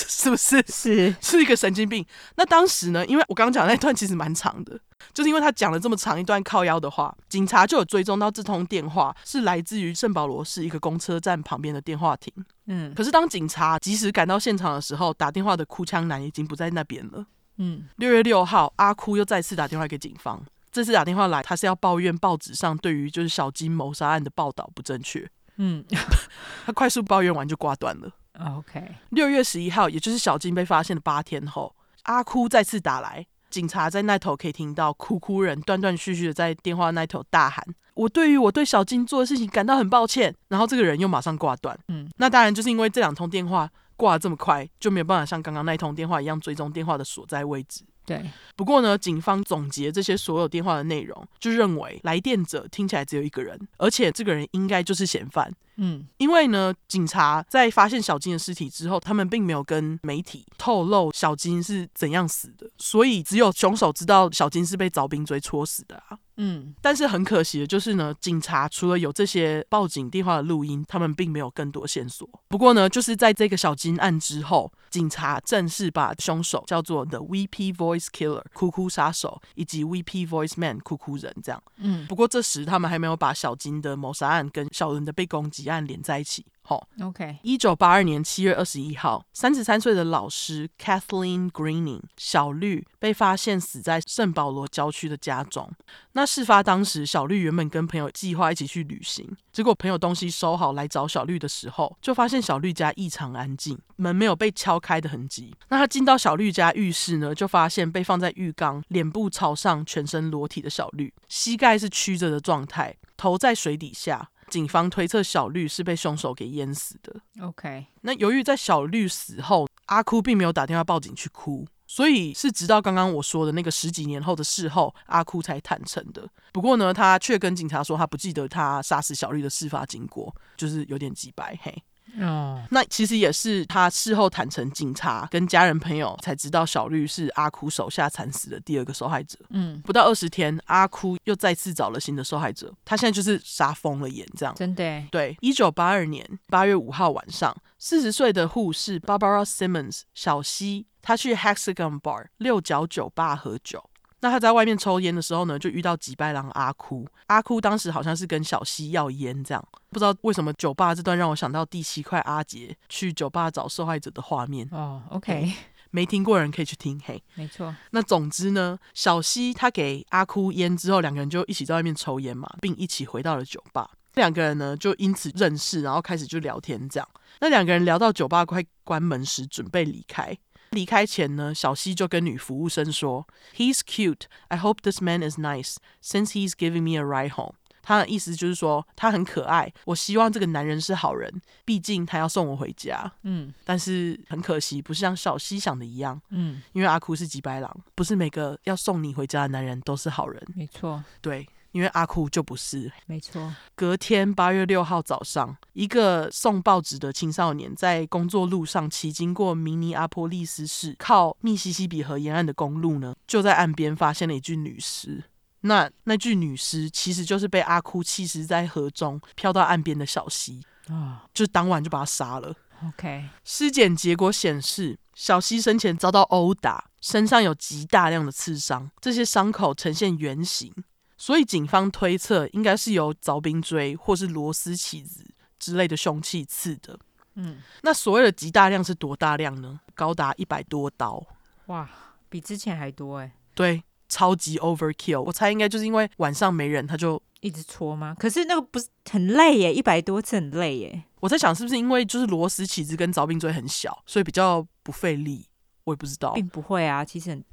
[0.08, 0.62] 是不是？
[0.68, 2.04] 是是一个神经病。
[2.36, 4.78] 那当时呢，因为我刚刚讲的那段其实蛮长的，
[5.12, 12.32] 就是因为他讲了这么长一段靠腰的话，警察就有追踪到这通电话是来自于圣保罗市一个公车站旁边的电话亭。
[12.66, 17.24] 嗯可是当警察及时赶到现场的时候，打电话的哭腔男已经不在那边了。
[17.56, 25.28] 嗯六月六号，阿哭又再次打电话给警方，这次打电话来，他是要抱怨报纸上对于就是小金谋杀案的报道不正确。
[25.56, 25.84] 嗯
[26.66, 28.12] 他快速抱怨完就挂断了。
[28.38, 31.74] ，OK，六月十一号，也就是小金被发现的八天后，
[32.04, 41.78] 阿哭再次打来，警察在那头可以听到哭哭人断断续续的在电话那头大喊：“我对于我对小金做的事情感到很抱歉。”然后这个人又马上挂断。
[41.88, 47.84] 嗯，那当然就是因为这两通电话挂的这么快，就没有办法像刚刚那一通电话一样追踪电话的所在位置。
[48.08, 55.54] 对，不过呢，警方总结这些所有电话的内容，就认为来电者听起来只有一个人，而且这个人应该就是嫌犯。
[55.80, 66.18] 嗯因为呢，警察在发现小金的尸体之后，他们并没有跟媒体透露小金是怎样死的，所以只有凶手知道小金是被凿冰锥戳死的啊。
[66.38, 72.28] 嗯但是很可惜的就是呢，警察除了有这些报警电话的录音，他们并没有更多线索。
[72.48, 81.62] 不过呢，就是在这个小金案之后，警察正式把凶手叫做 The Weepy Voice Killer 哭哭杀手，以及 Weepy Voice Man 哭哭人这样。
[81.78, 86.46] 嗯不过这时他们还没有把小金的谋杀案跟小伦的被攻击案连在一起。
[86.68, 95.72] 吼，，OK，一九八二年七月二十一号，三十三岁的老师 Kathleen Greening 小绿被发现死在圣保罗郊区的家中。
[96.12, 105.56] 那事发当时，小绿原本跟朋友计划一起去旅行，结果朋友东西收好来找小绿的时候，就发现小绿家异常安静，门没有被敲开的痕迹。
[105.70, 114.28] 那他进到小绿家浴室呢，就发现被放在浴缸、脸部朝上、全身裸体的小绿，膝盖是曲着的状态，头在水底下。
[114.50, 117.20] 警方推测小绿是被凶手给淹死的。
[117.40, 126.28] OK，那由于在小绿死后，阿哭并没有打电话报警去哭，所以是直到刚刚我说的那个十几年后的事后，阿哭才坦诚的。
[126.52, 131.82] 不过呢，他却跟警察说他不记得他杀死小绿的事发经过，就是有点急白嘿。
[132.20, 139.38] 哦，那其实也是他事后坦诚，警察跟家人朋友才知道小绿是阿哭手下惨死的第二个受害者。
[139.50, 144.54] 嗯，不到二十天，阿哭又再次找了新的受害者，他现在就是杀疯了眼这样。
[144.54, 153.87] 真的，对，一九八二年八月五号晚上，四十岁的护士 Barbara Simmons 小西，她去 Hexagon Bar 六角酒吧喝酒。
[154.20, 157.06] 那他在外面抽烟的时候呢，就遇到吉拜郎阿哭。
[157.26, 164.68] 阿哭当时好像是跟小西要烟，这样不知道为什么酒吧这段让我想到第七块阿杰去酒吧找受害者的画面。
[164.72, 165.52] 哦，OK，
[165.90, 167.22] 没听过的人可以去听嘿。
[167.34, 173.90] 没错，那总之呢，小西他给阿哭烟之后，两个人就一起在外面抽烟嘛，并一起回到了酒吧。
[174.14, 177.08] 两个人呢就因此认识，然后开始就聊天这样。
[177.40, 180.36] 那两个人聊到酒吧快关门时，准备离开。
[180.70, 183.26] 离开前呢，小西就跟女服务生说
[183.56, 184.22] ：“He's cute.
[184.48, 193.10] I hope this man is nice, since he's giving me a ride home.” 他的意思就是说他很可爱，我希望这个男人是好人，毕竟他要送我回家。
[193.22, 196.20] 嗯，但是很可惜，不是像小西想的一样。
[196.28, 200.42] 嗯，因为阿哭是吉白狼，不是每个要送你回家的男人都是好人。
[200.54, 201.48] 没错，对。
[201.78, 203.54] 因为阿哭就不是，没错。
[203.76, 215.22] 隔天八月六号早上，一个送报纸的青少年在工作路上骑经过明尼阿波利斯市靠密西西比河沿岸的公路呢，就在岸边发现了一具女尸。
[215.60, 222.52] 那那具女尸其实就是被阿哭弃尸在河中漂到岸边的小溪啊，哦、就当晚就把他杀了。
[222.88, 230.74] OK，尸检结果显示，小溪生前遭到殴打，身上有极大量的刺伤，这些伤口呈现圆形。
[231.18, 235.26] 所以警方推测，应该是由凿冰锥或是螺丝起子
[235.58, 236.98] 之类的凶器刺的。
[237.34, 239.80] 嗯，那所谓的极大量是多大量呢？
[239.94, 241.22] 高达一百多刀。
[241.66, 241.88] 哇，
[242.28, 243.32] 比之前还多哎。
[243.54, 245.20] 对，超级 overkill。
[245.22, 248.14] 我猜应该就是因为晚上没人，他就一直戳吗？
[248.18, 251.04] 可是那个不是很累耶，一百多次很累耶。
[251.20, 255.46] 我在想，是不是因为就是螺丝起子跟凿冰锥很小，所以比较不费力？
[255.82, 257.44] 我也不知道，并不会啊，其实很。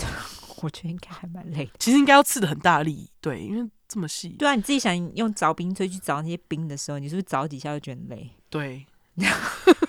[0.62, 4.30] 我觉得应该还蛮累的，其实应该要刺的很大力，对，因为这么细。
[4.30, 8.30] 对啊，你自己想用凿冰锥去凿那些冰的时候，你是不是凿几下就觉得累？
[8.50, 8.86] 对，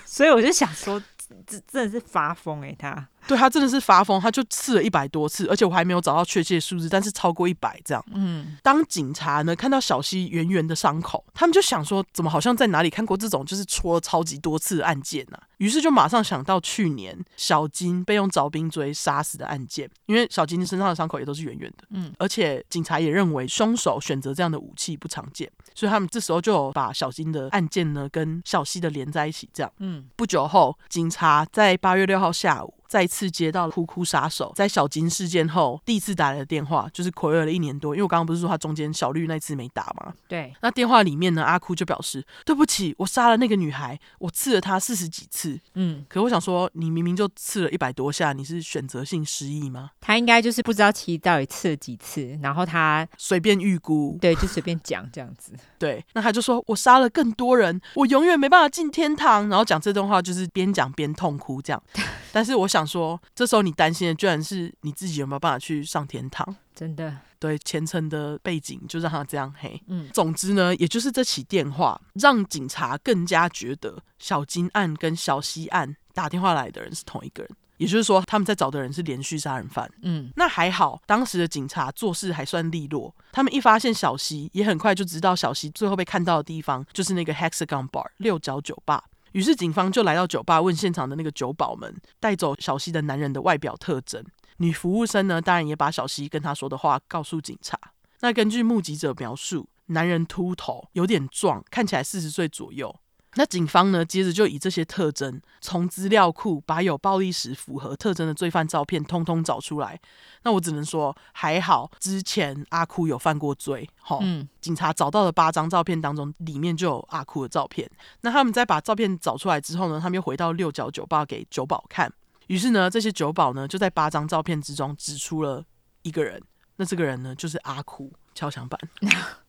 [0.04, 1.02] 所以我就想说，
[1.46, 3.08] 这真的是发疯哎、欸，他。
[3.26, 8.04] 对，他真的是发疯，他就刺了一百多次，而且我还没有找到确切数字，但是超过一百这样。
[8.12, 15.42] 嗯，当警察呢看到小溪圆圆的伤口，他们就想说，怎么好像在哪里看过这种就是戳了超级多次的案件呢、啊？
[15.58, 21.84] 于是就马上想到去年小金被用凿冰锥杀死的案件，因为小金身上的伤口也都是圆圆的。
[21.90, 29.48] 嗯，而且警察也认为凶手选择这样的武器不常见，所以他们这时候就有把小金的案件呢跟小溪的连在一起。
[29.52, 32.72] 这样，嗯，不久后，警察在八月六号下午。
[32.88, 37.94] 再次接到了哭哭杀手在小金事件后第一次打来的电话，就是睽违了一年多。
[37.94, 40.12] 因为我刚刚不是说他中间小绿那次没打吗？
[40.28, 40.54] 对。
[40.62, 45.58] 那电话里面呢，阿哭就表示对不起，我杀了那个女孩，我刺了她四十几次。
[45.74, 46.04] 嗯。
[46.08, 49.90] 可我想说，你明明就刺了一百多下，你是选择性失忆吗？
[50.00, 55.52] 他应该就是不知道其实到底刺了几次，然后他随便预估，对，就随便讲这样子。
[55.78, 56.04] 对。
[56.14, 59.48] 那他就说我杀了更多人，我永远没办法进天堂。
[59.48, 61.82] 然后讲这段话就是边讲边痛哭这样。
[62.32, 66.56] 但是我想说，这时候你担心的居然是你自己有没有办法去上天堂？
[66.74, 69.80] 真的，对，前程的背景就让他这样黑。
[69.86, 79.90] 嗯，总之呢，也就是这起电话让警察更加觉得小金案跟小西案打电话来的人是同一个人，也就是说他们在找的人是连续杀人犯。
[80.02, 89.04] 嗯，那还好，当时的警察做事还算利落，他们一发现小西，也很快就知道小西最后被看到的地方就是那个 Hexagon Bar 六角酒吧。
[89.36, 94.24] 于是警方就来到酒吧，问现场的那个酒保们带走小西的男人的外表特征。
[94.56, 97.78] 女服务生呢，当然也把小西跟他说的话告诉警察。
[98.20, 102.98] 那根据目击者描述，男人秃头，有点壮，看起来四十岁左右。
[103.38, 110.00] 那警方呢，接着就以这些特征，从资料库把有暴力史符合特征的罪犯照片通通找出来。
[110.42, 114.18] 那我只能说，还好之前阿哭有犯过罪，齁。
[114.22, 114.48] 嗯。
[114.60, 117.88] 警察找到的八张照片当中，里面就有阿哭的照片。
[118.22, 122.12] 那他们在把照片找出来之后呢，他们又回到六角酒吧给酒保看。
[122.46, 125.62] 于是呢，这些酒保呢就在八张照片之中指出了
[126.02, 126.42] 一个人。
[126.76, 128.80] 那这个人呢，就是阿哭敲响板。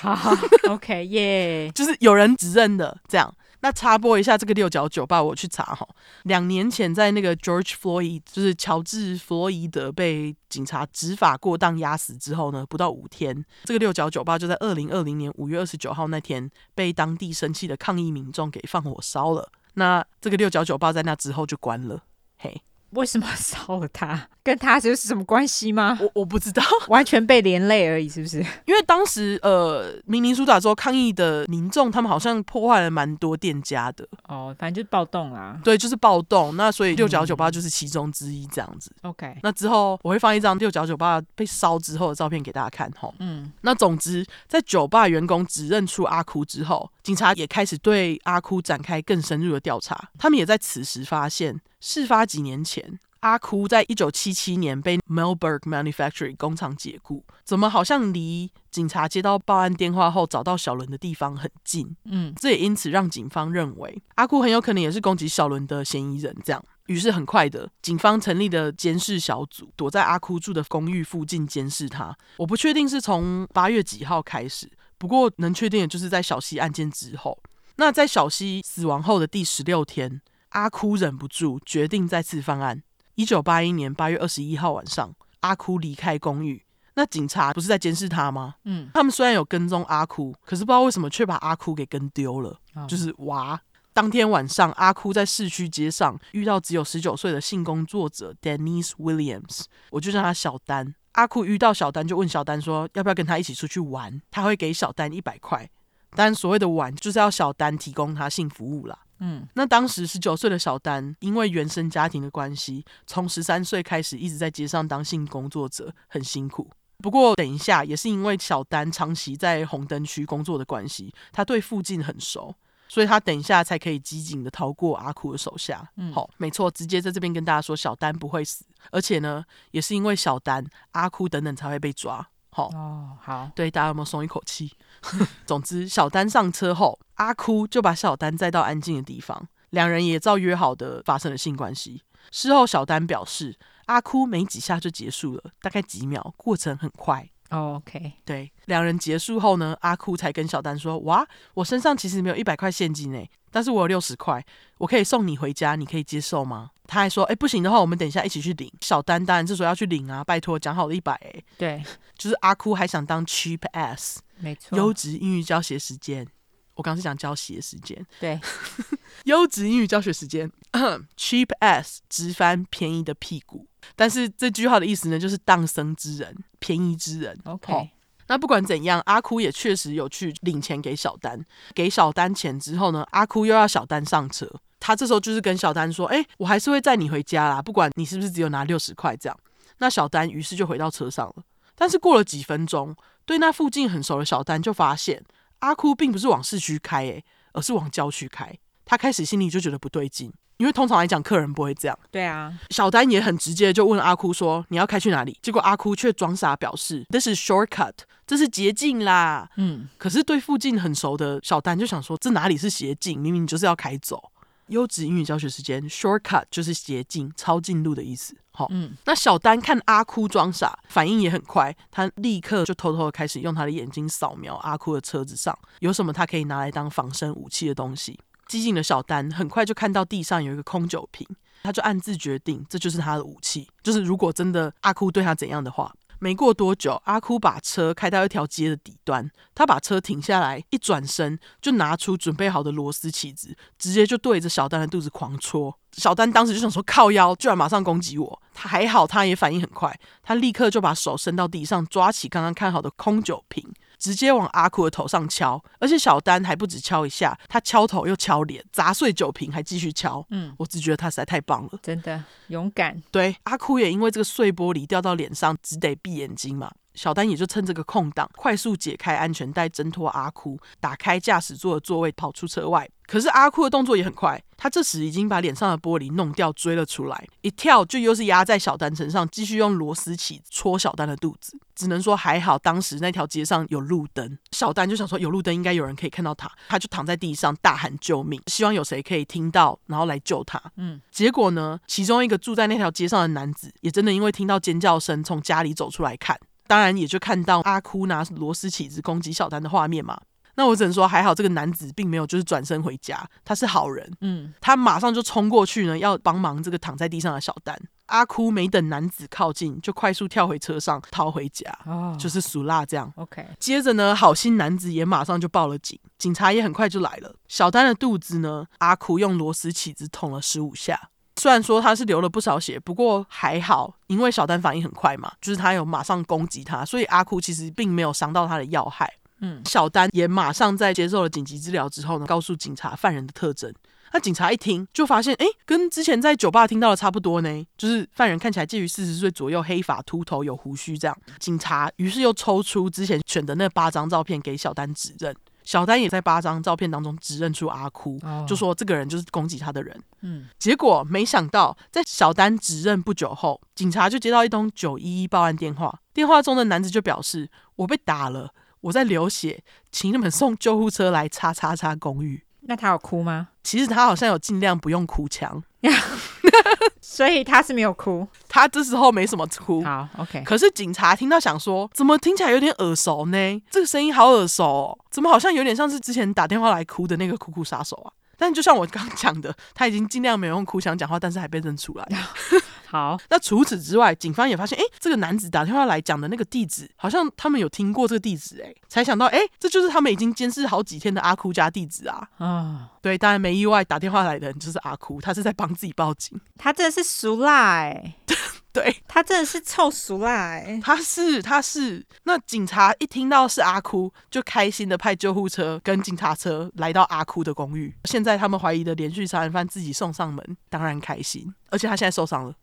[0.00, 0.32] 好，
[0.70, 3.34] OK，耶，就是有人指认的这样。
[3.60, 5.84] 那插播一下这个六角酒吧，我去查哈，
[6.22, 19.50] 两年前在那个 George Floyd，就是乔治·弗洛伊德被警察执法过当压死之后呢，不到五天，这个六角酒吧就在二零二零年五月二十九号那天被当地生气的抗议民众给放火烧了。
[19.74, 22.04] 那这个六角酒吧在那之后就关了，
[22.36, 22.62] 嘿。
[22.90, 24.28] 为什么烧了他？
[24.42, 25.98] 跟他就是什么关系吗？
[26.00, 28.38] 我我不知道，完全被连累而已，是不是？
[28.64, 34.08] 因为当时呃，明尼苏达州抗议的民众，他们好像破坏了蛮多店家的。
[34.26, 35.60] 哦，反正就是暴动啊。
[35.62, 36.56] 对，就是暴动。
[36.56, 38.90] 那所以六角酒吧就是其中之一，这样子。
[39.02, 39.40] OK、嗯。
[39.42, 43.14] 那之后我会放一张六角酒吧被烧之后的照片给大家看，吼。
[43.18, 43.52] 嗯。
[43.60, 50.08] 那总之，在酒吧员工指认出阿哭之后，警察也开始对阿哭展开更深入的调查。
[50.18, 51.60] 他们也在此时发现。
[51.80, 61.96] 事发几年前，阿哭在一九七七年被 Mellberg Manufacturing 工厂解雇，怎么好像离警察接到报案电话后找到小伦的地方很近？
[62.04, 66.36] 嗯，这也因此让警方认为阿哭很有可能也是攻击小伦的嫌疑人。
[66.44, 72.16] 这样，于是很快的，警方成立的监视小组，躲在阿哭住的公寓附近监视他。
[72.36, 77.38] 我不确定是从八月几号开始，不过能确定的就是在小西案件之后。
[77.76, 80.20] 那在小西死亡后的第十六天。
[80.50, 82.82] 阿哭忍不住，决定再次犯案。
[83.14, 86.64] 一九八一年八月二十一号晚上，阿哭离开公寓。
[86.94, 88.56] 那警察不是在监视他吗？
[88.64, 92.58] 嗯，他们虽然有跟踪阿哭，可是不知道为什么却把阿哭给跟丢了。
[92.74, 93.60] 哦、就是娃。
[93.92, 100.94] 当天晚上，阿哭在市区街上遇到只有十九岁的性工作者 Denise Williams，我就叫他小丹。
[101.12, 105.68] 阿哭遇到小丹就问小丹说要不要跟他一起出去玩，他会给小丹一百块。
[106.10, 108.98] 但所谓的玩就是要小丹提供他性服务啦。
[109.20, 116.70] 嗯，那当时十九岁的小丹因为原生家庭的关系，从十三岁开始一直在街上当性工作者，很辛苦。
[116.98, 122.52] 不过，等一下，也是因为小丹长期在红灯区工作的关系，他对附近很熟，
[122.88, 125.88] 所以他等一下才可以机警的逃过阿哭的手下。
[125.96, 132.28] 嗯，好，没错，直接在这边跟大家说，小丹不会死，而且呢，也是因为小丹、阿哭等等才会被抓。
[132.50, 134.72] 好，哦，好，对，大家有没有松一口气？
[135.46, 142.02] 总之，小丹上车后，阿哭就把小丹载到安静的地方，两人也照约好的发生了性关系。
[142.30, 143.58] 事后，小丹表示。
[143.88, 147.26] 阿哭没几下就结束了，大概几秒，过程很快。
[147.50, 154.44] Oh, OK，对，两人结束后呢，阿哭才跟小丹说：“哇，我身上其实没有一百块现金诶，但是我有六十块，
[154.76, 161.44] 我可以送你回家，你可以接受吗？”他还说：“哎，不行的话，我们等一下一起去领。”小丹当然是说要去领啊，拜托，讲好了一百诶。
[161.56, 161.82] 对，
[162.18, 166.26] 就是阿哭还想当 cheap ass，没错，优质英语教学时间。
[166.74, 168.38] 我刚刚是讲教学时间，对，
[169.24, 170.48] 优质英语教学时间，
[171.16, 173.66] cheap ass 直翻便宜的屁股，
[173.96, 177.38] 但是这句话的意思呢，就是当生之人，便宜之人。
[177.44, 177.88] OK，、哦、
[178.26, 181.44] 那不管怎样，阿哭也确实有去领钱给小丹，
[181.74, 184.50] 给小丹钱之后呢，阿哭又要小丹上车，
[184.80, 189.38] 他这时候就是跟小丹说：“哎，我还是会载你回家啦，不管你是不是只有拿六十块这样。”
[189.78, 191.42] 那小丹于是就回到车上了，
[191.74, 192.94] 但是过了几分钟，
[193.24, 195.24] 对那附近很熟的小丹就发现。
[195.60, 198.56] 阿哭并不是往市区开，诶，而是往郊区开。
[198.88, 201.98] 他开始心里就觉得不对劲，因为通常来讲，客人不会这样。
[202.10, 207.92] 对啊，小丹也很直接就问阿哭说：“你要开去哪里？”结果阿哭却装傻表示：“This is shortcut，
[208.26, 213.20] 这是捷径啦。”嗯，可是对附近很熟的小丹就想说：“这哪里是捷径？
[213.20, 214.32] 明明就是要开走。”
[214.68, 218.36] 优质英语教学时间，shortcut 就是捷径、抄近路的意思。
[218.50, 228.18] 好，嗯，那小丹看阿哭装傻，反应也很快，他立刻就偷偷的开始用他的眼睛扫描阿哭的车子上有什么他可以拿来当防身武器的东西。
[228.48, 231.26] 激进的小丹很快就看到地上有一个空酒瓶，
[231.62, 235.94] 他就暗自决定这就是他的武器，就是如果真的阿哭对他怎样的话。
[236.20, 245.78] 没过多久，阿哭把车开到一条街的底端，他把车停下来，一转身就拿出准备好的螺丝起子，直接就对着小丹的肚子狂戳。
[245.92, 248.42] 小丹当时就想说靠腰，居然马上攻击我。
[248.52, 253.72] 他还好，他也反应很快，他立刻就把手伸到地上，抓起刚刚看好的空酒瓶。
[253.98, 260.24] 直接往阿哭的头上敲，而且小丹还不止敲一下，他敲头又敲脸，砸碎酒瓶还继续敲。
[260.30, 263.02] 嗯，我只觉得他实在太棒了，真的勇敢。
[263.10, 266.72] 对，阿哭也因为这个碎玻璃掉到脸上，只得闭眼睛嘛。
[266.98, 272.88] 小丹也就趁这个空档，快速解开安全带，挣脱阿哭，打开驾驶座的座位，跑出车外。
[273.06, 281.58] 可是阿哭的动作也很快，他这时已经把脸上的玻璃弄掉，追了出来，一跳就又是压在小丹身上，继续用螺丝起戳小丹的肚子。
[281.74, 290.60] 只能说还好，当时那条街上有路灯，小丹就想说有路灯应该有人可以看到他，他就躺在地上大喊救命，希望有谁可以听到，然后来救他。
[290.76, 296.38] 嗯，结果呢，其中一个住在那条街上的男子也真的因为听到尖叫声，从家里走出来看。
[296.68, 300.20] 当然，也就看到阿哭拿螺丝起子攻击小丹的画面嘛。
[300.54, 304.12] 那我只能说，还好这个男子并没有就是转身回家，他是好人。
[304.22, 307.80] 嗯，他马上就冲过去呢，要帮忙这个躺在地上的小丹。
[308.06, 311.70] 阿哭没等男子靠近，就快速跳回车上逃回家。
[311.86, 313.12] 哦，就是俗辣这样。
[313.14, 313.46] OK。
[313.60, 317.32] 接着呢，好心男子也马上就报了警，警察也很快就来了。
[317.46, 321.10] 小丹的肚子呢，阿哭用螺丝起子捅了十五下。
[321.38, 329.12] 虽然说他是流了不少血，不过还好，因为小丹反应很快嘛，就是他有马上攻击他，所以阿哭其实并没有伤到他的要害。
[329.40, 333.72] 嗯，小丹也马上在接受了紧急治疗之后呢，告诉警察犯人的特征。
[334.12, 341.16] 那警察一听就发现，哎，跟之前在酒吧听到的差不多呢，就是犯人看起来介于四十岁左右，黑发秃头，有胡须这样。
[341.38, 345.36] 警察于是又抽出之前选的那八张照片给小丹指认。
[345.68, 348.48] 小丹也在八张照片当中指认出阿哭，oh.
[348.48, 350.02] 就说这个人就是攻击他的人。
[350.22, 356.00] 嗯，结果没想到，在小丹指认不久后，警察就接到一通九一一报案电话。
[356.14, 359.62] 电话中的男子就表示：“我被打了，我在流血，
[359.92, 363.48] 请你们送救护车来叉叉叉公寓。”那他有哭吗？
[363.62, 365.62] 其实他好像有尽量不用哭腔。
[367.00, 369.82] 所以他是没有哭，他这时候没什么哭。
[369.82, 370.42] 好，OK。
[370.44, 373.62] 可是警察听到想说，怎么听起来有点耳熟呢？
[373.70, 378.12] 这个声音好耳熟哦，怎么好像有点像是之前打电话来哭的那个哭哭杀手啊？
[378.36, 382.08] 但就像我刚讲的，他已经尽量没有用哭腔讲话，但是还被认出来。
[382.90, 392.26] 好，那除此之外，警方也发现，哎，这个男子打电话来讲的那个地址，好像他们有听过这个地址，哎，才想到，哎，这就是他们已经监视好几天的阿哭家地址啊。
[392.38, 396.40] 啊、哦，对，当然没意外，打电话来的人就是阿哭，他是在帮自己报警。
[396.56, 398.14] 他真的是俗辣哎。
[398.72, 407.92] 对，他真的是臭俗辣欸，他是他是，那警察一听到是阿哭，就开心的派救护车跟警察车来到阿哭的公寓。
[408.04, 411.52] 现在他们怀疑的连续杀人犯自己送上门，当然开心。
[411.70, 412.54] 而且他现在受伤了。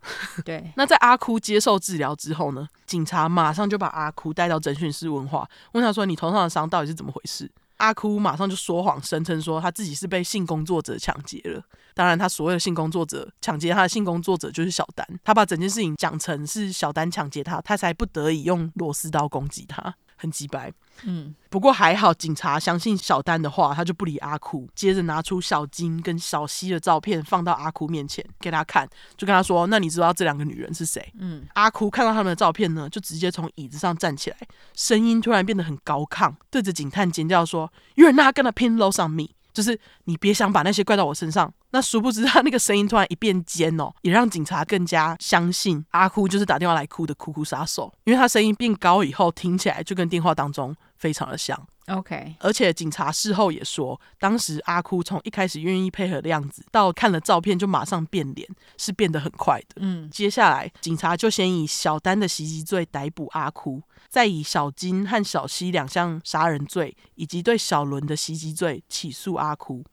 [0.43, 11.61] 对， 那在阿哭接受治疗之后呢，警察马上就把阿哭带到侦讯室问话，问他说：“你头上的伤到底是怎么回事？”阿哭马上就说谎，声称说他自己是被性工作者抢劫了。
[11.93, 15.07] 当然，他所谓的性工作者抢劫他的性工作者就是小丹。
[15.23, 19.95] 他把整件事情讲成是小丹抢劫他，他才不得已用螺丝刀攻击他。
[20.15, 20.71] 很机掰，
[21.03, 28.87] 嗯，不过还好，警察相信小丹的话，他就不理阿哭，接着拿出小金跟小西的照片放到阿哭面前给他看，
[29.17, 34.37] 就跟他说：“那你知道这两个女人是谁？”嗯，阿哭看到他们的照片呢，就直接从椅子上站起来，
[34.73, 41.53] 声音突然变得很高亢，对着警探尖叫说：“You're not gonna pin those on me。”就是你别想把那些怪到我身上。
[41.75, 47.93] 那殊不知他那个声音突然一变尖哦，也让警察更加相信阿哭就是打电话来哭的哭哭杀手。
[48.05, 51.67] 因为他声音变高以后，听起来就跟电话当中非常的像。
[51.87, 58.47] OK，而且警察事后也说，当时阿哭从一开始愿意配合的样子，到看了照片就马上变脸，
[58.77, 59.75] 是变得很快的。
[59.81, 69.83] 嗯，接下来警察就先以小丹的袭击罪逮捕阿哭，再以小金和小西两项杀人罪，以及对小伦的袭击罪起诉阿哭。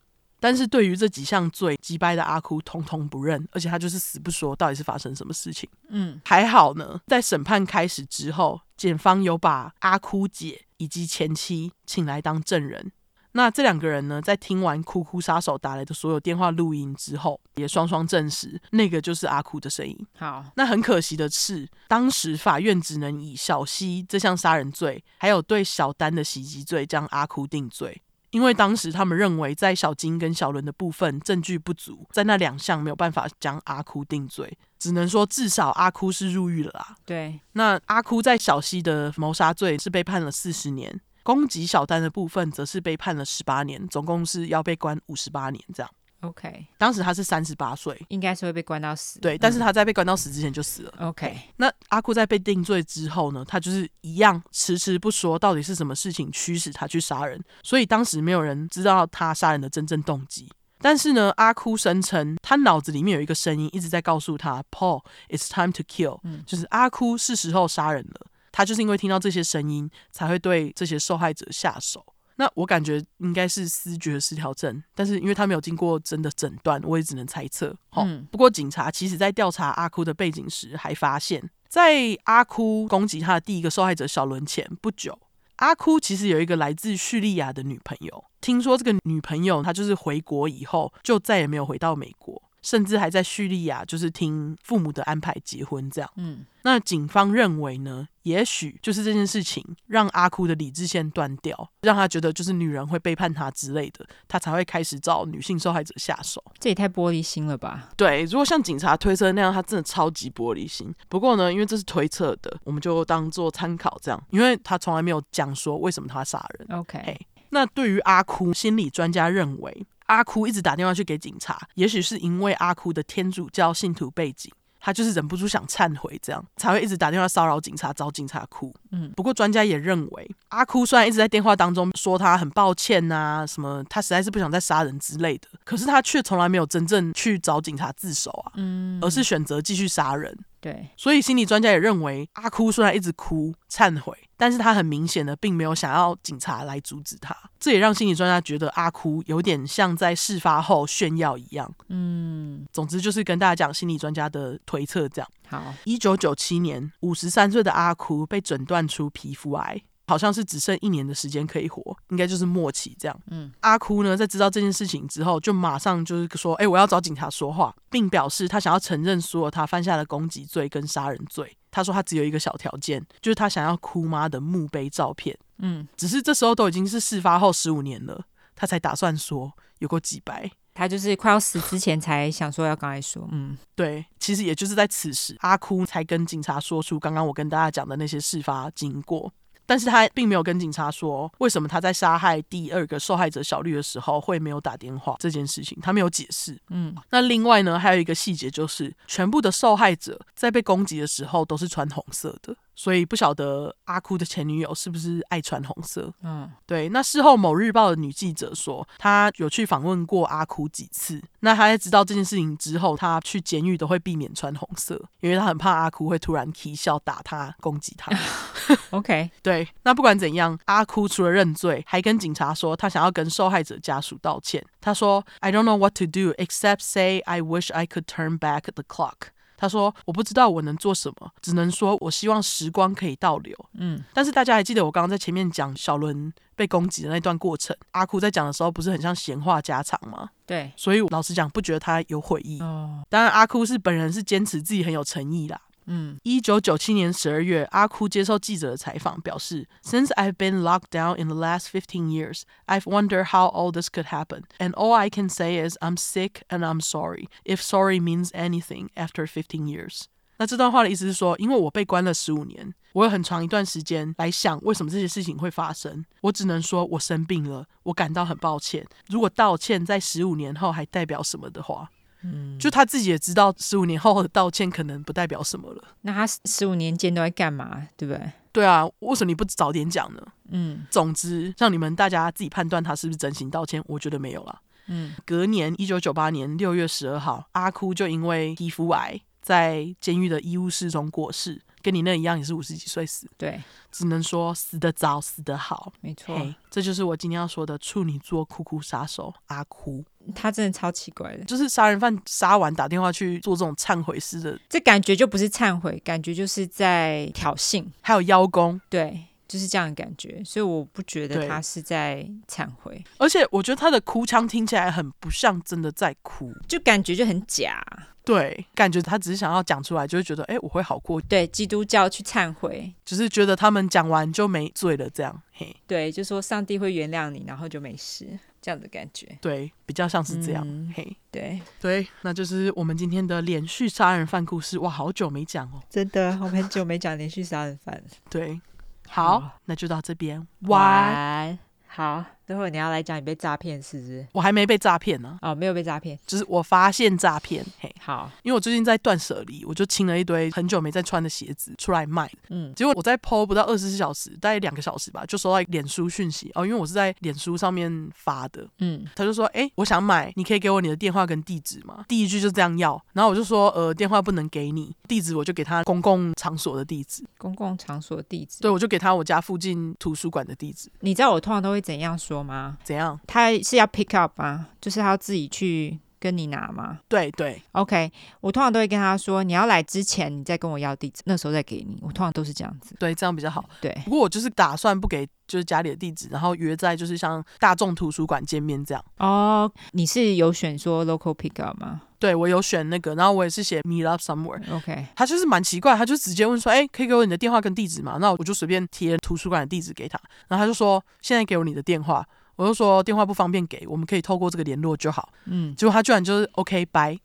[0.42, 5.70] 但是对于这几项罪，击败的阿哭通通不认，而且他就是死不说到底是发生什么事情。
[5.90, 12.90] 嗯，还好呢，在审判开始之后，检方有把阿哭姐以及前妻请来当证人。
[13.34, 19.96] 那这两个人呢，在听完哭哭杀手打来的所有电话录音之后，也双双证实那个就是阿哭的声音。
[20.18, 28.02] 好，那很可惜的是，当时法院只能以小西这项杀人罪，还有对小丹的袭击罪将阿哭定罪。
[28.32, 36.96] 因为当时他们认为，在小金跟小伦的部分证据不足，在那两项没有办法将阿哭定罪，只能说至少阿哭是入狱了啦。
[37.04, 45.92] 对，那阿哭在小西的谋杀罪是被判了四十年，攻击小丹的部分则是被判了十八年，总共是要被关五十八年这样。
[46.22, 49.18] OK，当时他是三十八岁，应该是会被关到死。
[49.20, 50.94] 对，但是他在被关到死之前就死了。
[51.00, 60.48] OK，那阿哭在被定罪之后呢，他就是一样迟迟不说到底是什么事情驱使他去杀人，所以当时没有人知道他杀人的真正动机。
[60.78, 68.26] 但是呢，阿哭声称他脑子里面有一个声音一直在告诉他，Paul，it's time to kill，嗯，就是阿哭是时候杀人了。
[68.50, 72.04] 他就是因为听到这些声音，才会对这些受害者下手。
[72.36, 77.76] 那我感觉应该是思觉失调症，但是因为他没有经过真的诊断，我也只能猜测。
[77.96, 85.18] 嗯，不过警察其实在调查阿哭的背景时，还发现，在阿哭攻击他的第一个受害者小伦前不久，
[85.56, 88.24] 阿哭其实有一个来自叙利亚的女朋友。
[88.40, 92.42] 听说这个女朋友她就是回国以后就再也没有回到美国。
[92.62, 96.10] 甚至还在叙利亚，就是听父母的安排结婚这样。
[96.16, 106.42] 嗯，那警方认为呢，也许就是这件事情让阿哭的理智线断掉，让他觉得就是女人会背叛他之类的，他才会开始找女性受害者下手。
[106.58, 107.90] 这也太玻璃心了吧？
[107.96, 110.94] 对，如果像警察推测那样，他真的超级玻璃心。
[111.08, 116.78] 不过呢，因为这是推测的，我们就当做参考这样，因为他从来没有讲说为什么他杀人。
[116.78, 117.18] OK，
[117.50, 119.86] 那对于阿哭，心理专家认为。
[120.12, 128.74] 阿哭一直打电话去给警察，也许是因为阿哭的天主教信徒背景，他就是忍不住想忏悔，这样才会一直打电话骚扰警察，找警察哭。
[128.90, 140.36] 嗯，不过专家也认为，阿哭虽然一直在电话当中说他很抱歉呐、啊，什么他实在是不想再杀人之类的，可是他却从来没有真正去找警察自首啊，嗯，而是选择继续杀人。
[140.62, 147.36] 对，所以心理专家也认为，阿哭虽然一直哭忏悔，但是他很明显的并没有想要警察来阻止他。
[147.58, 151.68] 这也让心理专家觉得阿哭有点像在事发后炫耀一样。
[151.88, 155.28] 嗯，总之就是跟大家讲心理专家的推测这样。
[155.48, 159.82] 好，一九九七年，五十三岁的阿哭被诊断出皮肤癌。
[160.12, 163.20] 好像是只剩一年的时间可以活，应该就是末期这样。
[163.30, 175.34] 嗯，阿哭呢，在知道这件事情之后，就马上就是说：“哎、欸，我要找警察说话，并表示他想要承认所有他犯下的攻击罪跟杀人罪。”他说他只有一个小条件，就是他想要哭妈的墓碑照片。
[175.60, 180.50] 嗯，只是这时候都已经是事发后十五年了，他才打算说有过几白。
[180.74, 183.28] 他就是快要死之前才想说要刚才说。
[183.30, 189.30] 嗯，对，其实也就是在此时，阿哭才跟警察说出刚刚我跟大家讲的那些事发经过。
[189.72, 196.60] 但是他并没有跟警察说为什么他在杀害第二个受害者小绿的时候会没有打电话这件事情，他没有解释。
[196.68, 202.54] 嗯，那另外呢，还有一个细节就是，全部的受害者在被攻击的时候都是穿红色的。
[202.74, 206.12] 所以不晓得阿哭的前女友是不是爱穿红色？
[206.22, 206.88] 嗯，对。
[206.88, 211.22] 那事后某日报的女记者说，她有去访问过阿哭几次。
[211.40, 218.10] 那她在知道这件事情之后，她去监狱都会避免穿红色，因为她很怕阿哭会突然啼笑打她、攻击她。
[218.90, 219.68] OK，对。
[219.82, 224.64] 那不管怎样，阿哭除了认罪，还跟警察说他想要跟受害者家属道歉。
[224.80, 229.30] 他说：“I don't know what to do except say I wish I could turn back the clock。”
[229.62, 240.30] 他说：“我不知道我能做什么，只能说我希望时光可以倒流。”嗯，但是大家还记得我刚刚在前面讲小伦被攻击的那段过程，阿哭在讲的时候不是很像闲话家常吗？
[240.44, 242.58] 对，所以老实讲，不觉得他有悔意。
[242.60, 245.60] 哦，当然，阿哭是本人是坚持自己很有诚意啦。
[245.86, 254.06] 嗯，一九九七年十二月，阿哭接受记者的采访，表示：“Since I've been locked down in the last fifteen years, I've wondered how all this could
[254.06, 257.26] happen, and all I can say is I'm sick and I'm sorry.
[257.44, 260.04] If sorry means anything after fifteen years.”
[260.38, 266.04] 那这段话的意思是说，因为我被关了十五年，我有很长一段时间来想为什么这些事情会发生。
[266.22, 268.84] 我只能说我生病了，我感到很抱歉。
[269.08, 271.90] 如果道歉在十五年后还代表什么的话，
[272.24, 275.82] 嗯，就他自己也知道，十五年后的道歉可能不代表什么了。
[276.02, 277.88] 那他十五年间都在干嘛？
[277.96, 278.32] 对不对？
[278.52, 280.22] 对啊，为什么你不早点讲呢？
[280.50, 283.82] 嗯，总之，让你们大家自己判断他是不是真心道歉。
[283.86, 284.60] 我觉得没有啦。
[284.86, 293.28] 嗯，隔年一九九八年六月十二号，阿哭就因为皮肤癌在监狱的医务室中过世，跟你那一样，也是五十几岁死。
[293.36, 293.60] 对，
[293.90, 295.92] 只能说死得早，死得好。
[296.00, 300.04] 没错，hey, 这就是我今天要说的处女座哭哭杀手阿哭。
[300.36, 310.40] 他真的超奇怪的，就是杀人犯杀完打电话去做这种忏悔式的，这感觉就不是忏悔，感觉就是在挑衅，还有邀功，对，就是这样的感觉。
[310.44, 317.84] 所以我不觉得他是在忏悔，而且我觉得他的哭腔听起来很不像真的在哭，就感觉就很假。
[318.24, 321.20] 对，感觉他只是想要讲出来，就会觉得哎，我会好过。
[321.22, 325.74] 对，基督教去忏悔，只是觉得他们讲完就没罪了，这样嘿。
[325.86, 329.36] 对，就说上帝会原谅你，然后就没事，这样的感觉。
[329.40, 330.64] 对，比较像是这样。
[330.66, 334.78] 嗯、嘿，对对，那就是我们今天的连续杀人犯故事。
[334.78, 338.00] 哇，好久没讲哦，真的，我们很久没讲连续杀人犯。
[338.30, 338.60] 对，
[339.08, 341.58] 好，那就到这边，晚安。
[341.88, 344.26] 好，等会你要来讲你被诈骗是不是？
[344.32, 345.38] 我还没被诈骗呢。
[345.40, 347.64] 哦，没有被诈骗，就是我发现诈骗。
[347.80, 352.30] 嘿，好，因为我最近在断舍离，我就清了一堆很久没再穿的鞋子出来卖。
[352.50, 358.66] 嗯，结果我在 PO 不到二十四小时，大概两个小时吧，就收到脸书讯息哦，因为我是在脸书上面发的。
[358.78, 362.04] 嗯，他就说，哎，我想买，你可以给我你的电话跟地址吗？
[362.08, 367.24] 第一句就这样要，然后我就说，呃，电话不能给你，地址我就给他公共场所的地址。
[367.38, 368.60] 公共场所的地址？
[368.60, 370.90] 对，我就给他我家附近图书馆的地址。
[371.00, 372.76] 你知道我通常都会怎样说吗？
[372.82, 373.18] 怎样？
[373.26, 374.68] 他是要 pick up 吗？
[374.80, 377.00] 就是他要自己去跟你拿吗？
[377.08, 378.10] 对对，OK。
[378.40, 381.98] 我通常都会跟他说，你要来之前，你再跟我要地址，那时候再给你。
[382.00, 383.64] 我通常都是这样子，对，这样比较好。
[383.80, 389.04] 对，不过我就是打算不给，就是家里的地址，然后约在就是像大众图书馆见面这样。
[389.18, 392.02] 哦，你是有选说 local pick up 吗？
[392.22, 394.62] 对，我有选那个，然后我也是写 meet up somewhere。
[394.72, 398.18] OK，他就是蛮奇怪，他就直接问说，哎，可以给我你的电话跟地址吗？
[398.20, 400.16] 那我就随便贴图书馆的地址给他，
[400.46, 402.24] 然后他就说，现在给我你的电话。
[402.54, 405.30] 我就说电话不方便给，我们可以透过这个联络就好。
[405.46, 407.18] 嗯，结果他居然就是 OK 拜，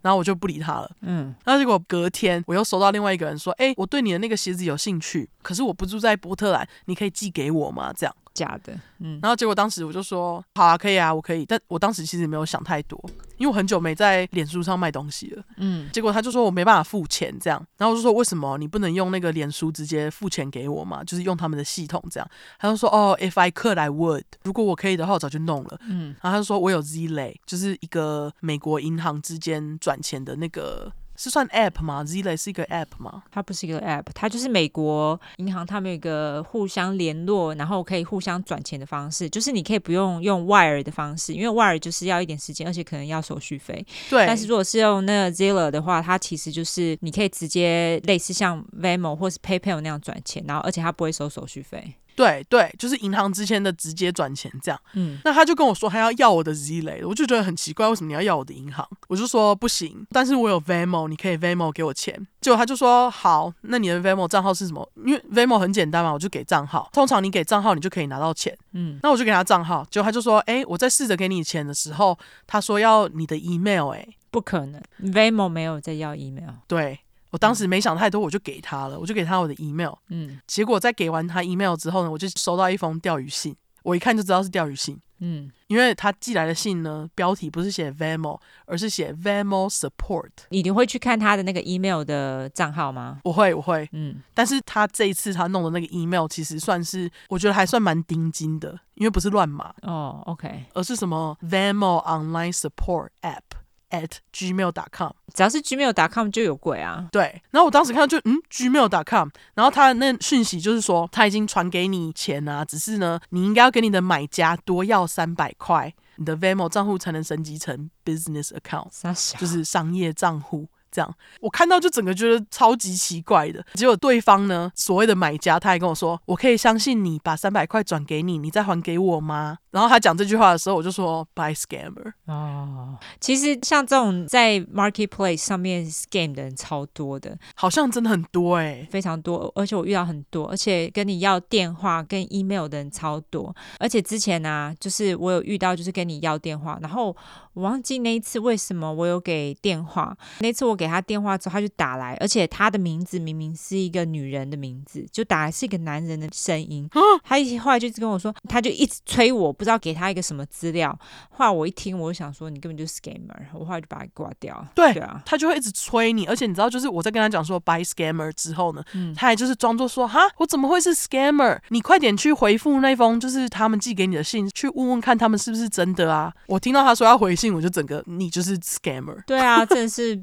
[0.00, 0.90] 然后我就不理他了。
[1.02, 7.92] 嗯，那结果隔天我又收到另外一个人说，哎，我对你的那个鞋子有兴趣，可是我不住在波特兰，你可以寄给我吗？
[7.92, 8.16] 这样。
[8.34, 12.98] 假的，嗯，然后结果当时我就说好啊，可以啊，我可以，但我当时其实没有想太多，
[13.36, 21.02] 因为我很久没在脸书上卖东西了，嗯，结果他就说我没办法付钱这样，然后我就说为什么你不能用那个脸书直接付钱给我嘛？
[21.04, 22.28] 就是用他们的系统这样，
[22.58, 30.92] 他就说哦，if I could I would，如果我可以的话，我早就弄了，嗯，然后他就说我有 Zelle，就是一个美国银行之间转钱的那个。
[31.22, 33.22] 是算 app 吗？Zelle 是一个 app 吗？
[33.30, 43.86] 它不是一个 app，它就是美国银行，他们有一个互相联络，然后可以互相转钱的方式，就是你可以不用用 wire 的方式，因为 wire 就是要一点时间，而且可能要手续费。
[44.10, 44.26] 对。
[44.26, 51.94] 但是如果是用那个 Zelle 的话，它其实就是你可以直接类似像 Venmo 或是 PayPal 那样转钱，然后而且它不会收手续费。
[52.14, 54.80] 对对，就是银行之间的直接转钱这样。
[54.94, 58.86] 嗯，那他就跟我说他要要我的 Zelle，我就觉得很奇怪，为什么你要要我的银行？
[59.08, 62.26] 我就说不行，但是我有 Venmo，你可以 Venmo 给我钱。
[62.40, 64.88] 结果他就说好，那你的 Venmo 账号是什么？
[65.04, 66.90] 因为 Venmo 很简单嘛，我就给账号。
[66.92, 68.56] 通常你给账号，你就可以拿到钱。
[68.72, 69.86] 嗯，那我就给他账号。
[69.90, 76.50] 结果他就说，哎，我在试着给你钱的时候，他说要你的 email，哎，不可能，Venmo 没有在要 email。
[76.66, 76.98] 对。
[77.32, 79.94] 我当时没想太多，我就给他了，我就给他我的 email。
[80.08, 85.00] 嗯结果在给完他 email 之后呢，我就收到一封钓鱼信，我一看就知道是钓鱼信。
[85.24, 90.30] 嗯，因为他寄来的信呢，标题不是写 Venmo，而是写 Venmo Support。
[90.48, 93.20] 你会去看他的那个 email 的账号吗？
[93.22, 93.88] 我会，我会。
[93.92, 103.51] 嗯，但是他这一次他弄的那个 email，其实算是我觉得还算蛮钉金的，因为不是乱码，哦，OK，而是什么 Venmo Online Support App
[103.92, 105.12] at gmail.com。
[105.32, 107.08] 只要是 gmail.com 就有鬼啊。
[107.12, 120.68] 对，然后我当时看到就嗯 gmail.com，然后他的那讯息就是说他已经传给你钱啊，只是呢你应该要给你的买家多要三百块，你的 Venmo 账户才能升级成 business account，就是商业账户。
[120.90, 123.64] 这样，我看到就整个觉得超级奇怪的。
[123.72, 143.54] 结果对方呢，所谓的买家，他还跟我说：“我可以相信你把三百块转给你，你再还给我吗？”然后他讲这句话的时候，我就说：“Buy scammer。”哦，其实像这种在 marketplace 上面 scam 的人超多的，好像真的很多哎、欸，非常多，而且我遇到很多，而且跟你要电话跟 email 的人超多。
[143.80, 147.16] 而且之前呢、啊，就是我有遇到，就是跟你要电话，然后
[147.54, 156.88] 我忘记那一次为什么我有给电话，那次我给他电话之后，他就打来，而且他的名字明明是一个女人的名字，就打来是一个男人的声音。
[157.24, 160.98] 他一后来就跟我说，他就一直催我，不知道给他一个什么资料。
[161.30, 164.66] 后来我一听，我就想说，你根本就是 scammer，我后来就把他挂掉。
[164.74, 171.58] 对，对啊，他就会一直催你，而且你知道，就是我在跟他讲说 buy scammer 之后呢，嗯、他还就是装作说，哈，我怎么会是 scammer？
[171.68, 176.32] 你快点去回复那封就是他们寄给你的信，去问问看他们是不是真的啊！
[176.46, 179.22] 我听到他说要回信，我就整个你就是 scammer。
[179.26, 180.20] 对啊， 真的是，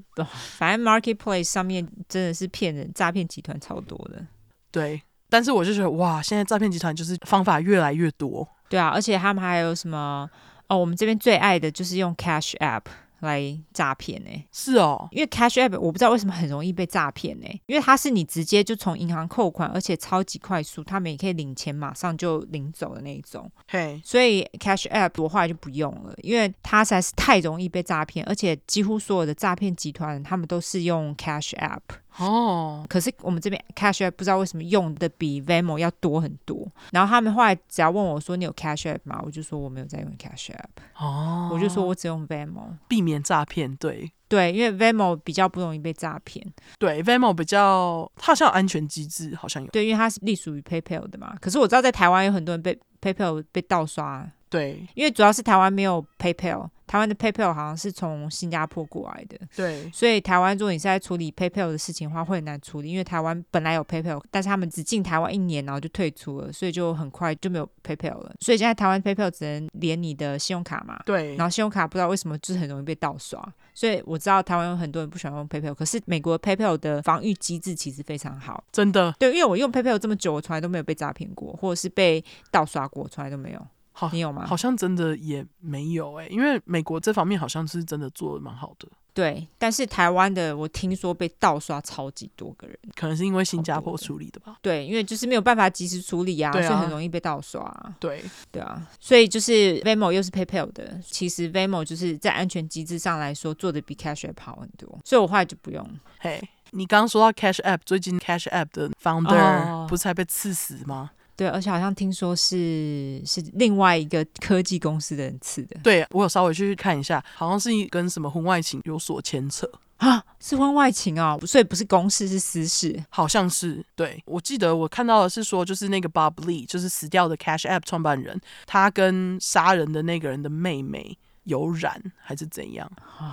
[0.57, 4.25] 反正 marketplace 上面真的是骗人，诈骗集团超多的。
[4.71, 8.47] 对，但是我就觉得哇，现在诈骗集团就是方法越来越多。
[8.69, 10.29] 对啊，而且他们还有什么？
[10.67, 12.83] 哦，我们这边最爱的就是用 Cash App
[13.21, 14.29] 来诈骗呢。
[14.51, 17.47] 是哦，因为 Cash App 我不知道为什么很容易被诈骗呢？
[17.65, 23.51] 因为它是你直接就从银行扣款，而且超级快速，他们也可以领钱马上就领走的那一种。
[23.67, 31.79] 嘿，所以 Cash App 我后来就不用了，因为它实在是太容易被诈骗，而且几乎所有的诈骗集团他们都是用 Cash App。
[32.17, 36.67] 哦，可是我们这边 Cash App 不知道为什么用的比 Venmo 要多很多。
[36.91, 39.21] 然后他们后来只要问我说，你有 Cash App 吗？
[39.23, 40.81] 我就说我没有在用 Cash App。
[40.97, 43.73] 哦，我就说我只用 Venmo，避免诈骗。
[43.77, 46.45] 对对，因为 Venmo 比较不容易被诈骗。
[46.77, 49.69] 对，Venmo 比较，它好像有安全机制，好像有。
[49.69, 51.35] 对，因为它是隶属于 PayPal 的嘛。
[51.39, 54.29] 可是我知道在台湾有很多人被 PayPal 被盗刷。
[54.49, 68.33] 对，因为主要是台湾没有 PayPal，台湾的 PayPal 好像是从新加坡过来的，对，所以台湾如果你是在处理 PayPal 的事情的话，会很难处理，因为台湾本来有 PayPal，但是他们只进台湾一年，然后就退出了，所以就很快就没有 PayPal 了。
[68.39, 73.39] 所以现在台湾 PayPal 只能连你的信用卡嘛，对，然后信用卡不知道为什么就是很容易被盗刷，
[73.75, 83.67] 所以我知道台湾有很多人不喜欢用 PayPal，可是美国 PayPal 的防御机制其实非常好，真的，对，因为我用 PayPal 这么久，我从来都没有被诈骗过，或者是被盗刷过，从来都没有。
[83.99, 84.45] 好，你有吗？
[84.47, 88.87] 好像真的也没有哎、欸，因为美国这方面好像是真的做的蛮好的。
[89.13, 94.55] 对，但是台湾的我听说被盗刷超级多个人，可能是因为新加坡处理的吧。
[94.61, 97.93] 对，因为就是没有办法及时处理啊，啊，所以很容易被盗刷啊。
[97.99, 105.85] 对，对啊，所以就是 Venmo 又是 PayPal 的，其实 Venmo 就是在安全机制上来说做的比 Cash App 好很多，所以我后来就不用。
[106.19, 111.11] 嘿，你刚刚说到 Cash App，最近 Cash App 的 Founder 不是还被刺死吗？
[111.39, 115.79] 对，而且好像听说是是另外一个科技公司的人刺的。
[115.81, 123.81] 对，我有稍微去看一下，好像是跟什么婚外情有所牵扯啊，是婚外情哦，所以不是公事，是私事，好像是。
[123.95, 132.91] 对，我记得我看到的是说，就是那个 Bob Lee，就是死掉的 Cash App 创办人，他跟杀人的那个人的妹妹有染还是怎样？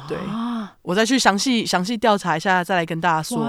[0.09, 3.45] 对，啊、我再去详细详细调查一下，再来跟大家说。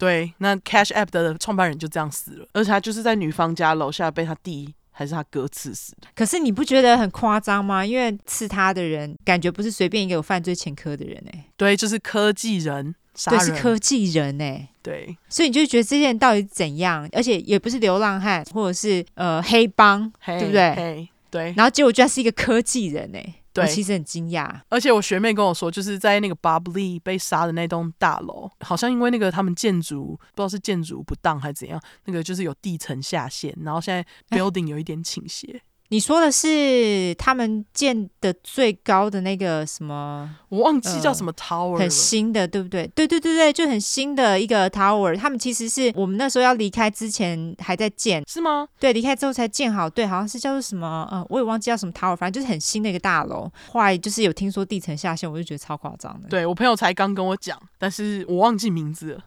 [0.00, 6.08] 对，那 Cash App 的创办人就这样死了，而且他就是在女方家楼下被他弟还是他哥刺死的。
[6.16, 7.84] 可是你不觉得很夸张吗？
[7.84, 12.94] 因为刺他的人感觉不是随便一个有犯罪前科的人哎、欸，对，就是科技人，
[13.28, 17.06] 对，是科技人哎、欸，对，所以你就觉得这些人到底怎样？
[17.12, 21.08] 而且也不是流浪汉或者是呃黑帮，对不对？
[21.30, 23.34] 对，然后结果居然是一个科技人哎、欸。
[23.52, 35.62] 对，我其实很惊讶，而且我学妹跟我说，就是在那个 Bob Lee 被杀的那栋大楼，好像因为那个他们建筑不知道是建筑不当还是怎样，那个就是有地层下陷，然后现在 building 有一点倾斜。
[35.92, 40.36] 你说的是他们建的最高的那个什么？
[40.48, 42.86] 我忘记叫什么 tower，、呃、很新的，对不对？
[42.94, 45.16] 对对对对，就很新的一个 tower。
[45.16, 48.68] 他们其实是我们那时候要离开之前还在建，是吗？
[48.78, 49.90] 对，离开之后才建好。
[49.90, 51.08] 对，好像是叫做什么？
[51.10, 53.50] 呃，我也忘记叫什么 tower，反正就是很新的一个大楼。
[53.72, 56.28] 后来就是有听说地层下陷，我就觉得超夸张的。
[56.28, 59.24] 对，我朋友才刚跟我讲，但是我忘记名字了。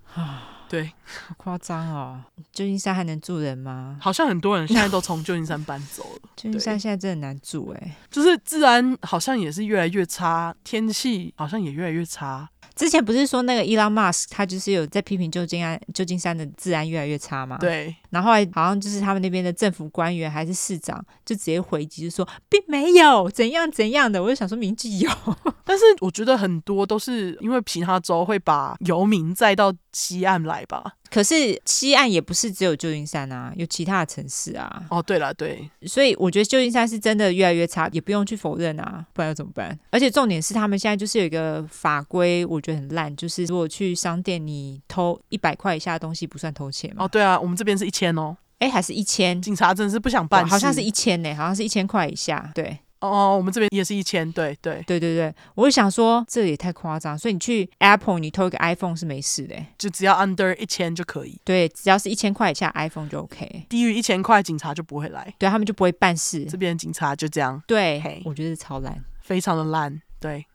[0.73, 0.91] 对，
[1.27, 2.19] 好夸张哦！
[2.51, 3.95] 旧金山还能住人吗？
[4.01, 6.21] 好像很多人现在都从旧金山搬走了。
[6.35, 12.49] 旧金山现在真的难住哎，就是治安好像也是越来越差，天气好像也越来越差。
[12.75, 17.57] 之前不是说那个伊朗马斯克他就是有在批评旧金山旧金山的治安越来越差吗？
[17.59, 24.21] 对，然后好像就是他们那边的政府官员还是市长就直接回击，就说并没有怎样怎样的。
[24.21, 25.09] 我就想说，民记有，
[25.63, 30.93] 但是我觉得很多都是因为其他州会把游民载到西岸来吧。
[31.13, 34.83] 可是西岸也不是只有旧金山啊，有其他的城市啊。
[34.89, 39.77] 哦，对了，对，所以我觉得旧金山是真的越来越差，也不用去否认啊，不然要怎么办？
[39.91, 47.05] 而且重点是他们现在就是有一个法规，我觉得很烂，就是如果去商店你偷一百块以下的东西不算偷窃嘛。
[47.05, 49.39] 哦，对啊，我们这边是一千哦，哎，还是一千？
[49.39, 52.79] 警察真的是不想办事，好像是一千呢，好像是一千块以下，对。
[53.09, 54.81] 哦，我们这边也是一千，对对。
[54.87, 70.45] 对对对，我就想说这也太夸张，所以你去 Apple 你偷一个 iPhone 是没事的，就只要 under 一千就可以，对，只要是一千块以下 iPhone 就 OK，低于一千块警察就不会来，对他们就不会办事，这边警察就这样，对我觉得超烂，非常的烂，对，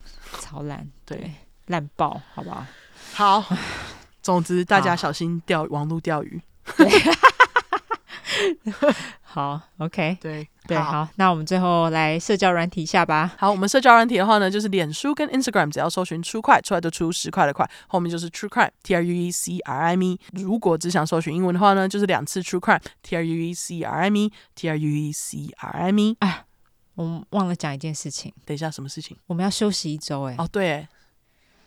[0.41, 1.31] 超烂，对，
[1.67, 2.65] 烂爆，好不好？
[3.13, 3.45] 好，
[4.23, 6.41] 总之大家小心钓网络钓鱼。
[9.23, 13.35] 好，OK，对对，好，那我们最后来社交软体一下吧。
[13.39, 20.21] 好，我们社交软体的话呢，就是脸书跟 Instagram，只要搜寻 True Crime 出来就出十块的块，后面就是 True Crime，T R U E C R I M E。
[20.33, 25.71] 如果只想搜寻英文的话呢，就是两次 True Crime，T R U E C R I M E，T R U E C R
[25.71, 26.17] I M E。
[26.21, 26.45] 哎，
[26.95, 29.17] 我们忘了讲一件事情，等一下什么事情？
[29.27, 30.87] 我们要休息一周，哎，哦，对。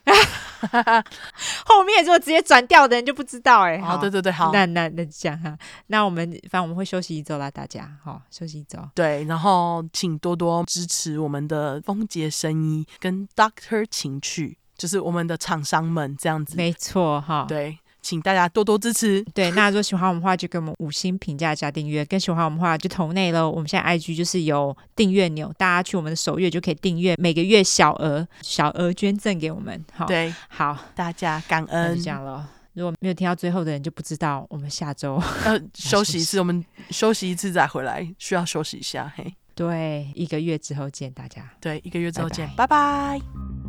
[1.66, 3.82] 后面如果直接转掉的人就不知道哎、欸。
[3.82, 4.52] 好，对对对，好。
[4.52, 5.58] 那那那这样哈，
[5.88, 8.80] 那我们反正我们会休息一周啦，大家好，休息一周。
[8.96, 16.56] 对，然后请多多支持我们的风杰生医跟 Doctor 情趣，就是我们的厂商们这样子。
[16.56, 17.78] 没错哈，对。
[18.02, 19.24] 请大家多多支持。
[19.34, 23.50] 对，那如果喜欢我们的话，就给我们五星评价加订阅；更喜欢我们的话，就投内喽。
[23.50, 29.84] 我们现在 IG 就是有订阅钮，大家去我们的首页就可以订阅，每个月小额小额捐赠给我们。
[29.94, 31.96] 好，对，好，大家感恩。
[31.96, 32.50] 就这样了。
[32.74, 39.12] 如果没有听到最后的人，就不知道我们下周要休息一次，我们休息一次再回来，需要休息一下。
[39.16, 41.52] 嘿， 对，一个月之后见大家。
[41.60, 42.78] 对，一个月之后见，拜拜。
[42.78, 43.61] 拜拜。